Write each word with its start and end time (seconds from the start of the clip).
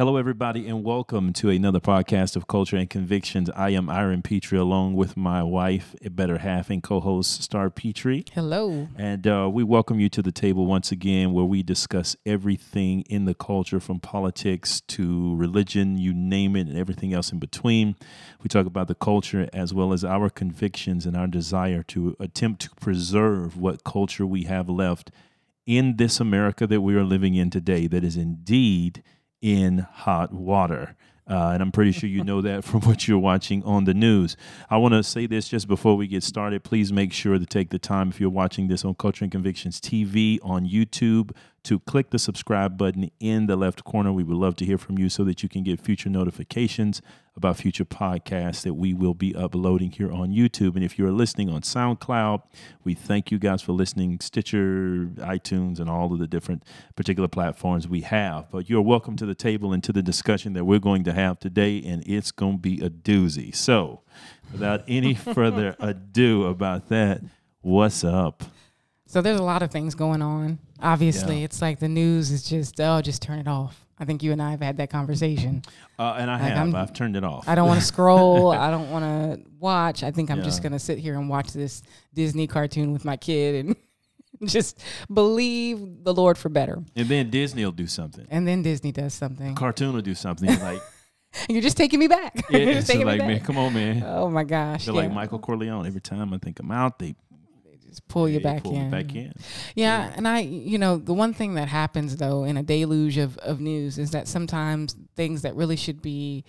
Hello, 0.00 0.16
everybody, 0.16 0.66
and 0.66 0.82
welcome 0.82 1.30
to 1.34 1.50
another 1.50 1.78
podcast 1.78 2.34
of 2.34 2.46
Culture 2.46 2.78
and 2.78 2.88
Convictions. 2.88 3.50
I 3.50 3.68
am 3.68 3.90
Iron 3.90 4.22
Petrie, 4.22 4.58
along 4.58 4.94
with 4.94 5.14
my 5.14 5.42
wife, 5.42 5.94
a 6.02 6.08
better 6.08 6.38
half, 6.38 6.70
and 6.70 6.82
co-host 6.82 7.42
Star 7.42 7.68
Petrie. 7.68 8.24
Hello. 8.32 8.88
And 8.96 9.26
uh, 9.26 9.50
we 9.52 9.62
welcome 9.62 10.00
you 10.00 10.08
to 10.08 10.22
the 10.22 10.32
table 10.32 10.64
once 10.64 10.90
again, 10.90 11.34
where 11.34 11.44
we 11.44 11.62
discuss 11.62 12.16
everything 12.24 13.02
in 13.10 13.26
the 13.26 13.34
culture, 13.34 13.78
from 13.78 14.00
politics 14.00 14.80
to 14.88 15.36
religion, 15.36 15.98
you 15.98 16.14
name 16.14 16.56
it, 16.56 16.66
and 16.66 16.78
everything 16.78 17.12
else 17.12 17.30
in 17.30 17.38
between. 17.38 17.94
We 18.42 18.48
talk 18.48 18.64
about 18.64 18.88
the 18.88 18.94
culture 18.94 19.50
as 19.52 19.74
well 19.74 19.92
as 19.92 20.02
our 20.02 20.30
convictions 20.30 21.04
and 21.04 21.14
our 21.14 21.26
desire 21.26 21.82
to 21.88 22.16
attempt 22.18 22.62
to 22.62 22.70
preserve 22.70 23.58
what 23.58 23.84
culture 23.84 24.24
we 24.24 24.44
have 24.44 24.70
left 24.70 25.10
in 25.66 25.98
this 25.98 26.20
America 26.20 26.66
that 26.66 26.80
we 26.80 26.94
are 26.94 27.04
living 27.04 27.34
in 27.34 27.50
today. 27.50 27.86
That 27.86 28.02
is 28.02 28.16
indeed 28.16 29.02
in 29.40 29.78
hot 29.78 30.32
water. 30.32 30.94
Uh, 31.28 31.50
and 31.52 31.62
I'm 31.62 31.70
pretty 31.70 31.92
sure 31.92 32.08
you 32.08 32.24
know 32.24 32.40
that 32.40 32.64
from 32.64 32.80
what 32.80 33.06
you're 33.06 33.18
watching 33.18 33.62
on 33.62 33.84
the 33.84 33.94
news. 33.94 34.36
I 34.68 34.78
want 34.78 34.94
to 34.94 35.02
say 35.02 35.26
this 35.26 35.48
just 35.48 35.68
before 35.68 35.96
we 35.96 36.08
get 36.08 36.24
started. 36.24 36.64
Please 36.64 36.92
make 36.92 37.12
sure 37.12 37.38
to 37.38 37.46
take 37.46 37.70
the 37.70 37.78
time 37.78 38.08
if 38.08 38.20
you're 38.20 38.30
watching 38.30 38.66
this 38.68 38.84
on 38.84 38.94
Culture 38.94 39.24
and 39.24 39.30
Convictions 39.30 39.80
TV 39.80 40.38
on 40.42 40.66
YouTube 40.66 41.30
to 41.64 41.78
click 41.80 42.10
the 42.10 42.18
subscribe 42.18 42.78
button 42.78 43.10
in 43.20 43.46
the 43.46 43.56
left 43.56 43.84
corner. 43.84 44.12
We 44.12 44.22
would 44.22 44.36
love 44.36 44.56
to 44.56 44.64
hear 44.64 44.78
from 44.78 44.98
you 44.98 45.08
so 45.08 45.24
that 45.24 45.42
you 45.42 45.48
can 45.48 45.62
get 45.62 45.80
future 45.80 46.08
notifications 46.08 47.02
about 47.36 47.56
future 47.56 47.84
podcasts 47.84 48.62
that 48.62 48.74
we 48.74 48.92
will 48.92 49.14
be 49.14 49.34
uploading 49.34 49.90
here 49.90 50.10
on 50.10 50.30
YouTube. 50.30 50.74
And 50.74 50.84
if 50.84 50.98
you're 50.98 51.12
listening 51.12 51.48
on 51.48 51.62
SoundCloud, 51.62 52.42
we 52.84 52.94
thank 52.94 53.30
you 53.30 53.38
guys 53.38 53.62
for 53.62 53.72
listening, 53.72 54.20
Stitcher, 54.20 55.10
iTunes, 55.18 55.78
and 55.78 55.88
all 55.88 56.12
of 56.12 56.18
the 56.18 56.26
different 56.26 56.64
particular 56.96 57.28
platforms 57.28 57.86
we 57.86 58.02
have. 58.02 58.50
But 58.50 58.68
you're 58.68 58.82
welcome 58.82 59.16
to 59.16 59.26
the 59.26 59.34
table 59.34 59.72
and 59.72 59.82
to 59.84 59.92
the 59.92 60.02
discussion 60.02 60.54
that 60.54 60.64
we're 60.64 60.80
going 60.80 61.04
to 61.04 61.12
have 61.12 61.38
today, 61.38 61.82
and 61.84 62.02
it's 62.06 62.30
going 62.30 62.54
to 62.54 62.60
be 62.60 62.80
a 62.80 62.90
doozy. 62.90 63.54
So, 63.54 64.00
without 64.52 64.82
any 64.88 65.14
further 65.34 65.76
ado 65.78 66.46
about 66.46 66.88
that, 66.88 67.22
what's 67.62 68.04
up? 68.04 68.44
So 69.10 69.20
there's 69.20 69.40
a 69.40 69.42
lot 69.42 69.62
of 69.64 69.72
things 69.72 69.96
going 69.96 70.22
on. 70.22 70.60
Obviously, 70.80 71.38
Yeah. 71.38 71.44
it's 71.46 71.60
like 71.60 71.80
the 71.80 71.88
news 71.88 72.30
is 72.30 72.48
just 72.48 72.80
oh, 72.80 73.00
just 73.02 73.20
turn 73.20 73.40
it 73.40 73.48
off. 73.48 73.84
I 73.98 74.04
think 74.04 74.22
you 74.22 74.30
and 74.30 74.40
I 74.40 74.52
have 74.52 74.60
had 74.60 74.76
that 74.76 74.88
conversation. 74.88 75.62
Uh, 75.98 76.14
and 76.16 76.30
I 76.30 76.34
Like, 76.34 76.42
have. 76.42 76.58
I'm- 76.58 76.74
I've 76.76 76.92
turned 76.92 77.16
it 77.16 77.24
off. 77.24 77.48
I 77.48 77.56
don't 77.56 77.66
want 77.66 77.80
to 77.80 77.86
scroll. 77.94 78.52
I 78.52 78.70
don't 78.70 78.88
want 78.88 79.04
to 79.04 79.50
watch. 79.58 80.04
I 80.04 80.12
think 80.12 80.30
I'm 80.30 80.44
just 80.44 80.62
gonna 80.62 80.78
sit 80.78 80.98
here 80.98 81.14
and 81.18 81.28
watch 81.28 81.52
this 81.52 81.82
Disney 82.14 82.46
cartoon 82.46 82.92
with 82.92 83.04
my 83.04 83.16
kid 83.16 83.66
and 83.66 83.76
just 84.48 84.80
believe 85.12 86.04
the 86.04 86.14
Lord 86.14 86.38
for 86.38 86.48
better. 86.48 86.80
and 86.94 87.08
then 87.08 87.30
Disney 87.30 87.64
will 87.64 87.72
do 87.72 87.88
something. 87.88 88.28
And 88.30 88.46
then 88.46 88.62
Disney 88.62 88.92
does 88.92 89.12
something. 89.12 89.56
Cartoon 89.56 89.92
will 89.92 90.02
do 90.02 90.14
something. 90.14 90.48
Like, 90.60 90.80
You're 91.48 91.62
just 91.62 91.76
taking 91.76 91.98
me 91.98 92.06
back. 92.08 92.32
yeah, 92.50 92.58
You're 92.58 92.68
it's 92.70 92.78
just 92.78 92.86
taking 92.90 93.06
like, 93.06 93.20
me 93.22 93.26
man, 93.26 93.40
come 93.40 93.56
on, 93.58 93.74
man. 93.74 94.02
Oh 94.06 94.28
my 94.30 94.44
gosh. 94.44 94.84
They're 94.86 94.94
yeah. 94.94 95.00
like 95.02 95.12
Michael 95.12 95.38
Corleone. 95.40 95.86
Every 95.86 96.00
time 96.00 96.32
I 96.32 96.38
think 96.38 96.58
I'm 96.60 96.70
out, 96.70 96.98
they 97.00 97.14
pull 98.08 98.28
you 98.28 98.38
back 98.40 98.62
pull 98.62 98.76
in. 98.76 98.90
back 98.90 99.14
in. 99.16 99.32
Yeah, 99.74 100.12
and 100.14 100.28
I, 100.28 100.40
you 100.40 100.78
know, 100.78 100.96
the 100.98 101.14
one 101.14 101.32
thing 101.34 101.54
that 101.54 101.66
happens 101.68 102.16
though 102.16 102.44
in 102.44 102.56
a 102.56 102.62
deluge 102.62 103.16
of, 103.18 103.36
of 103.38 103.60
news 103.60 103.98
is 103.98 104.12
that 104.12 104.28
sometimes 104.28 104.94
things 105.16 105.42
that 105.42 105.56
really 105.56 105.76
should 105.76 106.00
be 106.02 106.44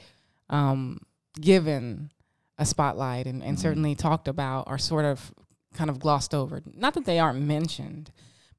um, 0.50 1.00
given 1.39 2.11
a 2.58 2.66
spotlight 2.66 3.25
and, 3.25 3.42
and 3.42 3.58
Mhm. 3.58 3.61
certainly 3.61 3.95
talked 3.95 4.28
about 4.28 4.67
are 4.67 4.78
sort 4.78 5.06
of 5.06 5.33
kind 5.73 5.89
of 5.89 6.00
glossed 6.00 6.36
over. 6.36 6.61
Not 6.75 6.94
that 6.95 7.06
they 7.06 7.17
aren't 7.17 7.42
mentioned, 7.42 8.11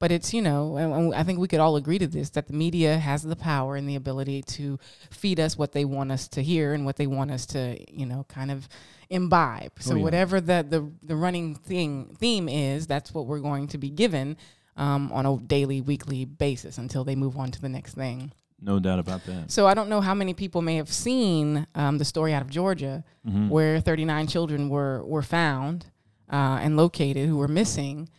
but 0.03 0.11
it's, 0.11 0.33
you 0.33 0.41
know, 0.41 1.13
I 1.15 1.23
think 1.23 1.39
we 1.39 1.47
could 1.47 1.61
all 1.61 1.77
agree 1.77 1.97
to 1.97 2.07
this 2.07 2.29
that 2.31 2.47
the 2.47 2.53
media 2.53 2.97
has 2.97 3.23
the 3.23 3.37
power 3.37 3.77
and 3.77 3.87
the 3.87 3.95
ability 3.95 4.41
to 4.57 4.77
feed 5.09 5.39
us 5.39 5.57
what 5.57 5.71
they 5.71 5.85
want 5.85 6.11
us 6.11 6.27
to 6.35 6.43
hear 6.43 6.73
and 6.73 6.83
what 6.85 6.97
they 6.97 7.07
want 7.07 7.31
us 7.31 7.45
to, 7.45 7.77
you 7.89 8.05
know, 8.05 8.25
kind 8.27 8.51
of 8.51 8.67
imbibe. 9.09 9.71
So 9.79 9.93
Oh, 9.93 9.95
yeah. 9.95 10.03
whatever 10.03 10.41
the, 10.41 10.65
the 10.69 10.91
the 11.03 11.15
running 11.15 11.55
thing 11.55 12.17
theme 12.19 12.49
is, 12.49 12.85
that's 12.85 13.13
what 13.13 13.27
we're 13.27 13.39
going 13.39 13.67
to 13.67 13.77
be 13.77 13.89
given 13.89 14.35
um, 14.75 15.09
on 15.13 15.25
a 15.25 15.37
daily, 15.37 15.79
weekly 15.79 16.25
basis 16.25 16.77
until 16.77 17.05
they 17.05 17.15
move 17.15 17.37
on 17.37 17.51
to 17.51 17.61
the 17.61 17.69
next 17.69 17.93
thing. 17.93 18.33
No 18.59 18.79
doubt 18.79 18.99
about 18.99 19.25
that. 19.27 19.51
So 19.51 19.67
I 19.67 19.73
don't 19.73 19.87
know 19.87 20.01
how 20.01 20.13
many 20.13 20.33
people 20.33 20.61
may 20.61 20.75
have 20.75 20.91
seen 20.91 21.65
um, 21.75 21.97
the 21.97 22.05
story 22.05 22.33
out 22.33 22.41
of 22.41 22.49
Georgia 22.49 23.05
Mhm. 23.25 23.47
where 23.47 23.79
39 23.79 24.27
children 24.27 24.67
were 24.67 25.01
were 25.05 25.21
found 25.39 25.85
uh, 26.29 26.59
and 26.61 26.75
located 26.75 27.29
who 27.29 27.37
were 27.37 27.47
missing 27.61 28.09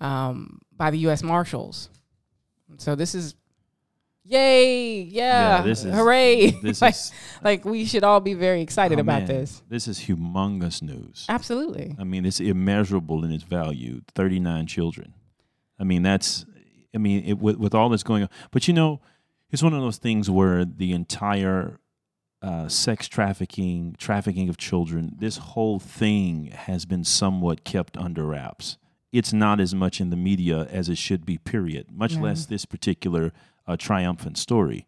um, 0.00 0.60
by 0.78 0.90
the 0.90 0.98
U.S. 0.98 1.22
Marshals. 1.22 1.90
So 2.78 2.94
this 2.94 3.14
is, 3.14 3.34
yay, 4.24 5.00
yeah, 5.00 5.62
this 5.62 5.84
is- 5.84 5.94
hooray! 5.94 6.52
This 6.62 6.80
like, 6.82 6.94
is 6.94 7.12
like 7.42 7.64
we 7.64 7.84
should 7.84 8.04
all 8.04 8.20
be 8.20 8.34
very 8.34 8.62
excited 8.62 8.98
oh, 8.98 9.02
about 9.02 9.22
man, 9.22 9.28
this. 9.28 9.62
This 9.68 9.88
is 9.88 9.98
humongous 9.98 10.80
news. 10.80 11.26
Absolutely. 11.28 11.96
I 11.98 12.04
mean, 12.04 12.24
it's 12.24 12.40
immeasurable 12.40 13.24
in 13.24 13.32
its 13.32 13.44
value. 13.44 14.02
Thirty-nine 14.14 14.66
children. 14.66 15.14
I 15.78 15.84
mean, 15.84 16.02
that's. 16.02 16.46
I 16.94 16.98
mean, 16.98 17.24
it, 17.24 17.38
with 17.38 17.56
with 17.56 17.74
all 17.74 17.88
that's 17.90 18.02
going 18.02 18.22
on, 18.22 18.28
but 18.50 18.68
you 18.68 18.74
know, 18.74 19.00
it's 19.50 19.62
one 19.62 19.74
of 19.74 19.80
those 19.80 19.98
things 19.98 20.30
where 20.30 20.64
the 20.64 20.92
entire 20.92 21.80
uh, 22.42 22.68
sex 22.68 23.08
trafficking, 23.08 23.96
trafficking 23.98 24.48
of 24.48 24.56
children, 24.56 25.14
this 25.18 25.38
whole 25.38 25.78
thing 25.78 26.46
has 26.54 26.84
been 26.86 27.04
somewhat 27.04 27.64
kept 27.64 27.96
under 27.96 28.24
wraps. 28.24 28.78
It's 29.12 29.32
not 29.32 29.58
as 29.60 29.74
much 29.74 30.00
in 30.00 30.10
the 30.10 30.16
media 30.16 30.66
as 30.70 30.88
it 30.88 30.98
should 30.98 31.24
be. 31.24 31.38
Period. 31.38 31.90
Much 31.90 32.14
Yeah. 32.14 32.22
less 32.22 32.46
this 32.46 32.64
particular 32.66 33.32
uh, 33.66 33.76
triumphant 33.76 34.38
story. 34.38 34.86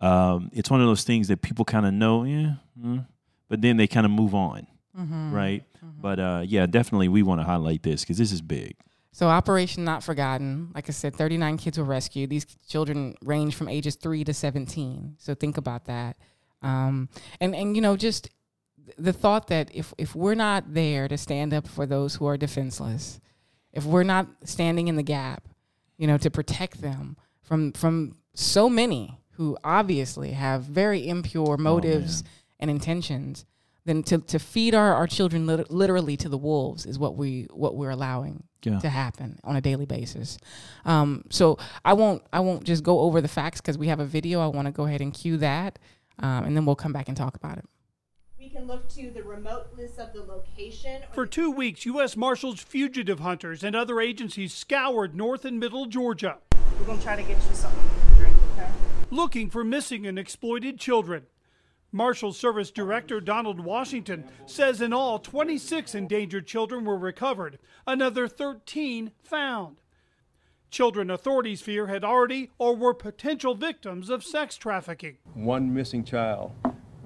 Um, 0.00 0.50
it's 0.52 0.70
one 0.70 0.80
of 0.80 0.86
those 0.86 1.04
things 1.04 1.28
that 1.28 1.42
people 1.42 1.64
kind 1.64 1.86
of 1.86 1.94
know, 1.94 2.24
yeah, 2.24 2.54
mm, 2.78 3.06
but 3.48 3.60
then 3.62 3.76
they 3.76 3.86
kind 3.86 4.04
of 4.04 4.10
move 4.12 4.34
on, 4.34 4.66
Mm-hmm. 4.98 5.32
right? 5.34 5.64
But 6.00 6.18
uh, 6.18 6.42
yeah, 6.44 6.66
definitely 6.66 7.08
we 7.08 7.22
want 7.22 7.40
to 7.40 7.44
highlight 7.44 7.82
this 7.82 8.02
because 8.02 8.18
this 8.18 8.32
is 8.32 8.40
big. 8.42 8.74
So 9.12 9.28
Operation 9.28 9.84
Not 9.84 10.02
Forgotten, 10.02 10.70
like 10.74 10.88
I 10.88 10.92
said, 10.92 11.14
39 11.14 11.56
kids 11.58 11.78
were 11.78 11.84
rescued. 11.84 12.30
These 12.30 12.46
children 12.68 13.14
range 13.22 13.54
from 13.54 13.68
ages 13.68 13.94
3 13.96 14.24
to 14.24 14.32
17. 14.34 15.16
So 15.18 15.34
think 15.34 15.56
about 15.58 15.84
that. 15.84 16.16
Um, 16.62 17.08
and 17.40 17.54
and 17.54 17.74
you 17.76 17.82
know 17.82 17.96
just 17.96 18.28
the 18.98 19.12
thought 19.12 19.48
that 19.48 19.70
if 19.74 19.92
if 19.98 20.14
we're 20.14 20.34
not 20.34 20.74
there 20.74 21.08
to 21.08 21.16
stand 21.18 21.52
up 21.52 21.66
for 21.68 21.86
those 21.86 22.16
who 22.16 22.26
are 22.26 22.36
defenseless, 22.36 23.20
if 23.72 23.84
we're 23.84 24.02
not 24.02 24.26
standing 24.44 24.88
in 24.88 24.96
the 24.96 25.02
gap, 25.02 25.44
you 25.98 26.06
know, 26.06 26.18
to 26.18 26.30
protect 26.30 26.80
them 26.80 27.16
from 27.42 27.72
from 27.72 28.16
so 28.34 28.68
many 28.68 29.18
who 29.32 29.56
obviously 29.64 30.32
have 30.32 30.62
very 30.64 31.06
impure 31.08 31.56
motives 31.56 32.22
and 32.60 32.70
intentions, 32.70 33.44
then 33.84 34.02
to, 34.04 34.18
to 34.18 34.38
feed 34.38 34.74
our, 34.74 34.94
our 34.94 35.06
children 35.06 35.46
lit- 35.46 35.70
literally 35.70 36.16
to 36.16 36.28
the 36.28 36.38
wolves 36.38 36.86
is 36.86 36.98
what 36.98 37.16
we 37.16 37.46
what 37.52 37.74
we're 37.76 37.90
allowing 37.90 38.44
Yeah. 38.62 38.78
to 38.78 38.88
happen 38.88 39.38
on 39.42 39.56
a 39.56 39.60
daily 39.60 39.86
basis. 39.86 40.38
Um, 40.84 41.24
so 41.30 41.58
I 41.84 41.94
won't 41.94 42.22
I 42.32 42.40
won't 42.40 42.64
just 42.64 42.82
go 42.84 43.00
over 43.00 43.20
the 43.20 43.28
facts 43.28 43.60
because 43.60 43.76
we 43.78 43.88
have 43.88 44.00
a 44.00 44.04
video. 44.06 44.40
I 44.40 44.46
want 44.46 44.66
to 44.66 44.72
go 44.72 44.84
ahead 44.86 45.00
and 45.00 45.12
cue 45.12 45.36
that, 45.38 45.78
um, 46.20 46.44
and 46.44 46.56
then 46.56 46.64
we'll 46.66 46.76
come 46.76 46.92
back 46.92 47.08
and 47.08 47.16
talk 47.16 47.34
about 47.36 47.58
it. 47.58 47.64
We 48.52 48.58
can 48.58 48.68
look 48.68 48.86
to 48.90 49.10
the 49.10 49.22
remoteness 49.22 49.96
of 49.96 50.12
the 50.12 50.24
location. 50.24 51.00
or 51.02 51.14
For 51.14 51.26
two 51.26 51.50
weeks, 51.50 51.86
U.S. 51.86 52.18
Marshals, 52.18 52.60
fugitive 52.60 53.20
hunters, 53.20 53.64
and 53.64 53.74
other 53.74 53.98
agencies 53.98 54.52
scoured 54.52 55.14
north 55.14 55.46
and 55.46 55.58
middle 55.58 55.86
Georgia 55.86 56.36
We're 56.78 56.84
gonna 56.84 57.00
try 57.00 57.16
to 57.16 57.22
get 57.22 57.38
you 57.48 57.54
something 57.54 57.80
to 57.80 58.16
drink, 58.16 58.36
okay? 58.52 58.68
looking 59.10 59.48
for 59.48 59.64
missing 59.64 60.06
and 60.06 60.18
exploited 60.18 60.78
children. 60.78 61.28
Marshal 61.92 62.34
Service 62.34 62.70
Director 62.70 63.22
Donald 63.22 63.58
Washington 63.58 64.24
says 64.44 64.82
in 64.82 64.92
all, 64.92 65.18
26 65.18 65.94
endangered 65.94 66.46
children 66.46 66.84
were 66.84 66.98
recovered, 66.98 67.58
another 67.86 68.28
13 68.28 69.12
found. 69.22 69.78
Children 70.70 71.10
authorities 71.10 71.62
fear 71.62 71.86
had 71.86 72.04
already 72.04 72.50
or 72.58 72.76
were 72.76 72.92
potential 72.92 73.54
victims 73.54 74.10
of 74.10 74.22
sex 74.22 74.58
trafficking. 74.58 75.16
one 75.32 75.72
missing 75.72 76.04
child 76.04 76.52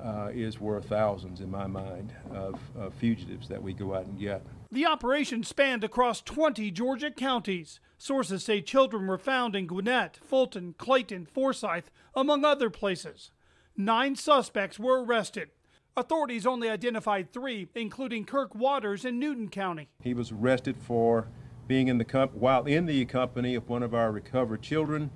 uh, 0.03 0.31
is 0.33 0.61
worth 0.61 0.89
thousands 0.89 1.41
in 1.41 1.51
my 1.51 1.67
mind 1.67 2.13
of, 2.31 2.59
of 2.77 2.95
fugitives 2.95 3.49
that 3.49 3.63
we 3.63 3.73
go 3.73 3.95
out 3.95 4.05
and 4.07 4.19
get. 4.19 4.43
The 4.71 4.87
operation 4.87 5.43
spanned 5.43 5.85
across 5.85 6.21
20 6.21 6.71
Georgia 6.71 7.11
counties. 7.11 7.81
Sources 7.99 8.45
say 8.45 8.61
children 8.61 9.07
were 9.07 9.19
found 9.19 9.57
in 9.57 9.67
Gwinnett, 9.67 10.19
Fulton, 10.23 10.75
Clayton, 10.77 11.27
Forsyth, 11.27 11.91
among 12.15 12.45
other 12.45 12.69
places. 12.69 13.31
Nine 13.77 14.17
suspects 14.17 14.79
were 14.79 15.05
arrested. 15.05 15.51
Authorities 15.97 16.47
only 16.47 16.69
identified 16.69 17.33
three, 17.33 17.69
including 17.75 18.27
Kirk 18.27 18.55
Waters 18.55 19.05
in 19.05 19.19
Newton 19.19 19.49
County. 19.49 19.89
He 20.03 20.13
was 20.13 20.31
arrested 20.31 20.77
for 20.79 21.29
being 21.67 21.89
in 21.89 21.99
the 21.99 22.05
comp- 22.05 22.35
while 22.35 22.65
in 22.65 22.87
the 22.87 23.05
company 23.07 23.55
of 23.55 23.69
one 23.69 23.83
of 23.83 23.95
our 23.95 24.13
recovered 24.13 24.63
children. 24.63 25.11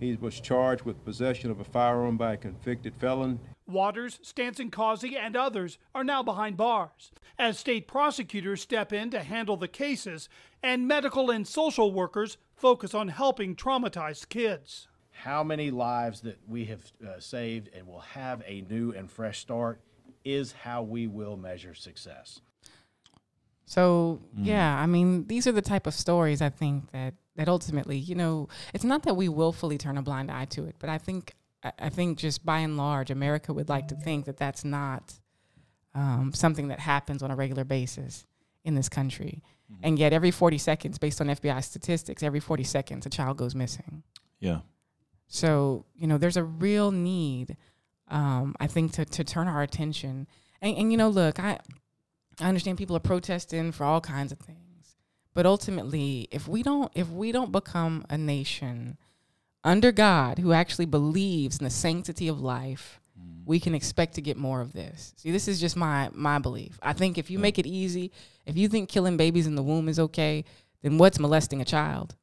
He 0.00 0.16
was 0.16 0.40
charged 0.40 0.82
with 0.84 1.04
possession 1.04 1.50
of 1.50 1.60
a 1.60 1.64
firearm 1.64 2.16
by 2.16 2.32
a 2.32 2.36
convicted 2.36 2.94
felon. 2.96 3.40
Waters, 3.72 4.18
Stanson 4.22 4.70
Causey, 4.70 5.16
and 5.16 5.36
others 5.36 5.78
are 5.94 6.04
now 6.04 6.22
behind 6.22 6.56
bars 6.56 7.10
as 7.38 7.58
state 7.58 7.88
prosecutors 7.88 8.60
step 8.60 8.92
in 8.92 9.10
to 9.10 9.22
handle 9.22 9.56
the 9.56 9.68
cases 9.68 10.28
and 10.62 10.86
medical 10.86 11.30
and 11.30 11.46
social 11.46 11.92
workers 11.92 12.36
focus 12.54 12.94
on 12.94 13.08
helping 13.08 13.56
traumatized 13.56 14.28
kids. 14.28 14.86
how 15.10 15.42
many 15.44 15.70
lives 15.70 16.20
that 16.22 16.38
we 16.48 16.64
have 16.66 16.80
uh, 17.06 17.20
saved 17.20 17.68
and 17.74 17.86
will 17.86 18.00
have 18.00 18.42
a 18.46 18.62
new 18.68 18.92
and 18.92 19.10
fresh 19.10 19.38
start 19.40 19.80
is 20.24 20.52
how 20.52 20.82
we 20.82 21.06
will 21.06 21.36
measure 21.36 21.74
success. 21.74 22.40
So 23.66 24.20
yeah, 24.36 24.78
I 24.78 24.86
mean, 24.86 25.26
these 25.28 25.46
are 25.46 25.52
the 25.52 25.62
type 25.62 25.86
of 25.86 25.94
stories 25.94 26.42
I 26.42 26.50
think 26.50 26.90
that 26.92 27.14
that 27.36 27.48
ultimately, 27.48 27.96
you 27.96 28.14
know, 28.14 28.48
it's 28.74 28.84
not 28.84 29.04
that 29.04 29.14
we 29.14 29.28
willfully 29.28 29.78
turn 29.78 29.96
a 29.96 30.02
blind 30.02 30.30
eye 30.30 30.44
to 30.46 30.64
it, 30.66 30.76
but 30.78 30.90
I 30.90 30.98
think 30.98 31.34
I, 31.62 31.72
I 31.78 31.88
think 31.88 32.18
just 32.18 32.44
by 32.44 32.58
and 32.58 32.76
large, 32.76 33.10
America 33.10 33.52
would 33.52 33.68
like 33.68 33.88
to 33.88 33.94
think 33.94 34.26
that 34.26 34.36
that's 34.36 34.64
not 34.64 35.14
um, 35.94 36.32
something 36.34 36.68
that 36.68 36.80
happens 36.80 37.22
on 37.22 37.30
a 37.30 37.36
regular 37.36 37.64
basis 37.64 38.26
in 38.64 38.74
this 38.74 38.88
country. 38.88 39.42
And 39.82 39.98
yet, 39.98 40.12
every 40.12 40.30
40 40.30 40.58
seconds, 40.58 40.98
based 40.98 41.20
on 41.20 41.28
FBI 41.28 41.64
statistics, 41.64 42.22
every 42.22 42.40
40 42.40 42.62
seconds, 42.64 43.06
a 43.06 43.10
child 43.10 43.38
goes 43.38 43.54
missing. 43.54 44.02
Yeah. 44.38 44.60
So, 45.28 45.86
you 45.94 46.06
know, 46.06 46.18
there's 46.18 46.36
a 46.36 46.44
real 46.44 46.90
need, 46.90 47.56
um, 48.08 48.54
I 48.60 48.66
think, 48.66 48.92
to, 48.92 49.06
to 49.06 49.24
turn 49.24 49.48
our 49.48 49.62
attention. 49.62 50.26
And, 50.60 50.76
and, 50.76 50.92
you 50.92 50.98
know, 50.98 51.08
look, 51.08 51.40
I, 51.40 51.58
I 52.38 52.48
understand 52.48 52.76
people 52.76 52.96
are 52.96 53.00
protesting 53.00 53.72
for 53.72 53.84
all 53.84 54.00
kinds 54.02 54.30
of 54.30 54.38
things. 54.40 54.96
But 55.34 55.46
ultimately, 55.46 56.28
if 56.30 56.46
we 56.46 56.62
don't 56.62 56.92
if 56.94 57.08
we 57.08 57.32
don't 57.32 57.52
become 57.52 58.04
a 58.10 58.18
nation 58.18 58.98
under 59.64 59.92
God 59.92 60.38
who 60.38 60.52
actually 60.52 60.86
believes 60.86 61.58
in 61.58 61.64
the 61.64 61.70
sanctity 61.70 62.28
of 62.28 62.40
life, 62.40 63.00
mm. 63.18 63.42
we 63.44 63.60
can 63.60 63.74
expect 63.74 64.14
to 64.14 64.20
get 64.20 64.36
more 64.36 64.60
of 64.60 64.72
this. 64.72 65.14
See, 65.16 65.30
this 65.30 65.48
is 65.48 65.60
just 65.60 65.76
my 65.76 66.10
my 66.12 66.38
belief. 66.38 66.78
I 66.82 66.92
think 66.92 67.18
if 67.18 67.30
you 67.30 67.38
make 67.38 67.58
it 67.58 67.66
easy, 67.66 68.10
if 68.46 68.56
you 68.56 68.68
think 68.68 68.88
killing 68.88 69.16
babies 69.16 69.46
in 69.46 69.54
the 69.54 69.62
womb 69.62 69.88
is 69.88 69.98
okay, 69.98 70.44
then 70.82 70.98
what's 70.98 71.18
molesting 71.18 71.60
a 71.60 71.64
child? 71.64 72.16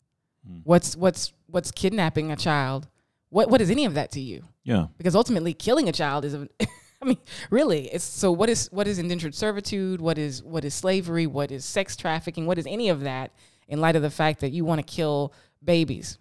Mm. 0.50 0.62
What's 0.64 0.96
what's 0.96 1.34
what's 1.48 1.72
kidnapping 1.72 2.32
a 2.32 2.36
child? 2.36 2.88
What 3.30 3.50
what 3.50 3.62
is 3.62 3.70
any 3.70 3.86
of 3.86 3.94
that 3.94 4.12
to 4.12 4.20
you? 4.20 4.44
Yeah. 4.64 4.88
because 4.98 5.16
ultimately 5.16 5.54
killing 5.56 5.90
a 5.90 5.92
child 5.92 6.26
is 6.26 6.36
a 6.36 6.48
I 7.02 7.06
mean, 7.06 7.18
really, 7.50 7.88
it's 7.88 8.04
so 8.04 8.32
what 8.32 8.50
is 8.50 8.68
what 8.72 8.88
is 8.88 9.00
indentured 9.00 9.34
servitude? 9.34 10.02
What 10.02 10.18
is 10.18 10.44
what 10.44 10.66
is 10.66 10.74
slavery? 10.74 11.28
What 11.28 11.52
is 11.52 11.64
sex 11.64 11.96
trafficking? 11.96 12.46
What 12.46 12.58
is 12.58 12.68
any 12.68 12.90
of 12.90 13.02
that 13.02 13.32
in 13.68 13.80
light 13.80 13.96
of 13.96 14.02
the 14.02 14.10
fact 14.10 14.42
that 14.42 14.52
you 14.52 14.66
want 14.66 14.86
to 14.86 14.94
kill 14.94 15.34
babies 15.64 16.18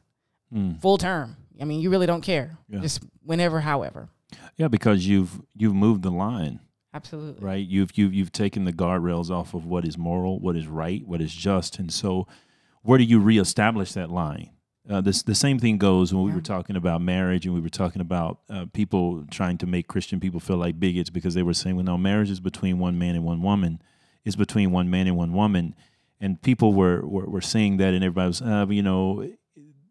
full 0.80 0.98
term? 0.98 1.36
I 1.60 1.64
mean, 1.64 1.80
you 1.80 1.90
really 1.90 2.06
don't 2.06 2.22
care. 2.22 2.56
Yeah. 2.68 2.80
Just 2.80 3.02
whenever, 3.24 3.60
however. 3.60 4.08
Yeah, 4.56 4.68
because 4.68 5.06
you've 5.06 5.40
you've 5.56 5.74
moved 5.74 6.02
the 6.02 6.10
line, 6.10 6.60
Absolutely. 6.92 7.44
right? 7.44 7.66
You've 7.66 7.96
you've 7.96 8.12
you've 8.12 8.32
taken 8.32 8.64
the 8.64 8.72
guardrails 8.72 9.30
off 9.30 9.54
of 9.54 9.64
what 9.64 9.84
is 9.84 9.96
moral, 9.96 10.38
what 10.38 10.56
is 10.56 10.66
right, 10.66 11.06
what 11.06 11.20
is 11.20 11.32
just, 11.32 11.78
and 11.78 11.92
so 11.92 12.26
where 12.82 12.98
do 12.98 13.04
you 13.04 13.20
reestablish 13.20 13.92
that 13.92 14.10
line? 14.10 14.50
Uh, 14.88 15.00
this 15.00 15.22
the 15.22 15.34
same 15.34 15.58
thing 15.58 15.76
goes 15.78 16.14
when 16.14 16.24
we 16.24 16.32
were 16.32 16.40
talking 16.40 16.74
about 16.76 17.02
marriage 17.02 17.44
and 17.44 17.54
we 17.54 17.60
were 17.60 17.68
talking 17.68 18.00
about 18.00 18.40
uh, 18.48 18.64
people 18.72 19.24
trying 19.30 19.58
to 19.58 19.66
make 19.66 19.86
Christian 19.86 20.18
people 20.18 20.40
feel 20.40 20.56
like 20.56 20.80
bigots 20.80 21.10
because 21.10 21.34
they 21.34 21.42
were 21.42 21.54
saying, 21.54 21.76
well, 21.76 21.84
no, 21.84 21.98
marriage 21.98 22.30
is 22.30 22.40
between 22.40 22.78
one 22.78 22.98
man 22.98 23.14
and 23.14 23.24
one 23.24 23.42
woman, 23.42 23.82
is 24.24 24.34
between 24.34 24.70
one 24.70 24.88
man 24.88 25.06
and 25.06 25.16
one 25.16 25.32
woman, 25.32 25.74
and 26.20 26.40
people 26.40 26.72
were 26.72 27.06
were, 27.06 27.26
were 27.28 27.40
saying 27.42 27.76
that, 27.78 27.92
and 27.94 28.02
everybody 28.02 28.28
was, 28.28 28.42
uh, 28.42 28.66
you 28.70 28.82
know, 28.82 29.28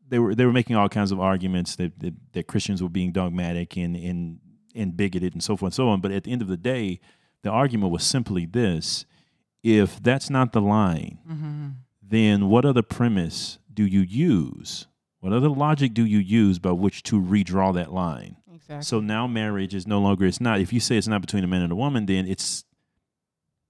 they 0.09 0.19
were 0.19 0.35
they 0.35 0.45
were 0.45 0.53
making 0.53 0.75
all 0.75 0.89
kinds 0.89 1.11
of 1.11 1.19
arguments 1.19 1.75
that 1.75 1.99
that, 1.99 2.13
that 2.33 2.47
Christians 2.47 2.81
were 2.81 2.89
being 2.89 3.11
dogmatic 3.11 3.77
and 3.77 3.95
and 3.95 4.39
and 4.75 4.95
bigoted 4.95 5.33
and 5.33 5.43
so 5.43 5.55
forth 5.57 5.71
and 5.71 5.75
so 5.75 5.89
on. 5.89 6.01
But 6.01 6.11
at 6.11 6.23
the 6.23 6.31
end 6.31 6.41
of 6.41 6.47
the 6.47 6.57
day, 6.57 6.99
the 7.43 7.49
argument 7.49 7.91
was 7.91 8.03
simply 8.03 8.45
this: 8.45 9.05
if 9.63 10.01
that's 10.01 10.29
not 10.29 10.53
the 10.53 10.61
line, 10.61 11.19
mm-hmm. 11.29 11.67
then 12.01 12.49
what 12.49 12.65
other 12.65 12.81
premise 12.81 13.59
do 13.73 13.85
you 13.85 14.01
use? 14.01 14.87
What 15.19 15.33
other 15.33 15.49
logic 15.49 15.93
do 15.93 16.05
you 16.05 16.19
use 16.19 16.59
by 16.59 16.71
which 16.71 17.03
to 17.03 17.21
redraw 17.21 17.73
that 17.73 17.91
line? 17.91 18.37
Exactly. 18.53 18.83
So 18.83 18.99
now 18.99 19.27
marriage 19.27 19.73
is 19.73 19.87
no 19.87 19.99
longer 19.99 20.25
it's 20.25 20.39
not. 20.39 20.59
If 20.59 20.71
you 20.71 20.79
say 20.79 20.97
it's 20.97 21.07
not 21.07 21.21
between 21.21 21.43
a 21.43 21.47
man 21.47 21.61
and 21.61 21.71
a 21.71 21.75
woman, 21.75 22.05
then 22.05 22.27
it's 22.27 22.65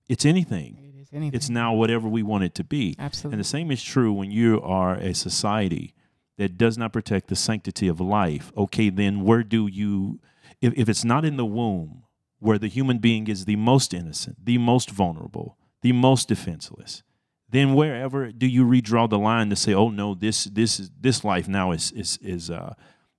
it's 0.07 0.25
anything. 0.25 0.77
it 0.95 1.01
is 1.01 1.09
anything. 1.13 1.35
It's 1.35 1.49
now 1.49 1.73
whatever 1.73 2.07
we 2.07 2.23
want 2.23 2.43
it 2.43 2.55
to 2.55 2.63
be. 2.63 2.95
Absolutely. 2.99 3.35
And 3.35 3.39
the 3.39 3.47
same 3.47 3.71
is 3.71 3.83
true 3.83 4.13
when 4.13 4.31
you 4.31 4.61
are 4.61 4.95
a 4.95 5.13
society 5.13 5.93
that 6.37 6.57
does 6.57 6.77
not 6.77 6.93
protect 6.93 7.27
the 7.27 7.35
sanctity 7.35 7.87
of 7.87 7.99
life. 7.99 8.51
Okay, 8.55 8.89
then 8.89 9.21
where 9.21 9.43
do 9.43 9.67
you, 9.67 10.19
if, 10.61 10.73
if 10.75 10.89
it's 10.89 11.05
not 11.05 11.25
in 11.25 11.37
the 11.37 11.45
womb, 11.45 12.03
where 12.39 12.59
the 12.59 12.67
human 12.67 12.99
being 12.99 13.27
is 13.27 13.45
the 13.45 13.55
most 13.55 13.93
innocent, 13.93 14.37
the 14.45 14.57
most 14.57 14.91
vulnerable, 14.91 15.57
the 15.81 15.91
most 15.91 16.27
defenseless, 16.27 17.03
then 17.49 17.73
wherever 17.73 18.31
do 18.31 18.45
you 18.45 18.65
redraw 18.65 19.09
the 19.09 19.17
line 19.17 19.49
to 19.49 19.55
say, 19.55 19.73
oh 19.73 19.89
no, 19.89 20.13
this 20.13 20.45
this 20.45 20.89
this 20.99 21.23
life 21.23 21.47
now 21.47 21.71
is 21.71 21.91
is 21.91 22.19
is 22.21 22.51
uh, 22.51 22.73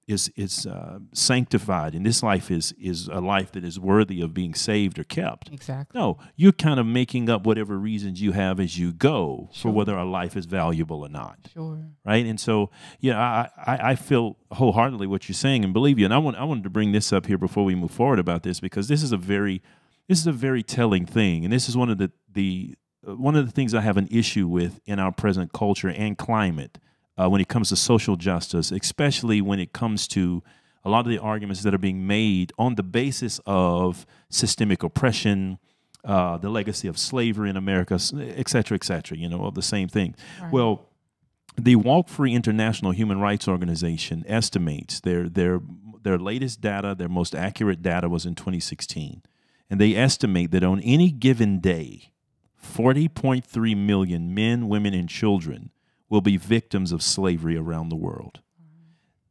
is 0.08 0.32
is 0.37 0.66
uh, 0.66 0.99
sanctified, 1.12 1.94
and 1.94 2.05
this 2.05 2.22
life 2.22 2.50
is 2.50 2.72
is 2.81 3.08
a 3.08 3.20
life 3.20 3.52
that 3.52 3.62
is 3.64 3.78
worthy 3.78 4.20
of 4.22 4.32
being 4.34 4.55
saved 4.55 4.99
or 4.99 5.05
kept. 5.05 5.50
exactly. 5.52 6.00
No, 6.00 6.16
you're 6.34 6.52
kind 6.52 6.81
of 6.81 6.87
making 6.87 7.28
up 7.31 7.44
whatever 7.46 7.76
reasons 7.78 8.20
you 8.20 8.32
have 8.32 8.58
as 8.58 8.78
you 8.78 8.93
go 8.93 9.50
for 9.55 9.70
whether 9.70 9.94
a 9.96 10.05
life 10.05 10.37
is 10.37 10.46
valuable 10.46 11.02
or 11.02 11.08
not, 11.10 11.38
Sure. 11.52 11.78
right? 12.05 12.25
And 12.26 12.40
so, 12.40 12.70
yeah, 12.99 13.19
I, 13.20 13.50
I 13.72 13.90
I 13.90 13.94
feel 13.94 14.37
wholeheartedly 14.52 15.06
what 15.06 15.28
you're 15.28 15.34
saying 15.34 15.62
and 15.64 15.72
believe 15.72 15.99
you. 15.99 16.05
And 16.06 16.14
I 16.14 16.19
want 16.19 16.37
I 16.37 16.44
wanted 16.44 16.64
to 16.64 16.70
bring 16.70 16.93
this 16.93 17.12
up 17.12 17.26
here 17.26 17.38
before 17.38 17.64
we 17.64 17.75
move 17.75 17.90
forward 17.90 18.19
about 18.19 18.43
this 18.43 18.58
because 18.60 18.88
this 18.88 19.02
is 19.02 19.12
a 19.12 19.19
very 19.19 19.62
this 20.08 20.19
is 20.19 20.26
a 20.26 20.32
very 20.32 20.62
telling 20.62 21.05
thing, 21.06 21.44
and 21.44 21.52
this 21.52 21.69
is 21.69 21.76
one 21.76 21.90
of 21.90 21.99
the 21.99 22.10
the 22.32 22.75
uh, 23.06 23.14
one 23.14 23.37
of 23.37 23.44
the 23.46 23.52
things 23.52 23.75
I 23.75 23.82
have 23.82 23.96
an 23.99 24.08
issue 24.10 24.49
with 24.49 24.81
in 24.87 24.99
our 24.99 25.12
present 25.12 25.52
culture 25.52 25.88
and 25.90 26.16
climate 26.16 26.78
uh, 27.19 27.29
when 27.29 27.41
it 27.41 27.49
comes 27.49 27.70
to 27.70 27.76
social 27.76 28.17
justice, 28.17 28.70
especially 28.70 29.41
when 29.41 29.59
it 29.59 29.73
comes 29.73 30.06
to 30.09 30.43
a 30.85 30.91
lot 30.91 31.00
of 31.00 31.11
the 31.11 31.19
arguments 31.19 31.62
that 31.62 31.75
are 31.75 31.79
being 31.79 32.06
made 32.06 32.53
on 32.59 32.76
the 32.76 32.82
basis 32.82 33.41
of 33.44 34.06
systemic 34.31 34.82
oppression, 34.82 35.59
uh, 36.05 36.38
the 36.38 36.49
legacy 36.49 36.87
of 36.87 36.97
slavery 36.97 37.50
in 37.50 37.56
America, 37.56 37.94
et 37.94 38.49
cetera, 38.49 38.76
et 38.76 38.85
cetera, 38.85 39.19
you 39.19 39.29
know, 39.29 39.44
of 39.44 39.55
the 39.55 39.62
same 39.62 39.88
thing. 39.88 40.15
Well, 40.53 40.87
the 41.56 41.75
Walk 41.75 42.09
Free 42.09 42.35
International 42.35 42.93
Human 42.93 43.20
Rights 43.20 43.49
Organization 43.49 44.25
estimates 44.29 45.00
their 45.00 45.29
their 45.29 45.61
their 46.03 46.19
latest 46.19 46.61
data, 46.61 46.94
their 46.97 47.09
most 47.09 47.35
accurate 47.35 47.82
data 47.82 48.09
was 48.09 48.25
in 48.25 48.37
2016, 48.37 49.23
and 49.69 49.81
they 49.81 49.97
estimate 49.97 50.53
that 50.53 50.62
on 50.62 50.81
any 50.81 51.11
given 51.11 51.59
day, 51.59 52.12
40.3 52.65 53.76
million 53.76 54.32
men, 54.32 54.69
women, 54.69 54.94
and 54.94 55.09
children 55.09 55.73
will 56.08 56.20
be 56.20 56.37
victims 56.37 56.93
of 56.93 57.02
slavery 57.02 57.56
around 57.56 57.88
the 57.88 57.96
world. 57.96 58.40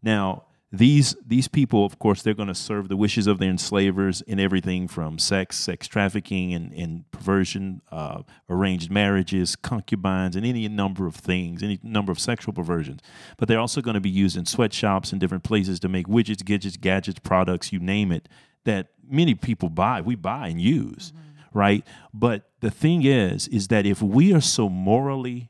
Now, 0.01 0.43
these 0.71 1.15
these 1.25 1.47
people, 1.47 1.85
of 1.85 1.97
course, 1.97 2.21
they're 2.21 2.33
going 2.33 2.49
to 2.49 2.55
serve 2.55 2.89
the 2.89 2.97
wishes 2.97 3.25
of 3.25 3.39
their 3.39 3.49
enslavers 3.49 4.21
in 4.21 4.37
everything 4.37 4.89
from 4.89 5.17
sex, 5.17 5.57
sex 5.57 5.87
trafficking, 5.87 6.53
and, 6.53 6.73
and 6.73 7.09
perversion, 7.11 7.81
uh, 7.89 8.23
arranged 8.49 8.91
marriages, 8.91 9.55
concubines, 9.55 10.35
and 10.35 10.45
any 10.45 10.67
number 10.67 11.07
of 11.07 11.15
things, 11.15 11.63
any 11.63 11.79
number 11.83 12.11
of 12.11 12.19
sexual 12.19 12.53
perversions. 12.53 12.99
But 13.37 13.47
they're 13.47 13.59
also 13.59 13.81
going 13.81 13.93
to 13.93 14.01
be 14.01 14.09
used 14.09 14.35
in 14.35 14.45
sweatshops 14.45 15.13
and 15.13 15.21
different 15.21 15.45
places 15.45 15.79
to 15.79 15.89
make 15.89 16.07
widgets, 16.07 16.43
gadgets, 16.43 16.75
gadgets, 16.75 17.19
products, 17.19 17.71
you 17.71 17.79
name 17.79 18.11
it, 18.11 18.27
that 18.65 18.89
many 19.09 19.35
people 19.35 19.69
buy. 19.69 20.01
We 20.01 20.15
buy 20.15 20.49
and 20.49 20.59
use, 20.59 21.13
right? 21.53 21.87
But 22.13 22.49
the 22.59 22.71
thing 22.71 23.05
is, 23.05 23.47
is 23.47 23.69
that 23.69 23.85
if 23.85 24.01
we 24.01 24.33
are 24.33 24.41
so 24.41 24.67
morally 24.67 25.49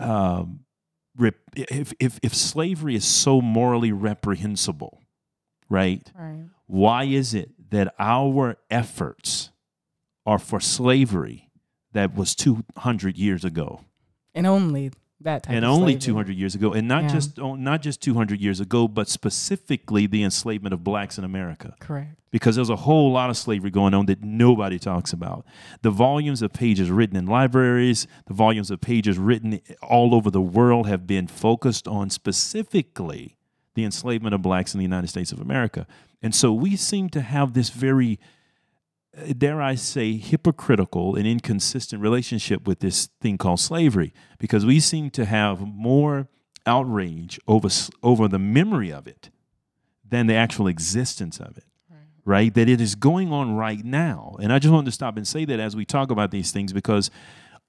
um, 0.00 0.60
if, 1.54 1.92
if 2.00 2.18
if 2.22 2.34
slavery 2.34 2.94
is 2.94 3.04
so 3.04 3.40
morally 3.40 3.92
reprehensible, 3.92 5.02
right? 5.68 6.10
Right. 6.14 6.44
Why 6.66 7.04
is 7.04 7.34
it 7.34 7.50
that 7.70 7.94
our 7.98 8.56
efforts 8.70 9.50
are 10.26 10.38
for 10.38 10.60
slavery 10.60 11.50
that 11.92 12.14
was 12.14 12.34
200 12.34 13.16
years 13.16 13.44
ago 13.44 13.80
And 14.34 14.46
only 14.46 14.92
that 15.22 15.42
type 15.42 15.54
and 15.54 15.64
only 15.64 15.92
slavery. 15.92 16.00
200 16.00 16.36
years 16.36 16.54
ago 16.54 16.72
and 16.72 16.88
not 16.88 17.02
Yeah. 17.04 17.08
just 17.10 17.38
oh, 17.38 17.54
not 17.54 17.82
just 17.82 18.00
200 18.02 18.40
years 18.40 18.60
ago 18.60 18.88
but 18.88 19.08
specifically 19.08 20.06
the 20.06 20.22
enslavement 20.22 20.72
of 20.72 20.82
blacks 20.82 21.18
in 21.18 21.24
America 21.24 21.74
Correct. 21.80 22.16
because 22.30 22.56
there's 22.56 22.70
a 22.70 22.76
whole 22.76 23.12
lot 23.12 23.28
of 23.30 23.36
slavery 23.36 23.70
going 23.70 23.92
on 23.94 24.06
that 24.06 24.22
nobody 24.22 24.78
talks 24.78 25.12
about. 25.12 25.44
The 25.82 25.90
volumes 25.90 26.40
of 26.42 26.52
pages 26.52 26.90
written 26.90 27.16
in 27.16 27.26
libraries, 27.26 28.06
the 28.26 28.34
volumes 28.34 28.70
of 28.70 28.80
pages 28.80 29.18
written 29.18 29.60
all 29.82 30.14
over 30.14 30.30
the 30.30 30.40
world 30.40 30.86
have 30.86 31.06
been 31.06 31.26
focused 31.26 31.86
on 31.86 32.08
specifically 32.10 33.36
the 33.74 33.84
enslavement 33.84 34.34
of 34.34 34.42
blacks 34.42 34.74
in 34.74 34.78
the 34.78 34.84
United 34.84 35.08
States 35.08 35.32
of 35.32 35.40
America. 35.40 35.86
And 36.22 36.34
so 36.34 36.52
we 36.52 36.76
seem 36.76 37.08
to 37.10 37.20
have 37.20 37.52
this 37.54 37.70
very, 37.70 38.18
dare 39.36 39.60
I 39.60 39.74
say, 39.74 40.16
hypocritical 40.16 41.16
and 41.16 41.26
inconsistent 41.26 42.02
relationship 42.02 42.66
with 42.66 42.80
this 42.80 43.08
thing 43.20 43.38
called 43.38 43.60
slavery 43.60 44.12
because 44.38 44.66
we 44.66 44.80
seem 44.80 45.10
to 45.10 45.24
have 45.24 45.60
more 45.60 46.28
outrage 46.66 47.38
over, 47.48 47.68
over 48.02 48.28
the 48.28 48.38
memory 48.38 48.92
of 48.92 49.06
it 49.06 49.30
than 50.08 50.26
the 50.26 50.34
actual 50.34 50.66
existence 50.66 51.38
of 51.38 51.56
it 51.56 51.64
right? 52.26 52.54
That 52.54 52.68
it 52.68 52.80
is 52.80 52.94
going 52.94 53.32
on 53.32 53.56
right 53.56 53.84
now. 53.84 54.36
And 54.40 54.52
I 54.52 54.58
just 54.58 54.72
wanted 54.72 54.86
to 54.86 54.92
stop 54.92 55.16
and 55.16 55.26
say 55.26 55.44
that 55.46 55.58
as 55.58 55.74
we 55.74 55.84
talk 55.84 56.10
about 56.10 56.30
these 56.30 56.52
things 56.52 56.72
because 56.72 57.10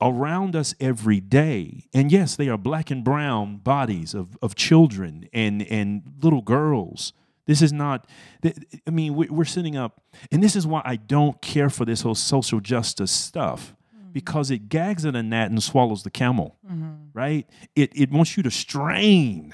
around 0.01 0.55
us 0.55 0.73
every 0.79 1.19
day. 1.19 1.85
And 1.93 2.11
yes, 2.11 2.35
they 2.35 2.49
are 2.49 2.57
black 2.57 2.91
and 2.91 3.03
brown 3.03 3.57
bodies 3.57 4.13
of, 4.13 4.37
of 4.41 4.55
children 4.55 5.29
and, 5.31 5.61
and 5.63 6.01
little 6.21 6.41
girls. 6.41 7.13
This 7.45 7.61
is 7.61 7.73
not, 7.73 8.07
I 8.43 8.89
mean, 8.91 9.15
we're 9.15 9.45
sitting 9.45 9.75
up, 9.75 10.01
and 10.31 10.43
this 10.43 10.55
is 10.55 10.67
why 10.67 10.81
I 10.85 10.95
don't 10.95 11.41
care 11.41 11.69
for 11.69 11.85
this 11.85 12.01
whole 12.01 12.15
social 12.15 12.59
justice 12.59 13.11
stuff 13.11 13.75
mm-hmm. 13.95 14.11
because 14.11 14.51
it 14.51 14.69
gags 14.69 15.05
at 15.05 15.15
a 15.15 15.23
gnat 15.23 15.49
and 15.49 15.61
swallows 15.61 16.03
the 16.03 16.11
camel, 16.11 16.57
mm-hmm. 16.65 17.09
right? 17.13 17.47
It, 17.75 17.91
it 17.95 18.11
wants 18.11 18.37
you 18.37 18.43
to 18.43 18.51
strain 18.51 19.53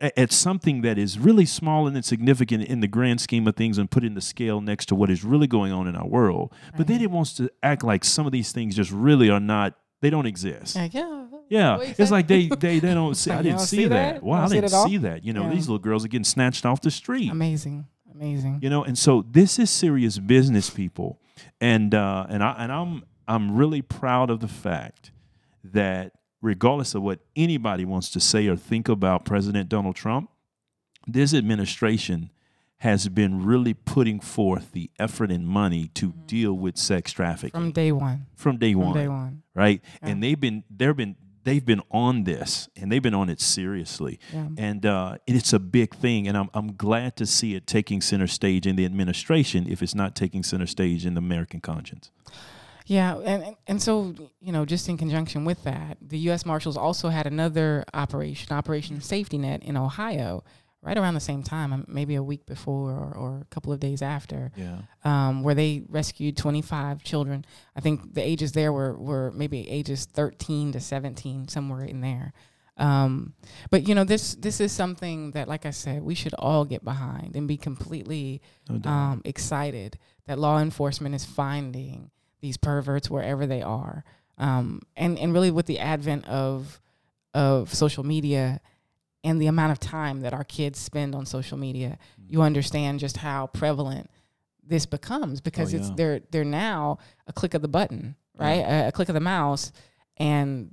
at 0.00 0.32
something 0.32 0.82
that 0.82 0.98
is 0.98 1.16
really 1.16 1.46
small 1.46 1.86
and 1.86 1.96
insignificant 1.96 2.64
in 2.64 2.80
the 2.80 2.88
grand 2.88 3.20
scheme 3.20 3.46
of 3.46 3.54
things 3.54 3.78
and 3.78 3.88
put 3.88 4.02
in 4.02 4.14
the 4.14 4.20
scale 4.20 4.60
next 4.60 4.86
to 4.86 4.96
what 4.96 5.08
is 5.08 5.22
really 5.22 5.46
going 5.46 5.72
on 5.72 5.86
in 5.86 5.94
our 5.94 6.06
world. 6.06 6.52
But 6.76 6.88
then 6.88 7.00
it 7.00 7.10
wants 7.10 7.34
to 7.34 7.48
act 7.62 7.84
like 7.84 8.04
some 8.04 8.26
of 8.26 8.32
these 8.32 8.50
things 8.50 8.74
just 8.74 8.90
really 8.90 9.30
are 9.30 9.38
not, 9.38 9.74
they 10.00 10.10
don't 10.10 10.26
exist. 10.26 10.74
Like, 10.74 10.92
yeah. 10.92 11.26
Yeah, 11.52 11.78
it's 11.80 12.10
like 12.10 12.26
they 12.28 12.46
they 12.60 12.78
they 12.78 12.94
don't 12.94 13.14
see. 13.14 13.30
I 13.30 13.42
didn't 13.42 13.60
see 13.60 13.76
see 13.76 13.84
that. 13.86 14.14
that? 14.14 14.22
Wow, 14.22 14.44
I 14.44 14.48
didn't 14.48 14.70
see 14.70 14.96
that. 14.98 15.24
You 15.24 15.32
know, 15.32 15.42
Yeah. 15.44 15.50
these 15.54 15.68
little 15.68 15.78
girls 15.78 16.04
are 16.04 16.08
getting 16.08 16.24
snatched 16.24 16.64
off 16.64 16.80
the 16.80 16.90
street. 16.90 17.30
Amazing. 17.30 17.86
Amazing. 18.14 18.60
You 18.62 18.70
know, 18.70 18.84
and 18.84 18.96
so 18.96 19.24
this 19.30 19.58
is 19.58 19.68
serious 19.70 20.18
business, 20.18 20.70
people, 20.70 21.20
and 21.60 21.94
uh, 21.94 22.26
and 22.28 22.42
I 22.42 22.54
and 22.58 22.72
I'm 22.72 23.02
I'm 23.28 23.56
really 23.56 23.82
proud 23.82 24.30
of 24.30 24.40
the 24.40 24.48
fact 24.48 25.10
that 25.64 26.12
regardless 26.40 26.94
of 26.94 27.02
what 27.02 27.20
anybody 27.36 27.84
wants 27.84 28.10
to 28.10 28.20
say 28.20 28.46
or 28.48 28.56
think 28.56 28.88
about 28.88 29.24
President 29.24 29.68
Donald 29.68 29.94
Trump, 29.96 30.30
this 31.06 31.34
administration 31.34 32.30
has 32.78 33.08
been 33.08 33.44
really 33.44 33.74
putting 33.74 34.18
forth 34.20 34.72
the 34.72 34.90
effort 34.98 35.30
and 35.30 35.46
money 35.46 35.88
to 35.94 36.12
deal 36.26 36.52
with 36.54 36.76
sex 36.76 37.12
trafficking 37.12 37.50
From 37.60 37.70
day 37.72 37.92
one. 37.92 38.26
from 38.34 38.56
day 38.58 38.72
From 38.72 38.82
one 38.82 38.94
day 38.94 39.08
one. 39.08 39.42
right? 39.54 39.80
Yeah. 40.02 40.08
And 40.08 40.22
they've 40.22 40.40
been 40.40 40.64
they've 40.68 40.96
been 40.96 41.14
they've 41.44 41.64
been 41.64 41.82
on 41.90 42.24
this 42.24 42.68
and 42.76 42.90
they've 42.90 43.02
been 43.02 43.14
on 43.14 43.28
it 43.28 43.40
seriously, 43.40 44.18
Yeah. 44.32 44.48
and 44.58 44.84
uh, 44.86 45.18
it's 45.26 45.52
a 45.52 45.58
big 45.58 45.94
thing. 45.94 46.28
And 46.28 46.36
I'm 46.36 46.50
I'm 46.54 46.76
glad 46.76 47.16
to 47.16 47.26
see 47.26 47.54
it 47.54 47.66
taking 47.66 48.00
center 48.00 48.26
stage 48.26 48.66
in 48.66 48.76
the 48.76 48.84
administration 48.84 49.66
if 49.68 49.82
it's 49.82 49.94
not 49.94 50.14
taking 50.14 50.42
center 50.42 50.66
stage 50.66 51.04
in 51.06 51.14
the 51.14 51.18
American 51.20 51.60
conscience. 51.60 52.10
Yeah, 52.86 53.16
and, 53.18 53.42
and 53.44 53.56
and 53.68 53.82
so 53.82 54.14
you 54.40 54.52
know, 54.52 54.64
just 54.64 54.88
in 54.88 54.96
conjunction 54.98 55.44
with 55.44 55.62
that, 55.64 55.98
the 56.00 56.18
U.S. 56.30 56.44
Marshals 56.44 56.76
also 56.76 57.10
had 57.10 57.26
another 57.26 57.84
operation, 57.94 58.52
Operation 58.56 59.00
Safety 59.00 59.38
Net, 59.38 59.62
in 59.62 59.76
Ohio, 59.76 60.42
right 60.82 60.98
around 60.98 61.14
the 61.14 61.20
same 61.20 61.42
time, 61.42 61.72
um, 61.72 61.84
maybe 61.88 62.16
a 62.16 62.22
week 62.22 62.44
before 62.44 62.90
or, 62.90 63.14
or 63.14 63.38
a 63.40 63.54
couple 63.54 63.72
of 63.72 63.80
days 63.80 64.02
after, 64.02 64.50
Yeah, 64.56 64.78
um, 65.04 65.42
where 65.42 65.54
they 65.54 65.84
rescued 65.88 66.36
25 66.36 67.02
children. 67.02 67.44
I 67.76 67.80
think 67.80 68.14
the 68.14 68.22
ages 68.22 68.52
there 68.52 68.72
were 68.72 68.94
were 68.96 69.32
maybe 69.32 69.68
ages 69.68 70.06
13 70.06 70.72
to 70.72 70.80
17, 70.80 71.48
somewhere 71.48 71.84
in 71.84 72.00
there. 72.00 72.32
Um, 72.78 73.34
but 73.70 73.86
you 73.86 73.94
know, 73.94 74.04
this 74.04 74.34
this 74.34 74.60
is 74.60 74.72
something 74.72 75.32
that, 75.32 75.46
like 75.46 75.66
I 75.66 75.70
said, 75.70 76.02
we 76.02 76.14
should 76.14 76.34
all 76.34 76.64
get 76.64 76.84
behind 76.84 77.36
and 77.36 77.46
be 77.46 77.56
completely 77.56 78.40
no 78.68 78.90
um, 78.90 79.22
excited 79.24 79.98
that 80.26 80.38
law 80.38 80.58
enforcement 80.58 81.14
is 81.14 81.24
finding 81.24 82.10
these 82.40 82.56
perverts 82.56 83.10
wherever 83.10 83.46
they 83.46 83.62
are. 83.62 84.04
Um, 84.38 84.82
and, 84.96 85.18
and 85.18 85.32
really 85.32 85.50
with 85.50 85.66
the 85.66 85.78
advent 85.78 86.26
of, 86.26 86.80
of 87.34 87.72
social 87.72 88.04
media 88.04 88.60
and 89.24 89.40
the 89.40 89.46
amount 89.46 89.72
of 89.72 89.78
time 89.78 90.20
that 90.22 90.32
our 90.34 90.44
kids 90.44 90.78
spend 90.78 91.14
on 91.14 91.26
social 91.26 91.56
media, 91.58 91.98
you 92.28 92.42
understand 92.42 93.00
just 93.00 93.18
how 93.18 93.46
prevalent 93.48 94.10
this 94.64 94.86
becomes 94.86 95.40
because 95.40 95.74
it's 95.74 95.88
yeah. 95.88 95.94
they're 95.96 96.20
they're 96.30 96.44
now 96.44 96.98
a 97.26 97.32
click 97.32 97.54
of 97.54 97.62
the 97.62 97.68
button, 97.68 98.16
right? 98.36 98.60
A, 98.60 98.88
a 98.88 98.92
click 98.92 99.08
of 99.08 99.14
the 99.14 99.20
mouse, 99.20 99.72
and 100.16 100.70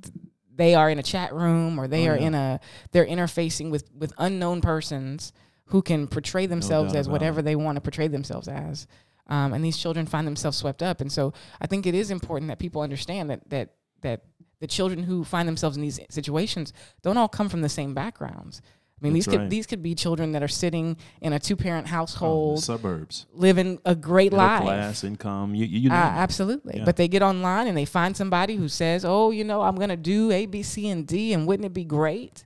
they 0.53 0.75
are 0.75 0.89
in 0.89 0.99
a 0.99 1.03
chat 1.03 1.33
room 1.33 1.79
or 1.79 1.87
they 1.87 2.07
Oh, 2.07 2.13
are 2.13 2.17
yeah. 2.17 2.27
in 2.27 2.35
a 2.35 2.59
they're 2.91 3.05
interfacing 3.05 3.71
with 3.71 3.89
with 3.93 4.13
unknown 4.17 4.61
persons 4.61 5.31
who 5.65 5.81
can 5.81 6.07
portray 6.07 6.45
themselves 6.47 6.93
doubt 6.93 6.99
as 6.99 7.09
whatever 7.09 7.39
it. 7.39 7.43
they 7.43 7.55
want 7.55 7.75
to 7.75 7.81
portray 7.81 8.07
themselves 8.07 8.47
as. 8.47 8.87
Um, 9.27 9.53
and 9.53 9.63
these 9.63 9.77
children 9.77 10.07
find 10.07 10.25
themselves 10.25 10.57
swept 10.57 10.81
up. 10.81 11.01
And 11.01 11.11
so 11.11 11.33
I 11.61 11.67
think 11.67 11.85
it 11.85 11.93
is 11.93 12.09
important 12.09 12.49
that 12.49 12.57
people 12.57 12.81
understand 12.81 13.29
that 13.29 13.47
that 13.49 13.75
that 14.01 14.23
the 14.59 14.67
children 14.67 15.03
who 15.03 15.23
find 15.23 15.47
themselves 15.47 15.75
in 15.77 15.81
these 15.81 15.99
situations 16.09 16.73
don't 17.01 17.17
all 17.17 17.27
come 17.29 17.49
from 17.49 17.61
the 17.61 17.69
same 17.69 17.93
backgrounds. 17.93 18.61
I 19.01 19.05
mean, 19.05 19.13
That's 19.13 19.25
these 19.27 19.31
could 19.33 19.39
right. 19.41 19.49
these 19.49 19.65
could 19.65 19.81
be 19.81 19.95
children 19.95 20.33
that 20.33 20.43
are 20.43 20.49
sitting 20.49 20.97
in 21.21 21.31
a 21.31 21.39
two 21.39 21.55
parent 21.55 21.87
household, 21.87 22.61
suburbs, 22.61 23.27
living 23.33 23.79
a 23.85 23.95
great 23.95 24.33
middle 24.33 24.45
life. 24.45 24.61
class 24.63 25.03
income. 25.05 25.55
You, 25.55 25.65
you 25.65 25.89
Uh, 25.89 25.93
know, 25.93 25.99
absolutely. 25.99 26.79
Yeah. 26.79 26.83
But 26.85 26.97
they 26.97 27.07
get 27.07 27.21
online 27.21 27.67
and 27.67 27.77
they 27.77 27.85
find 27.85 28.17
somebody 28.17 28.57
who 28.57 28.67
says, 28.67 29.05
"Oh, 29.05 29.31
you 29.31 29.45
know, 29.45 29.61
I'm 29.61 29.75
going 29.75 29.87
to 29.89 29.95
do 29.95 30.31
A, 30.31 30.45
B, 30.47 30.61
C, 30.63 30.89
and 30.89 31.07
D, 31.07 31.31
and 31.31 31.47
wouldn't 31.47 31.65
it 31.65 31.73
be 31.73 31.85
great?" 31.85 32.45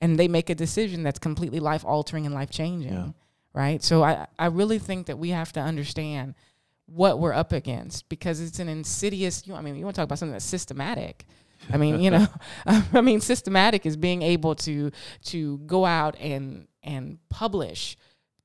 And 0.00 0.18
they 0.18 0.26
make 0.26 0.50
a 0.50 0.56
decision 0.56 1.04
that's 1.04 1.20
completely 1.20 1.60
life 1.60 1.84
altering 1.84 2.26
and 2.26 2.34
life 2.34 2.50
changing, 2.50 2.92
Yeah. 2.94 3.10
right? 3.54 3.80
So 3.80 4.02
I 4.02 4.26
I 4.40 4.46
really 4.46 4.80
think 4.80 5.06
that 5.06 5.18
we 5.20 5.28
have 5.28 5.52
to 5.52 5.60
understand 5.60 6.34
what 6.86 7.20
we're 7.20 7.32
up 7.32 7.52
against 7.52 8.08
because 8.08 8.40
it's 8.40 8.58
an 8.58 8.68
insidious. 8.68 9.46
You, 9.46 9.54
I 9.54 9.60
mean, 9.62 9.76
you 9.76 9.84
want 9.84 9.94
to 9.94 10.00
talk 10.00 10.06
about 10.08 10.18
something 10.18 10.32
that's 10.32 10.44
systematic. 10.44 11.26
I 11.70 11.76
mean, 11.76 12.00
you 12.00 12.10
know, 12.10 12.26
I 12.66 13.00
mean, 13.00 13.20
systematic 13.20 13.84
is 13.86 13.96
being 13.96 14.22
able 14.22 14.54
to 14.56 14.90
to 15.26 15.58
go 15.58 15.84
out 15.84 16.16
and 16.18 16.66
and 16.82 17.18
publish 17.28 17.96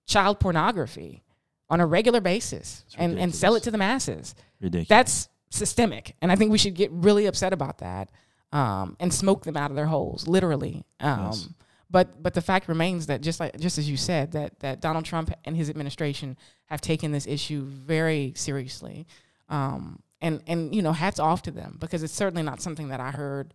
child 0.05 0.39
pornography 0.39 1.23
on 1.69 1.81
a 1.81 1.85
regular 1.85 2.21
basis 2.21 2.85
and, 2.97 3.19
and 3.19 3.35
sell 3.35 3.55
it 3.55 3.63
to 3.63 3.71
the 3.71 3.77
masses 3.77 4.35
ridiculous. 4.61 4.87
that's 4.87 5.29
systemic 5.49 6.15
and 6.21 6.31
i 6.31 6.35
think 6.35 6.49
we 6.49 6.57
should 6.57 6.75
get 6.75 6.89
really 6.91 7.25
upset 7.25 7.51
about 7.51 7.79
that 7.79 8.09
um, 8.53 8.95
and 9.01 9.13
smoke 9.13 9.43
them 9.43 9.57
out 9.57 9.69
of 9.69 9.75
their 9.75 9.87
holes 9.87 10.27
literally 10.27 10.85
um, 11.01 11.25
Yes. 11.25 11.49
but 11.91 12.23
but 12.23 12.33
the 12.35 12.41
fact 12.41 12.69
remains 12.69 13.07
that 13.07 13.19
just 13.21 13.41
like 13.41 13.59
just 13.59 13.77
as 13.77 13.89
you 13.89 13.97
said 13.97 14.31
that 14.31 14.59
that 14.61 14.79
donald 14.79 15.03
trump 15.03 15.29
and 15.43 15.57
his 15.57 15.69
administration 15.69 16.37
have 16.67 16.79
taken 16.79 17.11
this 17.11 17.27
issue 17.27 17.63
very 17.65 18.31
seriously 18.37 19.07
um, 19.49 19.99
and 20.21 20.41
and 20.47 20.73
you 20.75 20.81
know 20.81 20.91
hats 20.93 21.19
off 21.19 21.41
to 21.43 21.51
them 21.51 21.77
because 21.79 22.03
it's 22.03 22.13
certainly 22.13 22.43
not 22.43 22.61
something 22.61 22.89
that 22.89 22.99
i 22.99 23.11
heard 23.11 23.53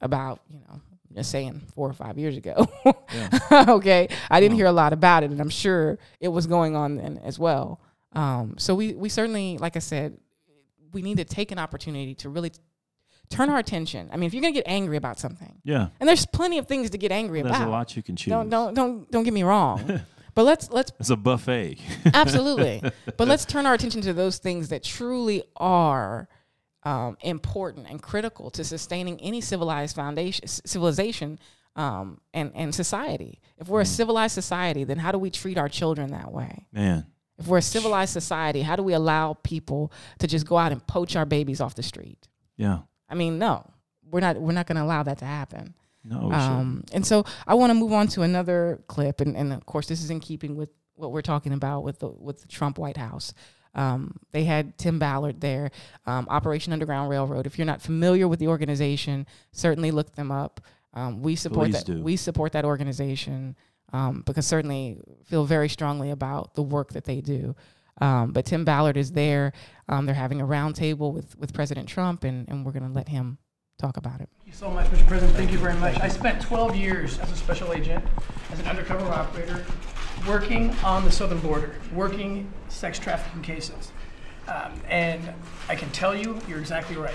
about 0.00 0.40
you 0.48 0.58
know 0.60 0.80
just 1.14 1.30
saying 1.30 1.60
four 1.74 1.88
or 1.88 1.92
five 1.92 2.18
years 2.18 2.36
ago. 2.36 2.66
Okay. 3.52 4.08
I 4.30 4.38
didn't 4.40 4.52
No. 4.52 4.58
hear 4.58 4.66
a 4.66 4.72
lot 4.72 4.92
about 4.92 5.24
it 5.24 5.30
and 5.32 5.40
i'm 5.40 5.48
sure 5.50 5.98
it 6.20 6.28
was 6.28 6.46
going 6.46 6.76
on 6.76 6.94
then 6.96 7.18
as 7.24 7.36
well. 7.38 7.80
Um, 8.12 8.54
so 8.58 8.74
we 8.76 8.94
we 8.94 9.08
certainly 9.08 9.58
like 9.58 9.74
i 9.76 9.80
said 9.80 10.16
we 10.92 11.02
need 11.02 11.16
to 11.18 11.24
take 11.24 11.50
an 11.52 11.58
opportunity 11.58 12.14
to 12.16 12.28
really 12.28 12.52
turn 13.28 13.48
our 13.50 13.58
attention. 13.58 14.08
I 14.12 14.16
mean 14.16 14.26
if 14.28 14.34
you're 14.34 14.40
going 14.42 14.54
to 14.54 14.58
get 14.60 14.68
angry 14.68 14.96
about 14.96 15.18
something 15.18 15.60
yeah, 15.64 15.88
and 15.98 16.08
there's 16.08 16.26
plenty 16.26 16.58
of 16.58 16.66
things 16.68 16.90
to 16.90 16.98
get 16.98 17.10
angry 17.12 17.42
there's 17.42 17.54
about 17.56 17.68
a 17.68 17.70
lot 17.70 17.96
you 17.96 18.02
can 18.02 18.14
choose. 18.16 18.30
don't 18.30 18.48
don't 18.48 18.74
don't 18.74 19.10
don't 19.10 19.24
get 19.24 19.34
me 19.34 19.42
wrong 19.42 20.00
but 20.34 20.44
let's 20.44 20.70
let's 20.70 20.92
It's 21.00 21.10
a 21.10 21.16
buffet. 21.16 21.78
absolutely. 22.14 22.82
But 23.16 23.28
let's 23.28 23.44
turn 23.44 23.66
our 23.66 23.74
attention 23.74 24.00
to 24.02 24.12
those 24.12 24.38
things 24.38 24.68
that 24.68 24.82
truly 24.82 25.42
are 25.56 26.28
um, 26.82 27.16
important 27.20 27.86
and 27.90 28.00
critical 28.02 28.50
to 28.52 28.64
sustaining 28.64 29.20
any 29.20 29.40
civilized 29.40 29.96
foundation 29.96 30.46
civilization 30.46 31.38
um, 31.76 32.20
and 32.32 32.52
and 32.54 32.74
society. 32.74 33.40
If 33.58 33.68
we're 33.68 33.82
a 33.82 33.86
civilized 33.86 34.34
society 34.34 34.84
then 34.84 34.98
how 34.98 35.12
do 35.12 35.18
we 35.18 35.30
treat 35.30 35.58
our 35.58 35.68
children 35.68 36.10
that 36.12 36.32
way? 36.32 36.66
Man, 36.72 37.06
if 37.38 37.46
we're 37.46 37.58
a 37.58 37.62
civilized 37.62 38.12
society 38.12 38.62
how 38.62 38.76
do 38.76 38.82
we 38.82 38.92
allow 38.92 39.34
people 39.34 39.92
to 40.18 40.26
just 40.26 40.46
go 40.46 40.56
out 40.56 40.72
and 40.72 40.86
poach 40.86 41.16
our 41.16 41.26
babies 41.26 41.60
off 41.60 41.74
the 41.74 41.82
street? 41.82 42.28
Yeah. 42.56 42.80
i 43.08 43.14
mean 43.14 43.38
no. 43.38 43.70
We're 44.10 44.20
not 44.20 44.40
we're 44.40 44.52
not 44.52 44.66
going 44.66 44.76
to 44.76 44.82
allow 44.82 45.02
that 45.04 45.18
to 45.18 45.24
happen 45.24 45.74
No, 46.02 46.32
um, 46.32 46.84
and 46.92 47.06
so 47.06 47.24
I 47.46 47.54
want 47.54 47.70
to 47.70 47.74
move 47.74 47.92
on 47.92 48.08
to 48.08 48.22
another 48.22 48.82
clip, 48.86 49.20
and, 49.20 49.36
and 49.36 49.52
of 49.52 49.66
course, 49.66 49.86
this 49.86 50.02
is 50.02 50.10
in 50.10 50.20
keeping 50.20 50.56
with 50.56 50.70
what 50.94 51.12
we're 51.12 51.22
talking 51.22 51.52
about 51.52 51.84
with 51.84 51.98
the 51.98 52.08
with 52.08 52.40
the 52.40 52.48
Trump 52.48 52.78
White 52.78 52.96
House. 52.96 53.34
Um, 53.74 54.16
they 54.32 54.44
had 54.44 54.76
Tim 54.78 54.98
Ballard 54.98 55.40
there, 55.40 55.70
um, 56.06 56.26
Operation 56.28 56.72
Underground 56.72 57.10
Railroad. 57.10 57.46
If 57.46 57.58
you're 57.58 57.66
not 57.66 57.82
familiar 57.82 58.26
with 58.26 58.38
the 58.38 58.48
organization, 58.48 59.26
certainly 59.52 59.90
look 59.90 60.14
them 60.14 60.32
up. 60.32 60.60
Um, 60.92 61.22
we 61.22 61.36
support 61.36 61.70
Please 61.70 61.84
that. 61.84 61.86
do. 61.86 62.02
We 62.02 62.16
support 62.16 62.52
that 62.52 62.64
organization 62.64 63.56
um, 63.92 64.22
because 64.26 64.46
certainly 64.46 64.98
feel 65.24 65.44
very 65.44 65.68
strongly 65.68 66.10
about 66.10 66.54
the 66.54 66.62
work 66.62 66.92
that 66.94 67.04
they 67.04 67.20
do. 67.20 67.54
Um, 68.00 68.32
but 68.32 68.46
Tim 68.46 68.64
Ballard 68.64 68.96
is 68.96 69.12
there. 69.12 69.52
Um, 69.88 70.06
they're 70.06 70.14
having 70.14 70.40
a 70.40 70.46
roundtable 70.46 71.12
with 71.12 71.38
with 71.38 71.52
President 71.52 71.88
Trump, 71.88 72.24
and, 72.24 72.48
and 72.48 72.64
we're 72.64 72.72
going 72.72 72.88
to 72.88 72.92
let 72.92 73.08
him 73.08 73.38
talk 73.80 73.96
about 73.96 74.20
it. 74.20 74.28
Thank 74.38 74.46
you 74.46 74.52
so 74.52 74.70
much, 74.70 74.86
Mr. 74.88 75.06
President. 75.06 75.36
Thank 75.36 75.52
you 75.52 75.58
very 75.58 75.74
much. 75.74 75.98
I 76.00 76.08
spent 76.08 76.40
12 76.42 76.76
years 76.76 77.18
as 77.18 77.32
a 77.32 77.36
special 77.36 77.72
agent, 77.72 78.04
as 78.52 78.60
an 78.60 78.66
undercover 78.66 79.06
operator, 79.06 79.64
working 80.28 80.70
on 80.84 81.04
the 81.04 81.10
southern 81.10 81.40
border, 81.40 81.76
working 81.94 82.52
sex 82.68 82.98
trafficking 82.98 83.42
cases. 83.42 83.90
Um, 84.48 84.72
and 84.88 85.32
I 85.68 85.76
can 85.76 85.90
tell 85.90 86.14
you, 86.14 86.38
you're 86.46 86.58
exactly 86.58 86.96
right. 86.96 87.14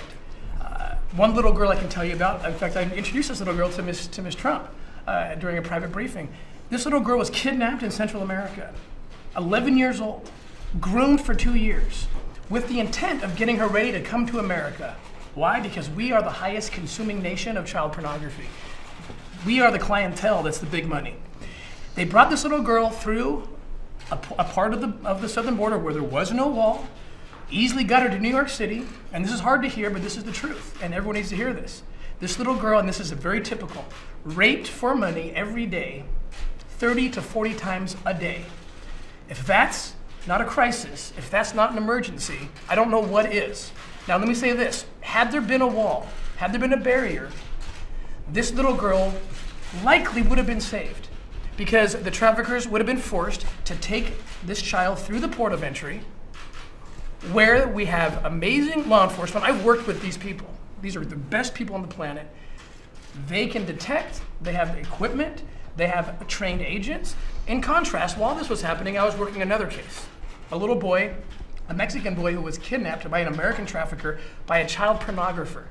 Uh, 0.59 0.95
one 1.15 1.35
little 1.35 1.51
girl 1.51 1.69
I 1.69 1.75
can 1.75 1.89
tell 1.89 2.03
you 2.03 2.15
about, 2.15 2.43
in 2.45 2.53
fact, 2.53 2.75
I 2.75 2.83
introduced 2.83 3.29
this 3.29 3.39
little 3.39 3.55
girl 3.55 3.69
to 3.69 3.83
Miss, 3.83 4.07
to 4.07 4.21
Miss 4.21 4.33
Trump 4.33 4.67
uh, 5.05 5.35
during 5.35 5.57
a 5.57 5.61
private 5.61 5.91
briefing. 5.91 6.29
This 6.71 6.85
little 6.85 6.99
girl 6.99 7.19
was 7.19 7.29
kidnapped 7.29 7.83
in 7.83 7.91
Central 7.91 8.23
America, 8.23 8.73
11 9.37 9.77
years 9.77 10.01
old, 10.01 10.31
groomed 10.79 11.21
for 11.21 11.35
two 11.35 11.53
years, 11.53 12.07
with 12.49 12.67
the 12.69 12.79
intent 12.79 13.23
of 13.23 13.35
getting 13.35 13.57
her 13.57 13.67
ready 13.67 13.91
to 13.91 14.01
come 14.01 14.25
to 14.25 14.39
America 14.39 14.95
Why? 15.35 15.59
Because 15.59 15.89
we 15.89 16.11
are 16.11 16.21
the 16.21 16.29
highest 16.29 16.71
consuming 16.71 17.21
nation 17.21 17.57
of 17.57 17.65
child 17.65 17.93
pornography. 17.93 18.45
We 19.45 19.61
are 19.61 19.69
the 19.69 19.79
clientele 19.79 20.41
that's 20.43 20.57
the 20.57 20.65
big 20.65 20.87
money. 20.87 21.17
They 21.95 22.05
brought 22.05 22.29
this 22.29 22.43
little 22.43 22.61
girl 22.61 22.89
through 22.89 23.47
a 24.11 24.17
part 24.17 24.73
of 24.73 24.81
the, 24.81 25.07
of 25.07 25.21
the 25.21 25.29
southern 25.29 25.55
border 25.55 25.77
where 25.77 25.93
there 25.93 26.03
was 26.03 26.31
no 26.31 26.47
wall, 26.47 26.87
easily 27.49 27.83
got 27.83 28.03
her 28.03 28.09
to 28.09 28.19
New 28.19 28.29
York 28.29 28.49
City, 28.49 28.85
and 29.11 29.25
this 29.25 29.31
is 29.31 29.39
hard 29.39 29.61
to 29.63 29.67
hear, 29.67 29.89
but 29.89 30.03
this 30.03 30.17
is 30.17 30.23
the 30.23 30.31
truth, 30.31 30.81
and 30.81 30.93
everyone 30.93 31.15
needs 31.15 31.29
to 31.29 31.35
hear 31.35 31.53
this. 31.53 31.83
This 32.19 32.37
little 32.37 32.55
girl, 32.55 32.79
and 32.79 32.87
this 32.87 32.99
is 32.99 33.11
a 33.11 33.15
very 33.15 33.41
typical, 33.41 33.83
raped 34.23 34.67
for 34.67 34.95
money 34.95 35.31
every 35.31 35.65
day, 35.65 36.05
30 36.77 37.09
to 37.11 37.21
40 37.21 37.55
times 37.55 37.97
a 38.05 38.13
day. 38.13 38.45
If 39.27 39.45
that's 39.45 39.95
not 40.27 40.41
a 40.41 40.45
crisis, 40.45 41.13
if 41.17 41.29
that's 41.29 41.53
not 41.53 41.71
an 41.71 41.77
emergency, 41.77 42.49
I 42.69 42.75
don't 42.75 42.91
know 42.91 42.99
what 42.99 43.33
is. 43.33 43.71
Now, 44.07 44.17
let 44.17 44.27
me 44.27 44.35
say 44.35 44.53
this 44.53 44.85
had 45.01 45.31
there 45.31 45.41
been 45.41 45.61
a 45.61 45.67
wall, 45.67 46.07
had 46.37 46.51
there 46.51 46.59
been 46.59 46.73
a 46.73 46.77
barrier, 46.77 47.31
this 48.27 48.51
little 48.53 48.75
girl 48.75 49.13
likely 49.83 50.21
would 50.21 50.37
have 50.37 50.47
been 50.47 50.61
saved 50.61 51.07
because 51.57 51.95
the 51.95 52.11
traffickers 52.11 52.67
would 52.67 52.81
have 52.81 52.85
been 52.85 52.97
forced 52.97 53.45
to 53.65 53.75
take 53.77 54.13
this 54.43 54.61
child 54.61 54.99
through 54.99 55.19
the 55.19 55.27
port 55.27 55.53
of 55.53 55.63
entry 55.63 56.01
where 57.31 57.67
we 57.67 57.85
have 57.85 58.23
amazing 58.25 58.87
law 58.87 59.03
enforcement. 59.03 59.45
I've 59.45 59.63
worked 59.65 59.87
with 59.87 60.01
these 60.01 60.17
people, 60.17 60.47
these 60.81 60.95
are 60.95 61.05
the 61.05 61.15
best 61.15 61.53
people 61.53 61.75
on 61.75 61.81
the 61.81 61.87
planet. 61.87 62.27
They 63.27 63.47
can 63.47 63.65
detect, 63.65 64.21
they 64.41 64.53
have 64.53 64.77
equipment, 64.77 65.41
they 65.77 65.87
have 65.87 66.27
trained 66.27 66.61
agents. 66.61 67.15
In 67.47 67.61
contrast, 67.61 68.17
while 68.17 68.35
this 68.35 68.49
was 68.49 68.61
happening, 68.61 68.97
I 68.97 69.05
was 69.05 69.15
working 69.15 69.41
another 69.41 69.67
case. 69.67 70.05
A 70.51 70.57
little 70.57 70.75
boy, 70.75 71.15
a 71.67 71.73
Mexican 71.73 72.15
boy 72.15 72.33
who 72.33 72.41
was 72.41 72.57
kidnapped 72.57 73.09
by 73.09 73.19
an 73.19 73.27
American 73.33 73.65
trafficker 73.65 74.19
by 74.45 74.59
a 74.59 74.67
child 74.67 74.99
pornographer. 74.99 75.65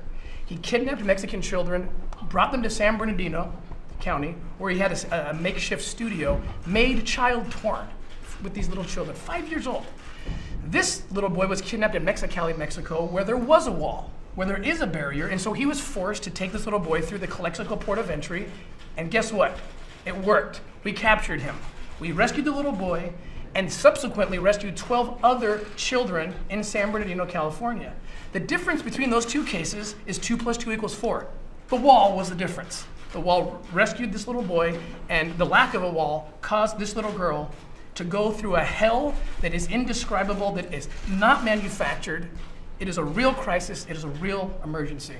He 0.45 0.57
kidnapped 0.57 1.03
Mexican 1.03 1.41
children, 1.41 1.89
brought 2.29 2.51
them 2.51 2.61
to 2.63 2.69
San 2.69 2.97
Bernardino 2.97 3.53
County, 3.99 4.35
where 4.57 4.71
he 4.71 4.79
had 4.79 4.91
a, 4.91 5.29
a 5.31 5.33
makeshift 5.33 5.83
studio, 5.83 6.41
made 6.65 7.05
child 7.05 7.49
porn 7.49 7.87
with 8.43 8.53
these 8.53 8.67
little 8.69 8.83
children, 8.83 9.15
five 9.15 9.47
years 9.47 9.65
old. 9.65 9.85
This 10.67 11.03
little 11.11 11.29
boy 11.29 11.47
was 11.47 11.61
kidnapped 11.61 11.95
in 11.95 12.03
Mexicali, 12.03 12.57
Mexico, 12.57 13.05
where 13.05 13.23
there 13.23 13.37
was 13.37 13.67
a 13.67 13.71
wall, 13.71 14.11
where 14.35 14.45
there 14.45 14.61
is 14.61 14.81
a 14.81 14.87
barrier, 14.87 15.27
and 15.27 15.39
so 15.39 15.53
he 15.53 15.65
was 15.65 15.79
forced 15.79 16.23
to 16.23 16.29
take 16.29 16.51
this 16.51 16.65
little 16.65 16.79
boy 16.79 17.01
through 17.01 17.19
the 17.19 17.27
Calexico 17.27 17.75
port 17.75 17.97
of 17.97 18.09
entry. 18.09 18.51
And 18.97 19.09
guess 19.09 19.31
what? 19.31 19.57
It 20.05 20.15
worked. 20.17 20.61
We 20.83 20.91
captured 20.91 21.41
him. 21.41 21.55
We 21.99 22.11
rescued 22.11 22.45
the 22.45 22.51
little 22.51 22.71
boy 22.71 23.13
and 23.55 23.71
subsequently 23.71 24.37
rescued 24.37 24.75
12 24.75 25.19
other 25.23 25.65
children 25.77 26.35
in 26.49 26.61
San 26.61 26.91
Bernardino, 26.91 27.25
California. 27.25 27.93
The 28.33 28.39
difference 28.41 28.81
between 28.81 29.09
those 29.09 29.25
two 29.25 29.45
cases 29.45 29.95
is 30.05 30.19
2 30.19 30.37
plus 30.37 30.57
2 30.57 30.73
equals 30.73 30.93
4. 30.93 31.25
The 31.69 31.77
wall 31.77 32.15
was 32.15 32.29
the 32.29 32.35
difference. 32.35 32.85
The 33.13 33.21
wall 33.21 33.61
rescued 33.71 34.11
this 34.11 34.27
little 34.27 34.43
boy, 34.43 34.77
and 35.07 35.37
the 35.37 35.45
lack 35.45 35.73
of 35.73 35.83
a 35.83 35.89
wall 35.89 36.33
caused 36.41 36.77
this 36.77 36.97
little 36.97 37.13
girl 37.13 37.49
to 37.95 38.03
go 38.03 38.29
through 38.29 38.57
a 38.57 38.63
hell 38.63 39.15
that 39.39 39.53
is 39.53 39.69
indescribable, 39.69 40.51
that 40.51 40.73
is 40.73 40.89
not 41.09 41.45
manufactured. 41.45 42.27
It 42.79 42.89
is 42.89 42.97
a 42.97 43.03
real 43.03 43.33
crisis, 43.33 43.85
it 43.89 43.95
is 43.95 44.03
a 44.03 44.09
real 44.09 44.53
emergency. 44.65 45.15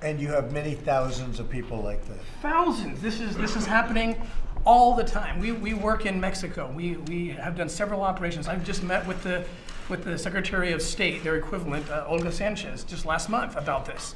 And 0.00 0.20
you 0.20 0.28
have 0.28 0.52
many 0.52 0.74
thousands 0.74 1.40
of 1.40 1.50
people 1.50 1.82
like 1.82 2.06
this. 2.06 2.22
Thousands. 2.40 3.00
This 3.00 3.20
is 3.20 3.36
this 3.36 3.56
is 3.56 3.66
happening 3.66 4.20
all 4.64 4.94
the 4.94 5.04
time. 5.04 5.38
We, 5.40 5.52
we 5.52 5.74
work 5.74 6.06
in 6.06 6.20
Mexico. 6.20 6.72
We, 6.74 6.96
we 6.96 7.30
have 7.30 7.56
done 7.56 7.68
several 7.68 8.02
operations. 8.02 8.48
I've 8.48 8.64
just 8.64 8.82
met 8.82 9.06
with 9.06 9.22
the 9.22 9.44
with 9.88 10.04
the 10.04 10.16
Secretary 10.16 10.72
of 10.72 10.80
State, 10.80 11.24
their 11.24 11.36
equivalent, 11.36 11.90
uh, 11.90 12.04
Olga 12.06 12.30
Sanchez, 12.32 12.84
just 12.84 13.04
last 13.04 13.28
month 13.28 13.56
about 13.56 13.84
this. 13.84 14.14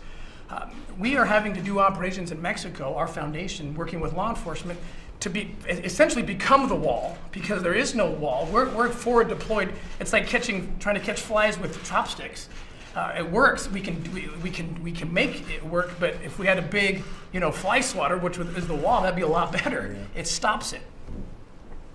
Um, 0.49 0.71
we 0.99 1.17
are 1.17 1.25
having 1.25 1.55
to 1.55 1.61
do 1.61 1.81
operations 1.81 2.31
in 2.31 2.41
Mexico, 2.41 2.95
our 2.95 3.09
foundation, 3.09 3.75
working 3.75 4.01
with 4.01 4.13
law 4.15 4.31
enforcement, 4.31 4.79
to 5.21 5.31
be 5.31 5.55
essentially 5.69 6.23
become 6.23 6.69
the 6.69 6.75
wall 6.75 7.19
because 7.33 7.63
there 7.63 7.75
is 7.75 7.95
no 7.95 8.11
wall. 8.11 8.49
We're, 8.53 8.69
we're 8.75 8.91
forward 8.91 9.29
deployed. 9.29 9.73
It's 9.99 10.13
like 10.13 10.27
catching, 10.27 10.77
trying 10.79 10.95
to 10.95 11.01
catch 11.01 11.21
flies 11.21 11.59
with 11.59 11.83
chopsticks. 11.85 12.49
Uh, 12.97 13.13
it 13.19 13.31
works. 13.31 13.71
We 13.71 13.83
can 13.83 14.03
we, 14.15 14.29
we 14.43 14.51
can 14.51 14.83
we 14.83 14.91
can 14.91 15.13
make 15.13 15.51
it 15.51 15.63
work. 15.63 15.91
But 16.01 16.15
if 16.25 16.39
we 16.39 16.47
had 16.47 16.59
a 16.59 16.63
big 16.63 17.03
you 17.31 17.41
know 17.41 17.53
fly 17.53 17.83
swatter, 17.83 18.17
which 18.17 18.39
is 18.39 18.67
the 18.67 18.75
wall, 18.75 19.03
that'd 19.03 19.15
be 19.15 19.23
a 19.23 19.29
lot 19.29 19.53
better. 19.65 19.95
It 20.15 20.27
stops 20.27 20.73
it. 20.73 20.81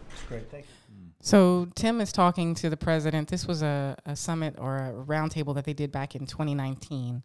That's 0.10 0.22
great. 0.24 0.52
Thank 0.52 0.66
you. 0.66 0.72
So 1.20 1.68
Tim 1.76 2.02
is 2.02 2.12
talking 2.12 2.54
to 2.56 2.70
the 2.70 2.78
president. 2.78 3.30
This 3.30 3.48
was 3.48 3.64
a, 3.64 3.96
a 4.06 4.16
summit 4.16 4.56
or 4.58 4.78
a 4.78 4.92
roundtable 4.92 5.54
that 5.56 5.66
they 5.66 5.74
did 5.74 5.92
back 5.92 6.16
in 6.16 6.26
2019. 6.26 7.24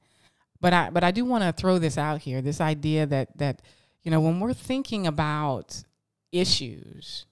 But 0.60 0.72
I 0.72 0.90
but 0.90 1.04
I 1.04 1.10
do 1.10 1.26
want 1.26 1.44
to 1.44 1.52
throw 1.52 1.78
this 1.78 1.98
out 1.98 2.22
here. 2.22 2.40
This 2.40 2.62
idea 2.62 3.04
that 3.04 3.36
that 3.36 3.60
you 4.02 4.10
know 4.10 4.20
when 4.20 4.40
we're 4.40 4.54
thinking 4.54 5.06
about 5.06 5.82
issues, 6.32 7.26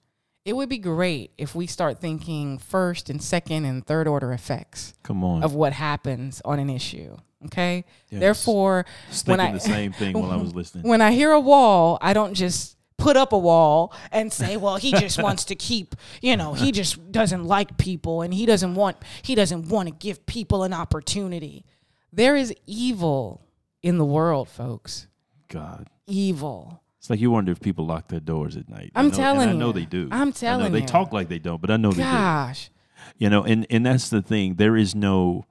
it 0.45 0.53
would 0.55 0.69
be 0.69 0.77
great 0.77 1.31
if 1.37 1.55
we 1.55 1.65
start 1.67 1.99
thinking 1.99 2.57
first 2.59 3.09
and 3.09 3.21
second 3.21 3.65
and 3.65 3.85
third 3.85 4.07
order 4.07 4.31
effects 4.31 4.93
Come 5.03 5.23
on. 5.23 5.43
of 5.43 5.53
what 5.53 5.73
happens 5.73 6.41
on 6.45 6.59
an 6.59 6.69
issue. 6.69 7.17
Okay. 7.45 7.83
Yes. 8.09 8.19
Therefore, 8.21 8.85
when 9.25 9.39
I 9.39 9.51
the 9.51 9.59
same 9.59 9.91
thing 9.91 10.13
while 10.13 10.31
I 10.31 10.37
was 10.37 10.55
listening. 10.59 10.87
when 10.87 11.01
I 11.01 11.11
hear 11.11 11.31
a 11.31 11.39
wall, 11.39 11.97
I 12.01 12.13
don't 12.13 12.33
just 12.33 12.77
put 12.97 13.17
up 13.17 13.33
a 13.33 13.37
wall 13.37 13.93
and 14.11 14.31
say, 14.31 14.55
"Well, 14.57 14.77
he 14.77 14.91
just 14.93 15.21
wants 15.21 15.43
to 15.45 15.55
keep, 15.55 15.95
you 16.21 16.37
know, 16.37 16.53
he 16.53 16.71
just 16.71 17.11
doesn't 17.11 17.43
like 17.43 17.77
people 17.77 18.21
and 18.21 18.33
he 18.33 18.45
doesn't 18.45 18.73
want 18.75 18.97
he 19.21 19.35
doesn't 19.35 19.67
want 19.69 19.89
to 19.89 19.93
give 19.93 20.25
people 20.25 20.63
an 20.63 20.73
opportunity." 20.73 21.65
There 22.11 22.35
is 22.35 22.53
evil 22.65 23.41
in 23.83 23.97
the 23.97 24.05
world, 24.05 24.47
folks. 24.49 25.07
God. 25.49 25.87
Evil. 26.07 26.81
It's 27.05 27.09
like 27.11 27.19
you 27.19 27.29
wonder 27.29 27.51
if 27.51 27.59
people 27.59 27.85
lock 27.85 28.07
their 28.07 28.19
doors 28.19 28.57
at 28.57 28.67
night. 28.67 28.91
I'm 28.95 29.09
know- 29.09 29.15
telling 29.15 29.41
and 29.43 29.51
I 29.51 29.53
know 29.53 29.67
you. 29.67 29.73
they 29.73 29.85
do. 29.85 30.09
I'm 30.11 30.33
telling 30.33 30.71
they 30.73 30.79
you. 30.81 30.87
talk 30.87 31.13
like 31.13 31.29
they 31.29 31.37
don't, 31.37 31.61
but 31.61 31.69
I 31.69 31.77
know 31.77 31.91
they 31.91 31.97
do. 31.97 32.01
Gosh. 32.01 32.71
You 33.19 33.29
know, 33.29 33.43
and 33.43 33.67
and 33.69 33.85
that's 33.85 34.09
the 34.09 34.23
thing. 34.23 34.55
There 34.55 34.75
is 34.75 34.95
no 34.95 35.45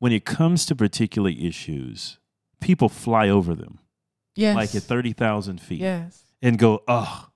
when 0.00 0.10
it 0.10 0.24
comes 0.24 0.66
to 0.66 0.74
particular 0.74 1.30
issues, 1.30 2.18
people 2.60 2.88
fly 2.88 3.28
over 3.28 3.54
them 3.54 3.78
Yes. 4.34 4.56
like 4.56 4.74
at 4.74 4.82
thirty 4.82 5.12
thousand 5.12 5.60
feet 5.60 5.82
Yes. 5.82 6.24
and 6.42 6.58
go, 6.58 6.82
oh, 6.88 7.28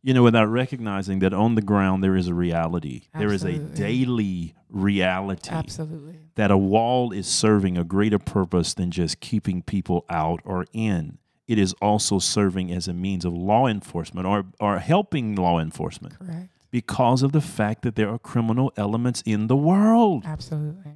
you 0.00 0.14
know, 0.14 0.22
without 0.22 0.46
recognizing 0.46 1.18
that 1.18 1.34
on 1.34 1.56
the 1.56 1.62
ground 1.62 2.04
there 2.04 2.14
is 2.14 2.28
a 2.28 2.34
reality. 2.34 3.08
There 3.18 3.32
is 3.32 3.42
a 3.42 3.58
daily 3.58 4.54
reality 4.68 5.50
Absolutely. 5.50 6.20
that 6.36 6.52
a 6.52 6.56
wall 6.56 7.10
is 7.10 7.26
serving 7.26 7.76
a 7.76 7.82
greater 7.82 8.20
purpose 8.20 8.72
than 8.72 8.92
just 8.92 9.18
keeping 9.18 9.62
people 9.62 10.04
out 10.08 10.38
or 10.44 10.66
in. 10.72 11.18
It 11.52 11.58
is 11.58 11.74
also 11.82 12.18
serving 12.18 12.72
as 12.72 12.88
a 12.88 12.94
means 12.94 13.26
of 13.26 13.34
law 13.34 13.66
enforcement 13.66 14.26
or, 14.26 14.46
or 14.58 14.78
helping 14.78 15.34
law 15.34 15.58
enforcement 15.58 16.18
Correct. 16.18 16.48
because 16.70 17.22
of 17.22 17.32
the 17.32 17.42
fact 17.42 17.82
that 17.82 17.94
there 17.94 18.08
are 18.08 18.18
criminal 18.18 18.72
elements 18.78 19.22
in 19.26 19.48
the 19.48 19.56
world. 19.56 20.22
Absolutely. 20.24 20.92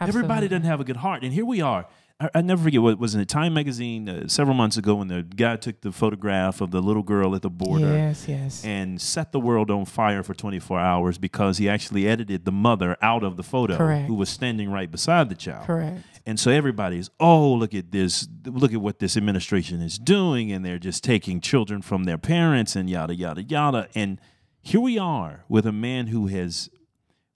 Everybody 0.00 0.48
doesn't 0.48 0.64
have 0.64 0.80
a 0.80 0.84
good 0.84 0.96
heart. 0.96 1.22
And 1.22 1.34
here 1.34 1.44
we 1.44 1.60
are. 1.60 1.86
I, 2.20 2.30
I 2.36 2.40
never 2.42 2.64
forget 2.64 2.82
what 2.82 2.98
was 2.98 3.14
in 3.14 3.20
the 3.20 3.26
Time 3.26 3.54
magazine 3.54 4.08
uh, 4.08 4.28
several 4.28 4.54
months 4.56 4.76
ago 4.76 4.96
when 4.96 5.08
the 5.08 5.22
guy 5.22 5.56
took 5.56 5.80
the 5.80 5.92
photograph 5.92 6.60
of 6.60 6.70
the 6.70 6.80
little 6.82 7.02
girl 7.02 7.34
at 7.34 7.42
the 7.42 7.50
border 7.50 7.86
Yes, 7.92 8.26
yes. 8.28 8.64
and 8.64 9.00
set 9.00 9.32
the 9.32 9.40
world 9.40 9.70
on 9.70 9.84
fire 9.84 10.22
for 10.22 10.34
24 10.34 10.78
hours 10.80 11.18
because 11.18 11.58
he 11.58 11.68
actually 11.68 12.08
edited 12.08 12.44
the 12.44 12.52
mother 12.52 12.96
out 13.02 13.22
of 13.22 13.36
the 13.36 13.42
photo 13.42 13.76
Correct. 13.76 14.06
who 14.08 14.14
was 14.14 14.28
standing 14.28 14.70
right 14.70 14.90
beside 14.90 15.28
the 15.28 15.34
child. 15.34 15.66
Correct. 15.66 16.02
And 16.26 16.38
so 16.38 16.50
everybody's, 16.50 17.08
oh, 17.20 17.52
look 17.54 17.72
at 17.74 17.90
this, 17.90 18.28
look 18.44 18.72
at 18.74 18.80
what 18.80 18.98
this 18.98 19.16
administration 19.16 19.80
is 19.80 19.98
doing, 19.98 20.52
and 20.52 20.64
they're 20.64 20.78
just 20.78 21.02
taking 21.02 21.40
children 21.40 21.80
from 21.80 22.04
their 22.04 22.18
parents 22.18 22.76
and 22.76 22.90
yada, 22.90 23.14
yada, 23.14 23.42
yada. 23.42 23.88
And 23.94 24.20
here 24.60 24.80
we 24.80 24.98
are 24.98 25.44
with 25.48 25.64
a 25.66 25.72
man 25.72 26.08
who 26.08 26.26
has 26.26 26.68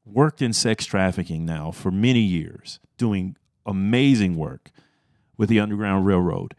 worked 0.05 0.43
in 0.43 0.53
sex 0.53 0.85
trafficking 0.85 1.47
now 1.47 1.71
for 1.71 1.91
many 1.91 2.21
years, 2.21 2.81
doing 2.99 3.37
amazing 3.67 4.37
work 4.37 4.71
with 5.37 5.49
the 5.49 5.61
Underground 5.61 6.07
Railroad. 6.07 6.55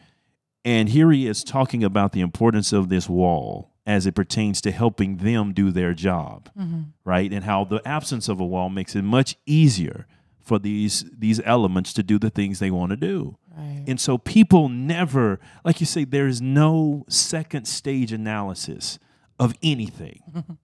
And 0.65 0.89
here 0.89 1.11
he 1.11 1.27
is 1.27 1.43
talking 1.43 1.83
about 1.83 2.13
the 2.13 2.21
importance 2.21 2.71
of 2.71 2.89
this 2.89 3.09
wall 3.09 3.71
as 3.85 4.05
it 4.05 4.15
pertains 4.15 4.61
to 4.61 4.71
helping 4.71 5.17
them 5.17 5.53
do 5.53 5.71
their 5.71 5.93
job, 5.93 6.49
mm-hmm. 6.57 6.81
right? 7.03 7.31
And 7.31 7.43
how 7.43 7.65
the 7.65 7.85
absence 7.85 8.29
of 8.29 8.39
a 8.39 8.45
wall 8.45 8.69
makes 8.69 8.95
it 8.95 9.01
much 9.03 9.35
easier 9.45 10.07
for 10.39 10.59
these 10.59 11.05
these 11.17 11.41
elements 11.45 11.93
to 11.93 12.03
do 12.03 12.19
the 12.19 12.29
things 12.29 12.59
they 12.59 12.71
want 12.71 12.91
to 12.91 12.97
do. 12.97 13.37
Right. 13.55 13.83
And 13.87 13.99
so 13.99 14.17
people 14.17 14.67
never, 14.67 15.39
like 15.63 15.79
you 15.79 15.85
say, 15.85 16.05
there 16.05 16.27
is 16.27 16.41
no 16.41 17.05
second 17.07 17.65
stage 17.65 18.11
analysis 18.11 18.99
of 19.39 19.53
anything. 19.61 20.21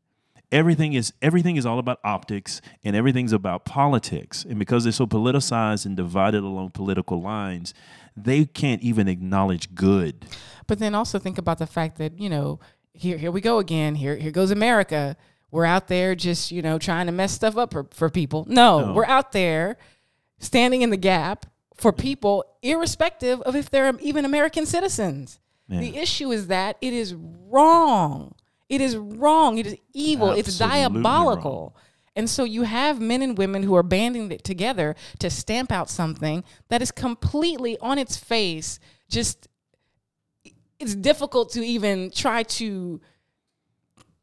everything 0.52 0.94
is 0.94 1.14
everything 1.22 1.56
is 1.58 1.66
all 1.66 1.80
about 1.80 2.00
optics 2.04 2.62
and 2.84 2.96
everything's 2.96 3.34
about 3.34 3.66
politics. 3.66 4.44
And 4.44 4.58
because 4.60 4.84
they're 4.84 4.92
so 4.94 5.06
politicized 5.08 5.86
and 5.86 5.96
divided 5.96 6.44
along 6.44 6.72
political 6.72 7.22
lines, 7.22 7.74
they 8.18 8.46
can't 8.46 8.82
even 8.82 9.08
acknowledge 9.08 9.74
good. 9.76 10.26
But 10.68 10.80
then 10.80 10.96
also 10.96 11.20
think 11.20 11.38
about 11.38 11.58
the 11.60 11.68
fact 11.68 11.98
that, 11.98 12.20
you 12.20 12.30
know, 12.30 12.60
here 12.94 13.18
here 13.18 13.32
we 13.32 13.42
go 13.42 13.60
again. 13.60 13.96
Here 13.96 14.16
here 14.16 14.32
goes 14.32 14.52
America. 14.52 15.16
We're 15.52 15.66
out 15.66 15.88
there 15.88 16.14
just, 16.14 16.52
you 16.52 16.62
know, 16.62 16.78
trying 16.78 17.08
to 17.08 17.12
mess 17.12 17.32
stuff 17.32 17.58
up 17.58 17.72
for, 17.74 17.88
for 17.92 18.10
people. 18.10 18.46
No, 18.48 18.88
No. 18.88 18.94
we're 18.94 19.06
out 19.06 19.32
there 19.32 19.78
standing 20.38 20.84
in 20.84 20.92
the 20.92 20.98
gap 20.98 21.48
for 21.76 21.92
people, 21.92 22.44
irrespective 22.62 23.42
of 23.42 23.56
if 23.56 23.70
they're 23.72 23.92
even 24.00 24.26
American 24.26 24.66
citizens. 24.68 25.40
Man. 25.68 25.82
The 25.82 25.98
issue 25.98 26.32
is 26.32 26.48
that 26.48 26.78
it 26.82 26.94
is 26.94 27.16
wrong. 27.16 28.36
It 28.70 28.82
is 28.82 28.96
wrong. 28.96 29.58
It 29.58 29.68
is 29.68 29.76
evil. 29.94 30.32
it's 30.32 30.62
Absolutely 30.62 31.02
diabolical. 31.02 31.76
And 32.16 32.30
so 32.30 32.44
you 32.44 32.64
have 32.64 33.02
men 33.02 33.22
and 33.22 33.38
women 33.38 33.64
who 33.64 33.76
are 33.76 33.84
banding 33.84 34.32
it 34.32 34.44
together 34.44 34.96
to 35.20 35.30
stamp 35.30 35.72
out 35.72 35.90
something 35.90 36.44
that 36.70 36.82
is 36.82 36.92
completely 36.92 37.78
on 37.80 37.98
its 37.98 38.16
face. 38.16 38.80
Just, 39.10 39.48
it's 40.80 40.96
difficult 40.96 41.52
to 41.54 41.66
even 41.66 42.12
try 42.12 42.44
to 42.44 43.02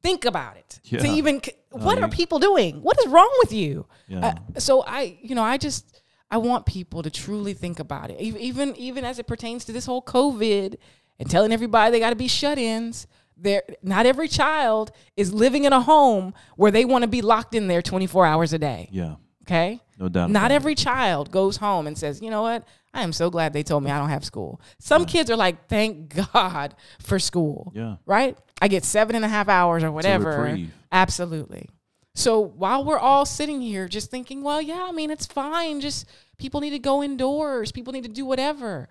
think 0.02 0.24
about 0.24 0.56
it. 0.56 0.80
To 0.84 1.06
even, 1.06 1.40
what 1.70 1.98
yeah. 1.98 2.04
are 2.04 2.08
people 2.08 2.38
doing? 2.38 2.82
What 2.82 2.98
is 3.00 3.08
wrong 3.08 3.32
with 3.42 3.52
you? 3.52 3.86
Yeah. 4.08 4.34
Uh, 4.54 4.60
so 4.60 4.84
I, 4.86 5.18
you 5.20 5.34
know, 5.34 5.42
I 5.42 5.56
just, 5.56 6.02
I 6.30 6.38
want 6.38 6.66
people 6.66 7.02
to 7.02 7.10
truly 7.10 7.54
think 7.54 7.78
about 7.78 8.10
it, 8.10 8.20
even 8.20 8.74
even 8.76 9.04
as 9.04 9.20
it 9.20 9.28
pertains 9.28 9.64
to 9.66 9.72
this 9.72 9.86
whole 9.86 10.02
COVID 10.02 10.76
and 11.20 11.30
telling 11.30 11.52
everybody 11.52 11.92
they 11.92 12.00
got 12.00 12.10
to 12.10 12.16
be 12.16 12.26
shut-ins. 12.26 13.06
There, 13.36 13.62
not 13.82 14.06
every 14.06 14.28
child 14.28 14.92
is 15.16 15.32
living 15.32 15.64
in 15.64 15.72
a 15.72 15.80
home 15.80 16.32
where 16.56 16.70
they 16.70 16.84
want 16.84 17.02
to 17.02 17.08
be 17.08 17.20
locked 17.22 17.54
in 17.54 17.68
there 17.68 17.82
24 17.82 18.24
hours 18.26 18.52
a 18.52 18.58
day. 18.58 18.88
Yeah. 18.90 19.16
Okay, 19.42 19.80
No 19.98 20.08
doubt. 20.08 20.30
not 20.30 20.46
about 20.46 20.50
it. 20.50 20.54
every 20.56 20.74
child 20.74 21.30
goes 21.30 21.58
home 21.58 21.86
and 21.86 21.96
says, 21.96 22.20
"You 22.20 22.30
know 22.30 22.42
what? 22.42 22.64
I 22.92 23.02
am 23.02 23.12
so 23.12 23.30
glad 23.30 23.52
they 23.52 23.62
told 23.62 23.84
me 23.84 23.92
I 23.92 23.98
don't 24.00 24.08
have 24.08 24.24
school." 24.24 24.60
Some 24.80 25.04
kids 25.04 25.30
are 25.30 25.36
like, 25.36 25.68
"Thank 25.68 26.16
God 26.32 26.74
for 26.98 27.20
school." 27.20 27.72
Yeah. 27.74 27.96
Right? 28.06 28.36
I 28.60 28.66
get 28.66 28.84
seven 28.84 29.14
and 29.14 29.24
a 29.24 29.28
half 29.28 29.48
hours 29.48 29.84
or 29.84 29.92
whatever. 29.92 30.58
Absolutely. 30.90 31.68
So 32.14 32.40
while 32.40 32.84
we're 32.84 32.98
all 32.98 33.26
sitting 33.26 33.60
here 33.60 33.86
just 33.86 34.10
thinking, 34.10 34.42
well, 34.42 34.60
yeah, 34.62 34.86
I 34.88 34.92
mean, 34.92 35.10
it's 35.10 35.26
fine. 35.26 35.80
Just 35.82 36.06
people 36.38 36.60
need 36.60 36.70
to 36.70 36.78
go 36.78 37.02
indoors. 37.02 37.70
People 37.70 37.92
need 37.92 38.04
to 38.04 38.08
do 38.10 38.24
whatever. 38.24 38.88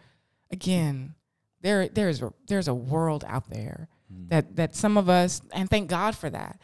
Again, 0.51 1.15
there 1.61 1.87
there's 1.89 2.21
a, 2.21 2.31
there's 2.47 2.67
a 2.67 2.73
world 2.75 3.25
out 3.27 3.49
there 3.49 3.89
Mm. 4.15 4.29
that 4.29 4.55
that 4.55 4.75
some 4.75 4.97
of 4.97 5.09
us, 5.09 5.41
and 5.51 5.69
thank 5.69 5.89
God 5.89 6.15
for 6.15 6.29
that, 6.29 6.59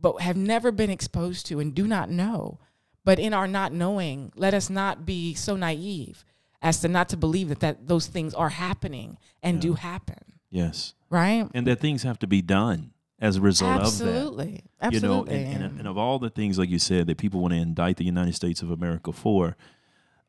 but 0.00 0.20
have 0.20 0.36
never 0.36 0.72
been 0.72 0.90
exposed 0.90 1.46
to 1.46 1.60
and 1.60 1.74
do 1.74 1.86
not 1.86 2.10
know. 2.10 2.58
But 3.04 3.18
in 3.18 3.34
our 3.34 3.46
not 3.46 3.72
knowing, 3.72 4.32
let 4.34 4.54
us 4.54 4.70
not 4.70 5.04
be 5.04 5.34
so 5.34 5.56
naive 5.56 6.24
as 6.62 6.80
to 6.80 6.88
not 6.88 7.10
to 7.10 7.16
believe 7.16 7.50
that, 7.50 7.60
that 7.60 7.86
those 7.86 8.06
things 8.06 8.32
are 8.32 8.48
happening 8.48 9.18
and 9.42 9.60
do 9.60 9.74
happen. 9.74 10.20
Yes. 10.50 10.94
Right? 11.10 11.46
And 11.52 11.66
that 11.66 11.80
things 11.80 12.02
have 12.04 12.18
to 12.20 12.26
be 12.26 12.40
done 12.40 12.92
as 13.20 13.36
a 13.36 13.40
result 13.42 13.82
Absolutely. 13.82 14.46
of 14.46 14.52
that. 14.54 14.94
Absolutely. 14.94 15.38
You 15.38 15.42
know, 15.42 15.52
and, 15.52 15.62
and, 15.64 15.78
and 15.80 15.88
of 15.88 15.98
all 15.98 16.18
the 16.18 16.30
things, 16.30 16.58
like 16.58 16.70
you 16.70 16.78
said, 16.78 17.06
that 17.08 17.18
people 17.18 17.40
want 17.40 17.52
to 17.52 17.60
indict 17.60 17.98
the 17.98 18.04
United 18.04 18.34
States 18.34 18.62
of 18.62 18.70
America 18.70 19.12
for, 19.12 19.56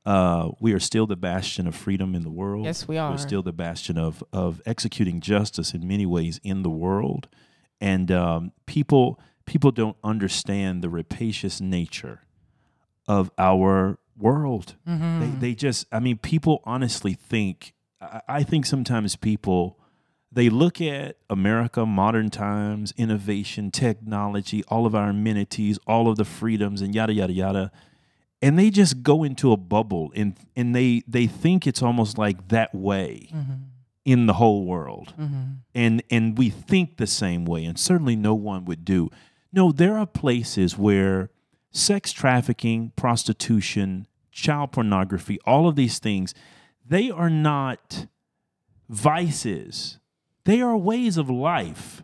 uh, 0.06 0.52
we 0.60 0.74
are 0.74 0.80
still 0.80 1.08
the 1.08 1.16
bastion 1.16 1.68
of 1.68 1.76
freedom 1.76 2.14
in 2.14 2.24
the 2.24 2.30
world. 2.30 2.66
Yes, 2.66 2.88
we 2.88 2.98
are. 2.98 3.12
We're 3.12 3.18
still 3.18 3.42
the 3.42 3.54
bastion 3.54 3.98
of 3.98 4.24
of 4.32 4.62
executing 4.66 5.20
justice 5.22 5.74
in 5.74 5.88
many 5.88 6.06
ways 6.06 6.40
in 6.44 6.64
the 6.64 6.70
world, 6.70 7.28
and 7.82 8.12
um, 8.12 8.52
people 8.66 9.20
people 9.46 9.72
don't 9.72 9.98
understand 10.04 10.82
the 10.82 10.90
rapacious 10.90 11.60
nature 11.60 12.22
of 13.08 13.32
our 13.38 13.98
world. 14.18 14.76
Mm-hmm. 14.88 15.20
They 15.20 15.50
they 15.50 15.56
just, 15.56 15.88
I 15.92 16.00
mean, 16.00 16.18
people 16.18 16.62
honestly 16.66 17.14
think. 17.14 17.74
I, 18.00 18.22
I 18.28 18.44
think 18.44 18.66
sometimes 18.66 19.16
people 19.16 19.80
they 20.32 20.50
look 20.50 20.82
at 20.82 21.18
America, 21.30 21.86
modern 21.86 22.30
times, 22.30 22.94
innovation, 22.98 23.72
technology, 23.72 24.64
all 24.68 24.86
of 24.86 24.94
our 24.94 25.10
amenities, 25.10 25.80
all 25.88 26.10
of 26.10 26.18
the 26.18 26.26
freedoms, 26.26 26.82
and 26.82 26.94
yada 26.94 27.14
yada 27.14 27.34
yada, 27.34 27.72
and 28.42 28.60
they 28.60 28.70
just 28.70 29.04
go 29.04 29.24
into 29.24 29.52
a 29.52 29.58
bubble 29.58 30.12
and 30.16 30.38
and 30.56 30.76
they 30.76 31.04
they 31.08 31.28
think 31.28 31.66
it's 31.66 31.82
almost 31.82 32.18
like 32.18 32.50
that 32.50 32.74
way 32.74 33.30
mm-hmm. 33.34 33.54
in 34.04 34.26
the 34.26 34.34
whole 34.34 34.66
world, 34.66 35.14
mm-hmm. 35.20 35.44
and 35.74 36.04
and 36.10 36.38
we 36.38 36.50
think 36.50 36.98
the 36.98 37.08
same 37.08 37.46
way, 37.46 37.66
and 37.66 37.80
certainly 37.80 38.16
no 38.16 38.34
one 38.34 38.66
would 38.66 38.86
do. 38.86 39.10
No, 39.52 39.72
there 39.72 39.98
are 39.98 40.06
places 40.06 40.78
where 40.78 41.30
sex 41.72 42.12
trafficking, 42.12 42.92
prostitution, 42.96 44.08
child 44.32 44.72
pornography, 44.72 45.40
all 45.46 45.68
of 45.68 45.76
these 45.76 46.00
things, 46.00 46.34
they 46.86 47.10
are 47.10 47.30
not 47.30 48.08
vices. 48.90 50.00
They 50.44 50.62
are 50.62 50.78
ways 50.78 51.18
of 51.18 51.30
life. 51.30 52.04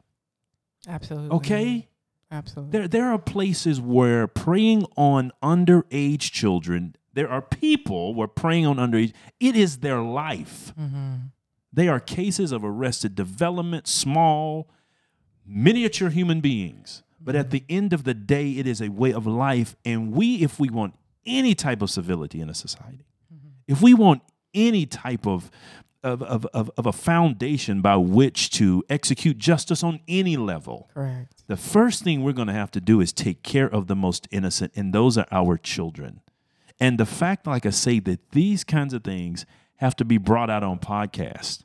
Absolutely. 0.88 1.36
Okay? 1.38 1.88
Absolutely. 2.32 2.72
There, 2.72 2.88
there 2.88 3.12
are 3.12 3.20
places 3.20 3.82
where 3.82 4.28
preying 4.28 4.86
on 4.96 5.32
underage 5.44 6.32
children, 6.32 6.96
there 7.14 7.30
are 7.30 7.42
people 7.42 8.16
where 8.16 8.28
preying 8.28 8.66
on 8.66 8.78
underage, 8.78 9.14
it 9.40 9.56
is 9.56 9.80
their 9.80 10.00
life. 10.00 10.74
Mm-hmm. 10.80 11.16
They 11.74 11.88
are 11.88 12.00
cases 12.00 12.52
of 12.52 12.64
arrested 12.64 13.16
development, 13.16 13.88
small, 13.88 14.70
miniature 15.46 16.10
human 16.10 16.42
beings. 16.42 17.04
But 17.20 17.36
at 17.36 17.48
mm-hmm. 17.48 17.52
the 17.52 17.64
end 17.70 17.94
of 17.94 18.04
the 18.04 18.14
day, 18.14 18.52
it 18.52 18.66
is 18.66 18.82
a 18.82 18.90
way 18.90 19.14
of 19.14 19.28
life. 19.28 19.76
And 19.86 20.12
we, 20.12 20.38
if 20.38 20.60
we 20.60 20.70
want 20.70 20.96
any 21.26 21.54
type 21.54 21.82
of 21.82 21.90
civility 21.90 22.42
in 22.42 22.50
a 22.50 22.54
society, 22.54 23.06
mm-hmm. 23.34 23.50
if 23.68 23.82
we 23.82 23.94
want 23.94 24.24
any 24.54 24.86
type 24.86 25.28
of 25.28 25.52
of, 26.04 26.22
of, 26.24 26.46
of, 26.48 26.72
of 26.78 26.86
a 26.86 26.92
foundation 26.92 27.82
by 27.82 27.96
which 27.96 28.50
to 28.52 28.84
execute 28.90 29.38
justice 29.38 29.84
on 29.84 30.00
any 30.08 30.38
level, 30.38 30.90
Correct. 30.94 31.44
the 31.48 31.58
first 31.58 32.04
thing 32.04 32.24
we're 32.24 32.32
going 32.34 32.48
to 32.48 32.54
have 32.54 32.72
to 32.72 32.82
do 32.82 33.02
is 33.02 33.12
take 33.14 33.44
care 33.44 33.70
of 33.70 33.88
the 33.88 33.96
most 33.96 34.28
innocent, 34.32 34.72
and 34.76 34.94
those 34.94 35.18
are 35.18 35.28
our 35.32 35.58
children. 35.58 36.22
And 36.80 36.98
the 36.98 37.06
fact, 37.06 37.46
like 37.46 37.66
I 37.66 37.70
say, 37.70 38.00
that 38.00 38.32
these 38.32 38.64
kinds 38.64 38.94
of 38.94 39.04
things 39.04 39.46
have 39.76 39.96
to 39.98 40.06
be 40.06 40.18
brought 40.18 40.50
out 40.50 40.64
on 40.64 40.80
podcasts, 40.80 41.64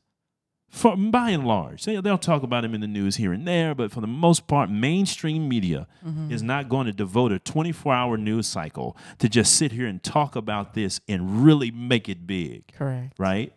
for 0.69 0.95
by 0.95 1.31
and 1.31 1.47
large, 1.47 1.85
they, 1.85 1.99
they'll 2.03 2.19
talk 2.19 2.43
about 2.43 2.61
them 2.61 2.75
in 2.75 2.83
the 2.83 2.87
news 2.87 3.17
here 3.17 3.33
and 3.33 3.49
there, 3.49 3.75
but 3.75 3.91
for 3.91 4.03
the 4.03 4.07
most 4.07 4.47
part, 4.47 4.69
mainstream 4.69 5.49
media 5.49 5.87
mm-hmm. 6.07 6.31
is 6.31 6.43
not 6.43 6.69
going 6.69 6.87
to 6.87 6.93
devote 6.93 7.33
a 7.33 7.39
24-hour 7.39 8.19
news 8.19 8.47
cycle 8.47 8.95
to 9.19 9.29
just 9.29 9.55
sit 9.55 9.73
here 9.73 9.87
and 9.87 10.03
talk 10.03 10.37
about 10.37 10.75
this 10.75 11.01
and 11.09 11.43
really 11.45 11.71
make 11.71 12.11
it 12.11 12.27
big 12.27 12.73
Correct. 12.75 13.15
right? 13.19 13.55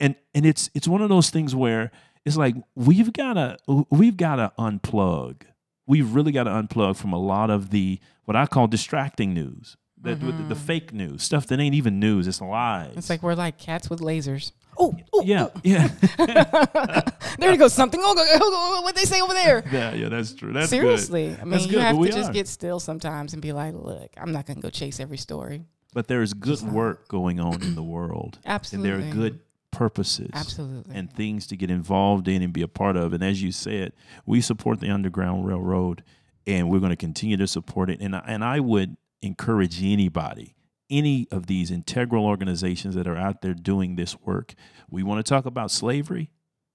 And 0.00 0.16
and 0.34 0.46
it's 0.46 0.70
it's 0.74 0.88
one 0.88 1.02
of 1.02 1.08
those 1.08 1.30
things 1.30 1.54
where 1.54 1.90
it's 2.24 2.36
like 2.36 2.54
we've 2.74 3.12
gotta 3.12 3.58
we've 3.90 4.16
gotta 4.16 4.52
unplug. 4.58 5.42
We've 5.86 6.14
really 6.14 6.32
got 6.32 6.44
to 6.44 6.50
unplug 6.50 6.96
from 6.96 7.12
a 7.12 7.18
lot 7.18 7.50
of 7.50 7.70
the 7.70 8.00
what 8.24 8.36
I 8.36 8.46
call 8.46 8.66
distracting 8.66 9.34
news, 9.34 9.76
the, 10.00 10.14
the, 10.14 10.26
the 10.26 10.32
mm-hmm. 10.32 10.54
fake 10.54 10.94
news, 10.94 11.22
stuff 11.22 11.46
that 11.48 11.60
ain't 11.60 11.74
even 11.74 12.00
news. 12.00 12.26
It's 12.26 12.40
lies. 12.40 12.94
It's 12.96 13.10
like 13.10 13.22
we're 13.22 13.34
like 13.34 13.58
cats 13.58 13.90
with 13.90 14.00
lasers. 14.00 14.52
Oh, 14.78 14.96
oh 15.12 15.22
yeah, 15.22 15.48
oh. 15.54 15.60
yeah, 15.62 15.88
there 17.38 17.56
goes 17.56 17.72
something. 17.72 18.00
Oh, 18.02 18.14
go- 18.14 18.24
oh, 18.26 18.76
go- 18.78 18.82
what 18.82 18.94
they 18.94 19.04
say 19.04 19.20
over 19.20 19.34
there? 19.34 19.62
yeah, 19.72 19.94
yeah. 19.94 20.08
That's 20.08 20.34
true. 20.34 20.52
That's 20.52 20.70
Seriously, 20.70 21.28
Good. 21.28 21.40
I 21.40 21.44
mean, 21.44 21.50
That's 21.50 21.66
you 21.66 21.72
good, 21.72 21.80
have 21.82 22.00
to 22.00 22.08
just 22.08 22.30
are. 22.30 22.32
get 22.32 22.48
still 22.48 22.80
sometimes 22.80 23.34
and 23.34 23.42
be 23.42 23.52
like, 23.52 23.74
look, 23.74 24.10
I'm 24.16 24.32
not 24.32 24.46
gonna 24.46 24.60
go 24.60 24.70
chase 24.70 25.00
every 25.00 25.18
story. 25.18 25.64
But 25.92 26.08
there 26.08 26.22
is 26.22 26.34
good 26.34 26.60
work 26.62 27.06
going 27.08 27.38
on 27.38 27.62
in 27.62 27.76
the 27.76 27.82
world, 27.82 28.38
Absolutely. 28.44 28.90
and 28.90 28.98
Absolutely. 28.98 29.12
there 29.12 29.26
are 29.26 29.30
good 29.30 29.40
purposes, 29.74 30.30
Absolutely. 30.32 30.94
and 30.94 31.12
things 31.12 31.46
to 31.48 31.56
get 31.56 31.70
involved 31.70 32.28
in 32.28 32.42
and 32.42 32.52
be 32.52 32.62
a 32.62 32.68
part 32.68 32.96
of. 32.96 33.12
And 33.12 33.22
as 33.22 33.42
you 33.42 33.52
said, 33.52 33.92
we 34.26 34.40
support 34.40 34.80
the 34.80 34.90
Underground 34.90 35.46
Railroad, 35.46 36.02
and 36.46 36.68
we're 36.70 36.78
going 36.80 36.90
to 36.90 36.96
continue 36.96 37.36
to 37.36 37.46
support 37.46 37.90
it. 37.90 38.00
And 38.00 38.14
I, 38.16 38.22
and 38.26 38.44
I 38.44 38.60
would 38.60 38.96
encourage 39.22 39.82
anybody, 39.82 40.54
any 40.90 41.26
of 41.30 41.46
these 41.46 41.70
integral 41.70 42.24
organizations 42.26 42.94
that 42.94 43.06
are 43.06 43.16
out 43.16 43.42
there 43.42 43.54
doing 43.54 43.96
this 43.96 44.20
work. 44.20 44.54
We 44.90 45.02
want 45.02 45.24
to 45.24 45.28
talk 45.28 45.46
about 45.46 45.70
slavery. 45.70 46.30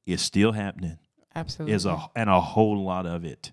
It's 0.05 0.23
still 0.23 0.53
happening. 0.53 0.97
Absolutely. 1.35 1.75
Is 1.75 1.85
a 1.85 2.07
and 2.15 2.29
a 2.29 2.41
whole 2.41 2.83
lot 2.83 3.05
of 3.05 3.23
it. 3.23 3.51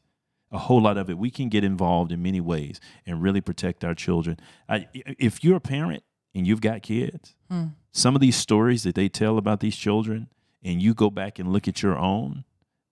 A 0.51 0.59
whole 0.59 0.81
lot 0.81 0.97
of 0.97 1.11
it. 1.11 1.19
We 1.19 1.31
can 1.31 1.49
get 1.51 1.63
involved 1.65 2.11
in 2.13 2.23
many 2.23 2.41
ways 2.41 2.81
and 3.05 3.21
really 3.23 3.41
protect 3.43 3.85
our 3.85 3.95
children. 3.95 4.39
I, 4.69 4.87
if 4.95 5.45
you're 5.45 5.57
a 5.57 5.61
parent 5.61 6.03
and 6.35 6.47
you've 6.47 6.61
got 6.63 6.83
kids, 6.83 7.35
Hmm. 7.51 7.67
Some 7.97 8.15
of 8.15 8.21
these 8.21 8.37
stories 8.37 8.83
that 8.83 8.95
they 8.95 9.09
tell 9.09 9.39
about 9.39 9.61
these 9.61 9.75
children, 9.75 10.29
and 10.63 10.83
you 10.83 10.93
go 10.93 11.09
back 11.11 11.39
and 11.39 11.51
look 11.51 11.67
at 11.67 11.83
your 11.83 11.97
own, 11.97 12.45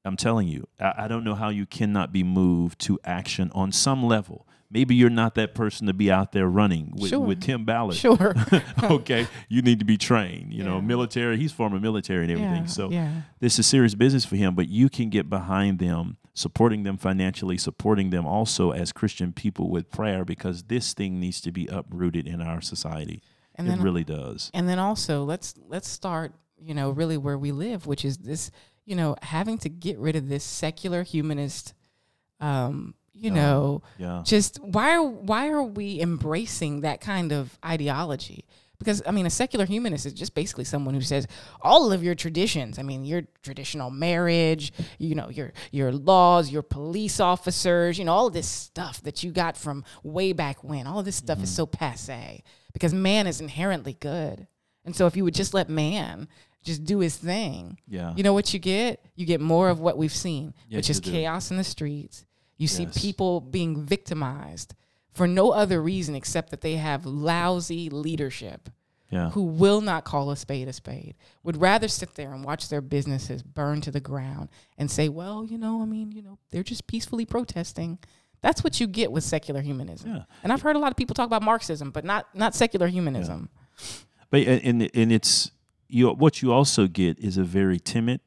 I'm 0.03 0.17
telling 0.17 0.49
you, 0.49 0.67
I, 0.81 0.95
I 1.05 1.09
don't 1.09 1.25
know 1.25 1.35
how 1.35 1.51
you 1.51 1.67
cannot 1.67 2.11
be 2.11 2.23
moved 2.23 2.79
to 2.83 2.99
action 3.05 3.51
on 3.55 3.71
some 3.71 4.03
level. 4.03 4.47
Maybe 4.71 4.95
you're 4.95 5.11
not 5.11 5.35
that 5.35 5.55
person 5.55 5.87
to 5.89 5.93
be 5.93 6.11
out 6.11 6.33
there 6.33 6.49
running 6.49 6.95
with, 6.97 7.11
Sure. 7.11 7.21
with 7.21 7.43
Tim 7.43 7.67
Ballard. 7.67 7.97
Sure. 7.97 8.35
okay, 8.83 9.29
you 9.49 9.61
need 9.61 9.79
to 9.79 9.85
be 9.85 9.99
trained. 9.99 10.55
You 10.55 10.65
know, 10.65 10.81
military. 10.81 11.37
He's 11.37 11.53
former 11.53 11.79
military 11.79 12.23
and 12.25 12.33
everything. 12.33 12.63
Yeah, 12.63 12.67
so 12.67 12.91
yeah. 12.91 13.13
this 13.41 13.59
is 13.59 13.67
serious 13.67 13.95
business 13.95 14.25
for 14.25 14.37
him. 14.37 14.55
But 14.55 14.69
you 14.69 14.89
can 14.89 15.11
get 15.11 15.29
behind 15.29 15.79
them, 15.79 16.17
supporting 16.33 16.83
them 16.83 16.97
financially, 16.97 17.59
supporting 17.59 18.09
them 18.11 18.27
also 18.27 18.71
as 18.73 18.91
Christian 18.91 19.33
people 19.33 19.71
with 19.71 19.91
prayer, 19.91 20.25
because 20.25 20.65
this 20.65 20.93
thing 20.95 21.21
needs 21.21 21.41
to 21.43 21.53
be 21.53 21.67
uprooted 21.67 22.27
in 22.27 22.41
our 22.41 22.61
society. 22.61 23.23
And 23.57 23.67
it 23.67 23.71
then- 23.71 23.83
really 23.83 24.05
does. 24.05 24.51
And 24.55 24.69
then 24.69 24.79
also 24.79 25.25
let's 25.25 25.55
let's 25.69 25.89
start, 25.89 26.33
you 26.59 26.75
know, 26.75 26.91
really 26.91 27.17
where 27.17 27.39
we 27.39 27.53
live, 27.53 27.87
which 27.87 28.05
is 28.05 28.19
this, 28.19 28.51
you 28.85 28.97
know, 28.97 29.17
having 29.23 29.59
to 29.59 29.69
get 29.69 29.99
rid 29.99 30.17
of 30.17 30.29
this 30.29 30.45
secular 30.45 31.03
humanist 31.03 31.75
um, 32.41 32.95
you 33.13 33.31
Yeah. 33.31 33.35
know, 33.35 33.83
Yeah. 33.97 34.23
just 34.25 34.59
why 34.63 34.91
are 34.97 35.03
why 35.05 35.49
are 35.49 35.63
we 35.63 36.01
embracing 36.01 36.81
that 36.81 37.01
kind 37.01 37.31
of 37.33 37.57
ideology? 37.65 38.45
Because 38.81 39.03
I 39.07 39.13
mean, 39.13 39.25
a 39.25 39.31
secular 39.31 39.67
humanist 39.67 40.05
is 40.05 40.13
just 40.13 40.35
basically 40.35 40.65
someone 40.65 40.95
who 40.95 41.01
says 41.01 41.29
all 41.63 41.93
of 41.93 42.03
your 42.03 42.17
traditions. 42.17 42.77
I 42.77 42.83
mean, 42.83 43.05
your 43.05 43.23
traditional 43.43 43.89
marriage, 43.91 44.73
you 44.99 45.15
know, 45.15 45.31
your 45.31 45.53
your 45.71 45.93
laws, 45.93 46.51
your 46.51 46.63
police 46.63 47.21
officers, 47.21 47.99
you 48.01 48.05
know, 48.05 48.13
all 48.13 48.27
of 48.27 48.33
this 48.35 48.49
stuff 48.49 49.01
that 49.05 49.23
you 49.23 49.31
got 49.31 49.57
from 49.57 49.85
way 50.03 50.33
back 50.33 50.65
when. 50.65 50.87
All 50.89 50.99
of 50.99 51.05
this 51.05 51.17
stuff 51.17 51.41
is 51.43 51.55
so 51.55 51.67
passe 51.67 52.43
because 52.75 52.93
man 52.93 53.27
is 53.27 53.41
inherently 53.41 53.95
good. 53.95 54.47
And 54.85 54.95
so 54.95 55.07
if 55.07 55.17
you 55.17 55.25
would 55.25 55.35
just 55.35 55.55
let 55.55 55.71
man 55.71 56.29
just 56.63 56.85
do 56.85 56.99
his 56.99 57.17
thing, 57.17 57.79
Yeah. 57.89 58.13
you 58.17 58.23
know 58.23 58.35
what 58.35 58.53
you 58.53 58.61
get? 58.61 59.03
You 59.17 59.25
get 59.27 59.41
more 59.41 59.71
of 59.71 59.81
what 59.81 59.97
we've 59.97 60.13
seen, 60.15 60.53
Yes, 60.69 60.77
which 60.79 60.91
is 60.91 61.01
do. 61.01 61.11
chaos 61.11 61.51
in 61.51 61.57
the 61.57 61.65
streets. 61.65 62.27
You 62.59 62.69
see 62.69 62.87
people 62.87 63.41
being 63.41 63.85
victimized 63.85 64.75
for 65.13 65.27
no 65.27 65.51
other 65.53 65.81
reason 65.83 66.15
except 66.15 66.51
that 66.51 66.61
they 66.61 66.77
have 66.77 67.05
lousy 67.07 67.89
leadership 67.91 68.69
Yeah. 69.11 69.31
who 69.31 69.43
will 69.45 69.81
not 69.81 70.05
call 70.05 70.31
a 70.31 70.37
spade 70.37 70.67
a 70.69 70.73
spade, 70.73 71.15
would 71.43 71.61
rather 71.61 71.89
sit 71.89 72.15
there 72.15 72.33
and 72.33 72.45
watch 72.45 72.69
their 72.69 72.81
businesses 72.81 73.43
burn 73.43 73.81
to 73.83 73.91
the 73.91 74.01
ground 74.01 74.49
and 74.79 74.91
say, 74.91 75.09
well, 75.09 75.45
you 75.45 75.57
know, 75.59 75.83
I 75.83 75.85
mean, 75.85 76.11
you 76.13 76.23
know, 76.23 76.39
they're 76.51 76.63
just 76.65 76.87
peacefully 76.87 77.25
protesting. 77.27 77.99
That's 78.45 78.63
what 78.63 78.79
you 78.79 78.87
get 78.87 79.11
with 79.11 79.25
secular 79.25 79.63
humanism. 79.63 80.17
Yeah. 80.17 80.23
And 80.43 80.53
I've 80.53 80.61
heard 80.61 80.77
a 80.77 80.79
lot 80.79 80.91
of 80.91 80.99
people 80.99 81.15
talk 81.15 81.27
about 81.27 81.43
Marxism, 81.43 81.91
but 81.91 82.05
not 82.05 82.27
not 82.35 82.55
secular 82.55 82.89
humanism. 82.89 83.49
But 84.29 84.43
and 84.43 84.91
and 84.95 85.11
it's 85.11 85.51
you. 85.89 86.11
What 86.11 86.43
you 86.43 86.53
also 86.53 86.87
get 86.87 87.19
is 87.19 87.39
a 87.39 87.43
very 87.43 87.79
timid, 87.79 88.21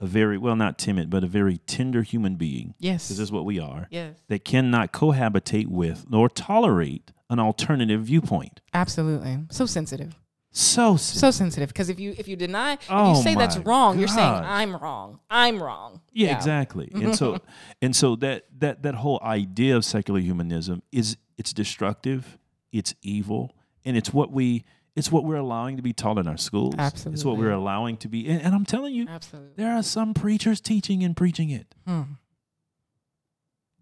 a 0.00 0.06
very 0.06 0.38
well 0.38 0.56
not 0.56 0.78
timid, 0.78 1.10
but 1.10 1.22
a 1.22 1.26
very 1.26 1.58
tender 1.58 2.00
human 2.00 2.36
being. 2.36 2.74
Yes. 2.78 3.10
This 3.10 3.18
is 3.18 3.30
what 3.30 3.44
we 3.44 3.60
are. 3.60 3.88
Yes. 3.90 4.16
That 4.28 4.42
cannot 4.42 4.92
cohabitate 4.92 5.66
with 5.66 6.06
nor 6.08 6.30
tolerate 6.30 7.12
an 7.28 7.38
alternative 7.38 8.04
viewpoint. 8.04 8.62
Absolutely. 8.72 9.40
So 9.50 9.66
sensitive. 9.66 10.14
So 10.58 10.96
So 10.96 11.30
sensitive. 11.30 11.68
Because 11.68 11.88
if 11.88 12.00
you 12.00 12.16
if 12.18 12.26
you 12.26 12.34
deny 12.34 12.72
if 12.72 12.86
Oh 12.90 13.14
you 13.14 13.22
say 13.22 13.36
that's 13.36 13.58
wrong, 13.58 13.96
you're 13.96 14.08
saying 14.08 14.34
I'm 14.34 14.74
wrong. 14.74 15.20
I'm 15.30 15.62
wrong. 15.62 16.00
Yeah, 16.12 16.36
exactly. 16.36 16.90
And 16.94 17.14
so 17.14 17.38
and 17.80 17.94
so 17.94 18.16
that 18.16 18.46
that 18.58 18.82
that 18.82 18.96
whole 18.96 19.20
idea 19.22 19.76
of 19.76 19.84
secular 19.84 20.18
humanism 20.18 20.82
is 20.90 21.16
it's 21.36 21.52
destructive, 21.52 22.38
it's 22.72 22.92
evil, 23.02 23.54
and 23.84 23.96
it's 23.96 24.12
what 24.12 24.32
we 24.32 24.64
it's 24.96 25.12
what 25.12 25.22
we're 25.22 25.36
allowing 25.36 25.76
to 25.76 25.82
be 25.82 25.92
taught 25.92 26.18
in 26.18 26.26
our 26.26 26.36
schools. 26.36 26.74
Absolutely. 26.76 27.14
It's 27.14 27.24
what 27.24 27.36
we're 27.36 27.52
allowing 27.52 27.96
to 27.98 28.08
be 28.08 28.26
and, 28.26 28.42
and 28.42 28.52
I'm 28.52 28.64
telling 28.64 28.94
you, 28.94 29.06
Absolutely. 29.08 29.52
there 29.54 29.72
are 29.72 29.84
some 29.84 30.12
preachers 30.12 30.60
teaching 30.60 31.04
and 31.04 31.16
preaching 31.16 31.50
it. 31.50 31.72
Hmm. 31.86 32.02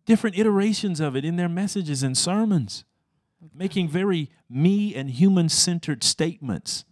Different 0.04 0.38
iterations 0.38 1.00
of 1.00 1.16
it 1.16 1.24
in 1.24 1.36
their 1.36 1.48
messages 1.48 2.02
and 2.02 2.18
sermons. 2.18 2.84
Making 3.54 3.88
very 3.88 4.30
me 4.48 4.94
and 4.94 5.10
human 5.10 5.48
centered 5.48 6.02
statements. 6.02 6.84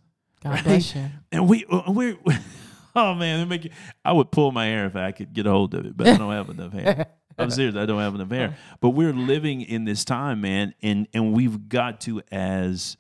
God 0.43 0.51
Right? 0.51 0.65
bless 0.65 0.95
you. 0.95 1.07
And 1.33 1.49
we 1.49 1.65
uh, 1.67 1.91
we're 1.91 2.19
oh 2.97 3.15
man, 3.15 3.49
make 3.49 3.73
I 4.05 4.13
would 4.13 4.31
pull 4.31 4.53
my 4.53 4.67
hair 4.67 4.87
if 4.87 4.97
I 4.97 5.13
could 5.13 5.33
get 5.33 5.47
a 5.47 5.51
hold 5.51 5.75
of 5.75 5.87
it, 5.87 5.97
but 5.97 6.07
I 6.07 6.17
don't 6.17 6.33
have 6.33 6.51
enough 6.51 6.73
hair. 6.73 7.07
I'm 7.39 7.51
serious, 7.51 7.75
I 7.75 7.85
don't 7.87 8.01
have 8.01 8.15
enough 8.15 8.31
hair. 8.31 8.57
But 8.81 8.91
we're 8.91 9.13
living 9.13 9.61
in 9.63 9.85
this 9.85 10.05
time, 10.05 10.41
man, 10.43 10.75
and 10.83 11.09
and 11.13 11.33
we've 11.33 11.69
got 11.69 12.01
to 12.03 12.23
as 12.31 12.97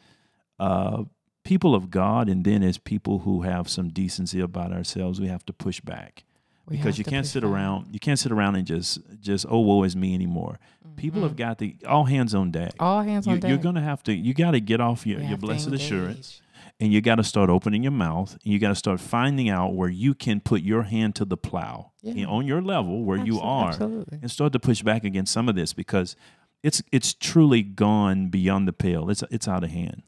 uh 0.58 1.04
people 1.44 1.74
of 1.74 1.90
God 1.90 2.30
and 2.30 2.42
then 2.44 2.62
as 2.62 2.78
people 2.78 3.20
who 3.20 3.42
have 3.42 3.68
some 3.68 3.90
decency 3.90 4.40
about 4.40 4.72
ourselves, 4.72 5.20
we 5.20 5.28
have 5.28 5.44
to 5.46 5.52
push 5.52 5.80
back. 5.80 6.24
We 6.68 6.76
because 6.76 6.98
you 6.98 7.04
can't 7.04 7.26
sit 7.26 7.42
back. 7.42 7.50
around 7.52 7.88
you 7.92 8.00
can't 8.00 8.18
sit 8.18 8.32
around 8.32 8.56
and 8.56 8.66
just 8.66 9.00
just 9.20 9.46
oh 9.48 9.60
woe 9.60 9.82
is 9.84 9.94
me 9.94 10.14
anymore. 10.14 10.58
People 10.96 11.22
have 11.22 11.34
got 11.36 11.58
to 11.58 11.72
all 11.86 12.04
hands 12.04 12.34
on 12.34 12.52
deck. 12.52 12.72
Mm-hmm. 12.74 12.84
All 12.84 13.02
hands 13.02 13.26
you, 13.26 13.32
on 13.32 13.40
deck. 13.40 13.48
You're 13.48 13.58
gonna 13.58 13.82
have 13.82 14.02
to 14.04 14.12
you 14.14 14.32
gotta 14.32 14.60
get 14.60 14.80
off 14.80 15.06
your, 15.06 15.20
your 15.20 15.38
blessed 15.38 15.68
assurance 15.68 16.40
and 16.80 16.92
you 16.92 17.00
got 17.00 17.16
to 17.16 17.24
start 17.24 17.50
opening 17.50 17.82
your 17.82 17.92
mouth 17.92 18.32
and 18.32 18.52
you 18.52 18.58
got 18.58 18.68
to 18.68 18.74
start 18.74 19.00
finding 19.00 19.48
out 19.48 19.74
where 19.74 19.88
you 19.88 20.14
can 20.14 20.40
put 20.40 20.62
your 20.62 20.82
hand 20.82 21.14
to 21.16 21.24
the 21.24 21.36
plow 21.36 21.92
Yeah. 22.02 22.26
on 22.26 22.46
your 22.46 22.60
level 22.60 23.04
where 23.04 23.18
you 23.18 23.40
are 23.40 23.68
absolutely. 23.70 24.18
and 24.22 24.30
start 24.30 24.52
to 24.54 24.58
push 24.58 24.82
back 24.82 25.04
against 25.04 25.32
some 25.32 25.48
of 25.48 25.54
this 25.54 25.72
because 25.72 26.16
it's 26.62 26.82
it's 26.90 27.14
truly 27.14 27.62
gone 27.62 28.28
beyond 28.28 28.66
the 28.66 28.72
pale 28.72 29.10
it's 29.10 29.22
it's 29.30 29.46
out 29.46 29.62
of 29.64 29.70
hand 29.70 30.02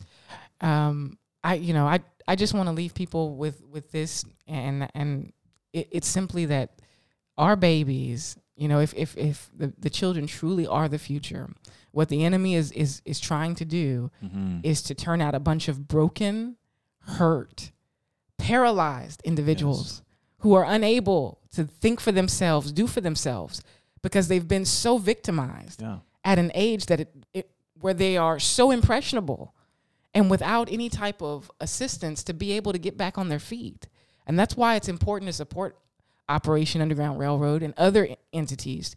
um 0.61 1.19
i 1.45 1.55
you 1.55 1.73
know 1.75 1.87
i 1.87 2.01
i 2.27 2.35
just 2.35 2.55
want 2.55 2.67
to 2.69 2.73
leave 2.73 2.95
people 2.95 3.37
with 3.37 3.63
with 3.65 3.91
this 3.93 4.25
and 4.47 4.89
and 4.95 5.33
it, 5.77 5.89
it's 5.97 6.09
simply 6.09 6.45
that 6.47 6.69
our 7.39 7.57
babies 7.57 8.37
you 8.57 8.69
know 8.69 8.81
if 8.81 8.93
if 8.95 9.17
if 9.17 9.51
the, 9.61 9.73
the 9.79 9.91
children 9.91 10.27
truly 10.27 10.67
are 10.67 10.89
the 10.89 10.99
future 10.99 11.45
what 11.93 12.09
the 12.09 12.25
enemy 12.25 12.55
is 12.55 12.73
is 12.73 13.03
is 13.05 13.19
trying 13.21 13.55
to 13.55 13.65
do 13.65 14.11
Mm-hmm. 14.25 14.61
is 14.63 14.83
to 14.83 14.95
turn 14.95 15.21
out 15.21 15.35
a 15.35 15.41
bunch 15.51 15.69
of 15.69 15.87
broken 15.87 16.57
hurt 17.19 17.73
paralyzed 18.39 19.21
individuals 19.25 20.03
who 20.39 20.55
are 20.55 20.65
unable 20.65 21.39
to 21.53 21.65
think 21.65 22.01
for 22.01 22.13
themselves 22.13 22.73
do 22.73 22.87
for 22.87 23.01
themselves 23.01 23.63
because 24.03 24.29
they've 24.29 24.49
been 24.49 24.65
so 24.65 24.99
victimized 24.99 25.81
yeah 25.83 25.99
at 26.25 26.39
an 26.41 26.51
age 26.55 26.87
that 26.87 26.99
it, 27.01 27.15
it 27.33 27.51
where 27.81 27.95
they 27.95 28.17
are 28.17 28.39
so 28.41 28.73
impressionable 28.73 29.55
and 30.13 30.29
without 30.31 30.69
any 30.73 30.89
type 30.89 31.23
of 31.23 31.51
assistance 31.61 32.25
to 32.25 32.33
be 32.35 32.51
able 32.53 32.73
to 32.73 32.79
get 32.79 32.97
back 32.97 33.17
on 33.19 33.29
their 33.29 33.39
feet. 33.39 33.87
And 34.27 34.39
that's 34.39 34.57
why 34.57 34.75
it's 34.77 34.89
important 34.89 35.29
to 35.29 35.33
support 35.33 35.79
Operation 36.29 36.81
Underground 36.81 37.19
Railroad 37.19 37.63
and 37.63 37.73
other 37.77 38.09
entities 38.33 38.97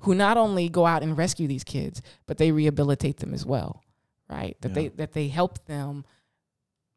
who 0.00 0.14
not 0.14 0.36
only 0.36 0.68
go 0.68 0.86
out 0.86 1.02
and 1.02 1.18
rescue 1.18 1.48
these 1.48 1.64
kids, 1.64 2.00
but 2.26 2.38
they 2.38 2.52
rehabilitate 2.52 3.16
them 3.16 3.34
as 3.34 3.44
well, 3.44 3.82
right? 4.30 4.56
That 4.60 4.68
Yeah. 4.68 4.74
they 4.74 4.88
that 4.88 5.12
they 5.12 5.28
help 5.28 5.64
them 5.66 6.04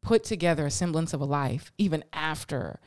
put 0.00 0.22
together 0.24 0.66
a 0.66 0.70
semblance 0.70 1.12
of 1.12 1.20
a 1.20 1.24
life 1.24 1.72
even 1.78 2.04
after 2.12 2.78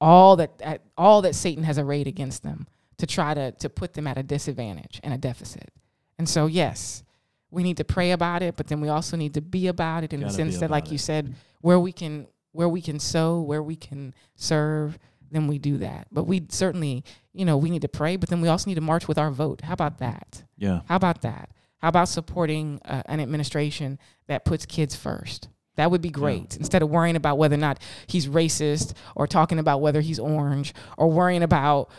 all 0.00 0.36
that, 0.36 0.82
all 0.98 1.22
that 1.22 1.34
Satan 1.34 1.64
has 1.64 1.78
arrayed 1.78 2.06
against 2.06 2.42
them 2.42 2.66
to 2.98 3.06
try 3.06 3.34
to 3.34 3.50
to 3.52 3.68
put 3.68 3.94
them 3.94 4.06
at 4.06 4.16
a 4.18 4.22
disadvantage 4.22 5.00
and 5.02 5.12
a 5.12 5.18
deficit. 5.18 5.70
And 6.18 6.28
so 6.28 6.46
yes, 6.46 7.02
we 7.50 7.62
need 7.64 7.76
to 7.78 7.84
pray 7.84 8.12
about 8.12 8.42
it, 8.42 8.56
but 8.56 8.68
then 8.68 8.80
we 8.80 8.88
also 8.88 9.16
need 9.16 9.34
to 9.34 9.40
be 9.40 9.66
about 9.66 10.04
it 10.04 10.12
in 10.12 10.20
the 10.20 10.30
sense 10.30 10.58
that 10.58 10.70
like 10.70 10.84
about 10.84 10.92
you 10.92 10.98
said, 10.98 11.34
where 11.60 11.80
we 11.80 11.92
can 11.92 12.26
where 12.54 12.68
we 12.68 12.80
can 12.80 13.00
sow, 13.00 13.40
where 13.40 13.62
we 13.62 13.74
can 13.74 14.14
serve, 14.36 14.96
then 15.32 15.48
we 15.48 15.58
do 15.58 15.76
that. 15.78 16.06
But 16.12 16.24
we 16.24 16.46
certainly, 16.48 17.02
you 17.32 17.44
know, 17.44 17.56
we 17.56 17.68
need 17.68 17.82
to 17.82 17.88
pray, 17.88 18.14
but 18.14 18.28
then 18.28 18.40
we 18.40 18.48
also 18.48 18.70
need 18.70 18.76
to 18.76 18.80
march 18.80 19.08
with 19.08 19.18
our 19.18 19.32
vote. 19.32 19.62
How 19.62 19.72
about 19.72 19.98
that? 19.98 20.44
yeah 20.56 20.80
How 20.86 20.96
about 20.96 21.22
that? 21.22 21.50
How 21.78 21.88
about 21.88 22.08
supporting 22.08 22.80
uh, 22.84 23.02
an 23.06 23.18
administration 23.20 23.98
that 24.28 24.44
puts 24.44 24.64
kids 24.66 24.94
first? 24.94 25.48
That 25.76 25.90
would 25.90 26.00
be 26.00 26.10
great. 26.10 26.56
Instead 26.56 26.82
of 26.82 26.90
worrying 26.90 27.16
about 27.16 27.36
whether 27.36 27.56
or 27.56 27.58
not 27.58 27.80
he's 28.06 28.28
racist 28.28 28.94
or 29.16 29.26
talking 29.26 29.58
about 29.58 29.80
whether 29.80 30.00
he's 30.00 30.20
orange 30.20 30.72
or 30.96 31.10
worrying 31.10 31.42
about 31.42 31.90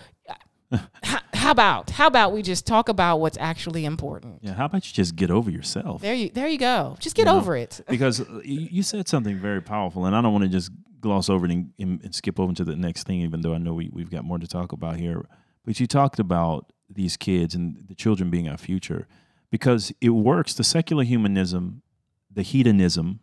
how, 1.03 1.19
how 1.45 1.51
about 1.51 1.91
how 1.91 2.07
about 2.07 2.33
we 2.33 2.41
just 2.41 2.65
talk 2.65 2.89
about 2.89 3.19
what's 3.19 3.37
actually 3.39 3.85
important? 3.85 4.39
yeah 4.41 4.53
how 4.53 4.65
about 4.65 4.85
you 4.87 4.93
just 4.93 5.15
get 5.15 5.29
over 5.29 5.51
yourself 5.51 6.01
There 6.01 6.13
you 6.13 6.29
there 6.29 6.47
you 6.47 6.57
go. 6.57 6.97
Just 6.99 7.15
get 7.15 7.23
You 7.27 7.33
know, 7.33 7.37
over 7.37 7.55
it. 7.55 7.81
because 7.87 8.21
uh, 8.21 8.41
you 8.43 8.83
said 8.83 9.07
something 9.07 9.37
very 9.37 9.61
powerful, 9.61 10.05
and 10.05 10.15
I 10.15 10.21
don't 10.21 10.33
want 10.33 10.43
to 10.43 10.49
just 10.49 10.71
gloss 11.01 11.29
over 11.29 11.45
it 11.45 11.51
and, 11.51 11.71
and, 11.77 12.01
and 12.03 12.15
skip 12.15 12.39
over 12.39 12.51
to 12.53 12.63
the 12.63 12.75
next 12.75 13.05
thing, 13.05 13.21
even 13.21 13.41
though 13.41 13.53
I 13.53 13.59
know 13.59 13.73
we, 13.73 13.89
we've 13.93 14.09
got 14.09 14.23
more 14.23 14.39
to 14.39 14.47
talk 14.47 14.71
about 14.71 14.95
here. 14.97 15.23
But 15.63 15.79
you 15.79 15.85
talked 15.87 16.19
about 16.19 16.71
these 16.89 17.15
kids 17.17 17.53
and 17.55 17.77
the 17.87 17.95
children 17.95 18.29
being 18.31 18.49
our 18.49 18.57
future 18.57 19.07
because 19.51 19.91
it 20.01 20.09
works. 20.09 20.53
The 20.55 20.63
secular 20.63 21.03
humanism, 21.03 21.83
the 22.31 22.41
hedonism, 22.41 23.19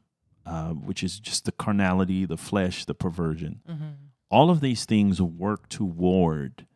uh, 0.46 0.70
which 0.70 1.02
is 1.02 1.18
just 1.18 1.44
the 1.44 1.52
carnality, 1.52 2.24
the 2.24 2.36
flesh, 2.36 2.84
the 2.84 2.94
perversion, 2.94 3.60
all 4.30 4.48
of 4.50 4.60
these 4.60 4.84
things 4.84 5.20
work 5.20 5.68
toward 5.68 6.66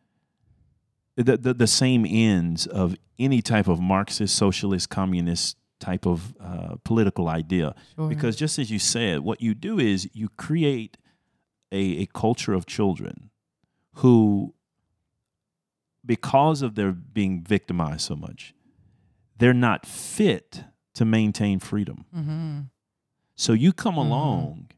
the, 1.17 1.35
the, 1.35 1.53
the 1.53 1.67
same 1.67 2.05
ends 2.07 2.67
of 2.67 2.95
any 3.19 3.41
type 3.41 3.67
of 3.67 3.81
Marxist, 3.81 4.35
socialist, 4.35 4.89
communist 4.89 5.57
type 5.79 6.05
of 6.05 6.35
uh, 6.39 6.75
political 6.83 7.27
idea. 7.27 7.75
Sure. 7.95 8.07
Because 8.07 8.35
just 8.35 8.59
as 8.59 8.71
you 8.71 8.79
said, 8.79 9.21
what 9.21 9.41
you 9.41 9.53
do 9.53 9.79
is 9.79 10.07
you 10.13 10.29
create 10.29 10.97
a, 11.71 12.01
a 12.01 12.05
culture 12.07 12.53
of 12.53 12.65
children 12.65 13.29
who, 13.95 14.53
because 16.05 16.61
of 16.61 16.75
their 16.75 16.91
being 16.91 17.43
victimized 17.43 18.01
so 18.01 18.15
much, 18.15 18.53
they're 19.37 19.53
not 19.53 19.85
fit 19.85 20.63
to 20.93 21.05
maintain 21.05 21.59
freedom. 21.59 22.05
Mm-hmm. 22.15 22.59
So 23.35 23.53
you 23.53 23.73
come 23.73 23.97
along 23.97 24.69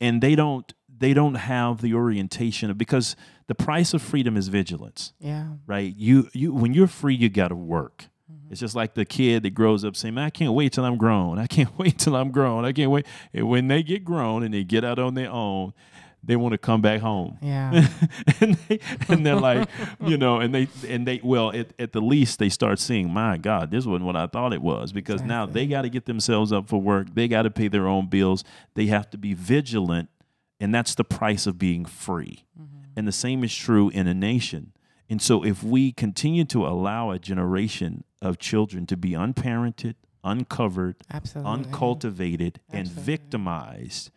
and 0.00 0.20
they 0.20 0.34
don't 0.34 0.72
they 0.98 1.14
don't 1.14 1.34
have 1.36 1.80
the 1.80 1.94
orientation 1.94 2.70
of 2.70 2.78
because 2.78 3.16
the 3.46 3.54
price 3.54 3.94
of 3.94 4.02
freedom 4.02 4.36
is 4.36 4.48
vigilance 4.48 5.12
Yeah. 5.20 5.46
right? 5.66 5.94
You 5.96 6.28
you 6.32 6.52
when 6.52 6.74
you're 6.74 6.86
free, 6.88 7.14
you 7.14 7.28
got 7.28 7.48
to 7.48 7.54
work. 7.56 8.06
Mm-hmm. 8.30 8.52
It's 8.52 8.60
just 8.60 8.74
like 8.74 8.94
the 8.94 9.04
kid 9.04 9.42
that 9.44 9.50
grows 9.50 9.84
up 9.84 9.96
saying, 9.96 10.14
"Man, 10.14 10.24
I 10.24 10.30
can't 10.30 10.52
wait 10.52 10.72
till 10.72 10.84
I'm 10.84 10.98
grown. 10.98 11.38
I 11.38 11.46
can't 11.46 11.76
wait 11.78 11.98
till 11.98 12.14
I'm 12.16 12.30
grown. 12.30 12.64
I 12.64 12.72
can't 12.72 12.90
wait." 12.90 13.06
And 13.32 13.48
when 13.48 13.68
they 13.68 13.82
get 13.82 14.04
grown 14.04 14.42
and 14.42 14.52
they 14.52 14.64
get 14.64 14.84
out 14.84 14.98
on 14.98 15.14
their 15.14 15.30
own, 15.30 15.72
they 16.22 16.36
want 16.36 16.52
to 16.52 16.58
come 16.58 16.82
back 16.82 17.00
home. 17.00 17.38
Yeah. 17.40 17.86
and, 18.40 18.54
they, 18.68 18.80
and 19.08 19.24
they're 19.24 19.36
like, 19.36 19.68
you 20.04 20.18
know, 20.18 20.40
and 20.40 20.54
they 20.54 20.68
and 20.86 21.06
they 21.06 21.20
well, 21.22 21.52
at, 21.56 21.68
at 21.78 21.92
the 21.92 22.00
least 22.02 22.38
they 22.38 22.48
start 22.50 22.78
seeing, 22.80 23.10
my 23.10 23.38
God, 23.38 23.70
this 23.70 23.86
wasn't 23.86 24.04
what 24.04 24.16
I 24.16 24.26
thought 24.26 24.52
it 24.52 24.60
was 24.60 24.92
because 24.92 25.22
now 25.22 25.46
they 25.46 25.66
got 25.66 25.82
to 25.82 25.88
get 25.88 26.04
themselves 26.06 26.52
up 26.52 26.68
for 26.68 26.80
work. 26.82 27.14
They 27.14 27.28
got 27.28 27.42
to 27.42 27.50
pay 27.50 27.68
their 27.68 27.86
own 27.86 28.08
bills. 28.08 28.44
They 28.74 28.86
have 28.86 29.08
to 29.10 29.16
be 29.16 29.32
vigilant, 29.32 30.10
and 30.60 30.74
that's 30.74 30.94
the 30.94 31.04
price 31.04 31.46
of 31.46 31.58
being 31.58 31.84
free. 31.84 32.44
And 32.96 33.06
the 33.06 33.12
same 33.12 33.44
is 33.44 33.54
true 33.54 33.90
in 33.90 34.08
a 34.08 34.14
nation. 34.14 34.72
And 35.08 35.22
so, 35.22 35.44
if 35.44 35.62
we 35.62 35.92
continue 35.92 36.44
to 36.46 36.66
allow 36.66 37.10
a 37.10 37.18
generation 37.18 38.04
of 38.20 38.38
children 38.38 38.86
to 38.86 38.96
be 38.96 39.12
unparented, 39.12 39.94
uncovered, 40.24 40.96
Absolutely. 41.10 41.50
uncultivated, 41.52 42.60
and 42.70 42.88
victimized, 42.88 44.10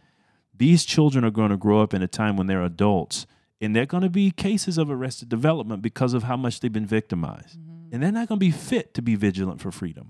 these 0.56 0.84
children 0.84 1.24
are 1.24 1.32
going 1.32 1.52
to 1.52 1.58
grow 1.58 1.82
up 1.82 1.94
in 1.94 2.02
a 2.02 2.08
time 2.08 2.36
when 2.38 2.48
they're 2.48 2.64
adults. 2.64 3.26
And 3.62 3.76
they're 3.76 3.86
going 3.86 4.04
to 4.04 4.10
be 4.10 4.32
cases 4.32 4.80
of 4.80 4.90
arrested 4.90 5.30
development 5.30 5.84
because 5.84 6.16
of 6.16 6.24
how 6.24 6.36
much 6.36 6.60
they've 6.60 6.74
been 6.74 6.86
victimized. 6.88 7.60
Mm-hmm. 7.60 7.94
And 7.94 8.04
they're 8.04 8.12
not 8.12 8.28
going 8.28 8.40
to 8.40 8.46
be 8.46 8.52
fit 8.52 8.94
to 8.96 9.02
be 9.02 9.16
vigilant 9.16 9.62
for 9.62 9.72
freedom. 9.72 10.08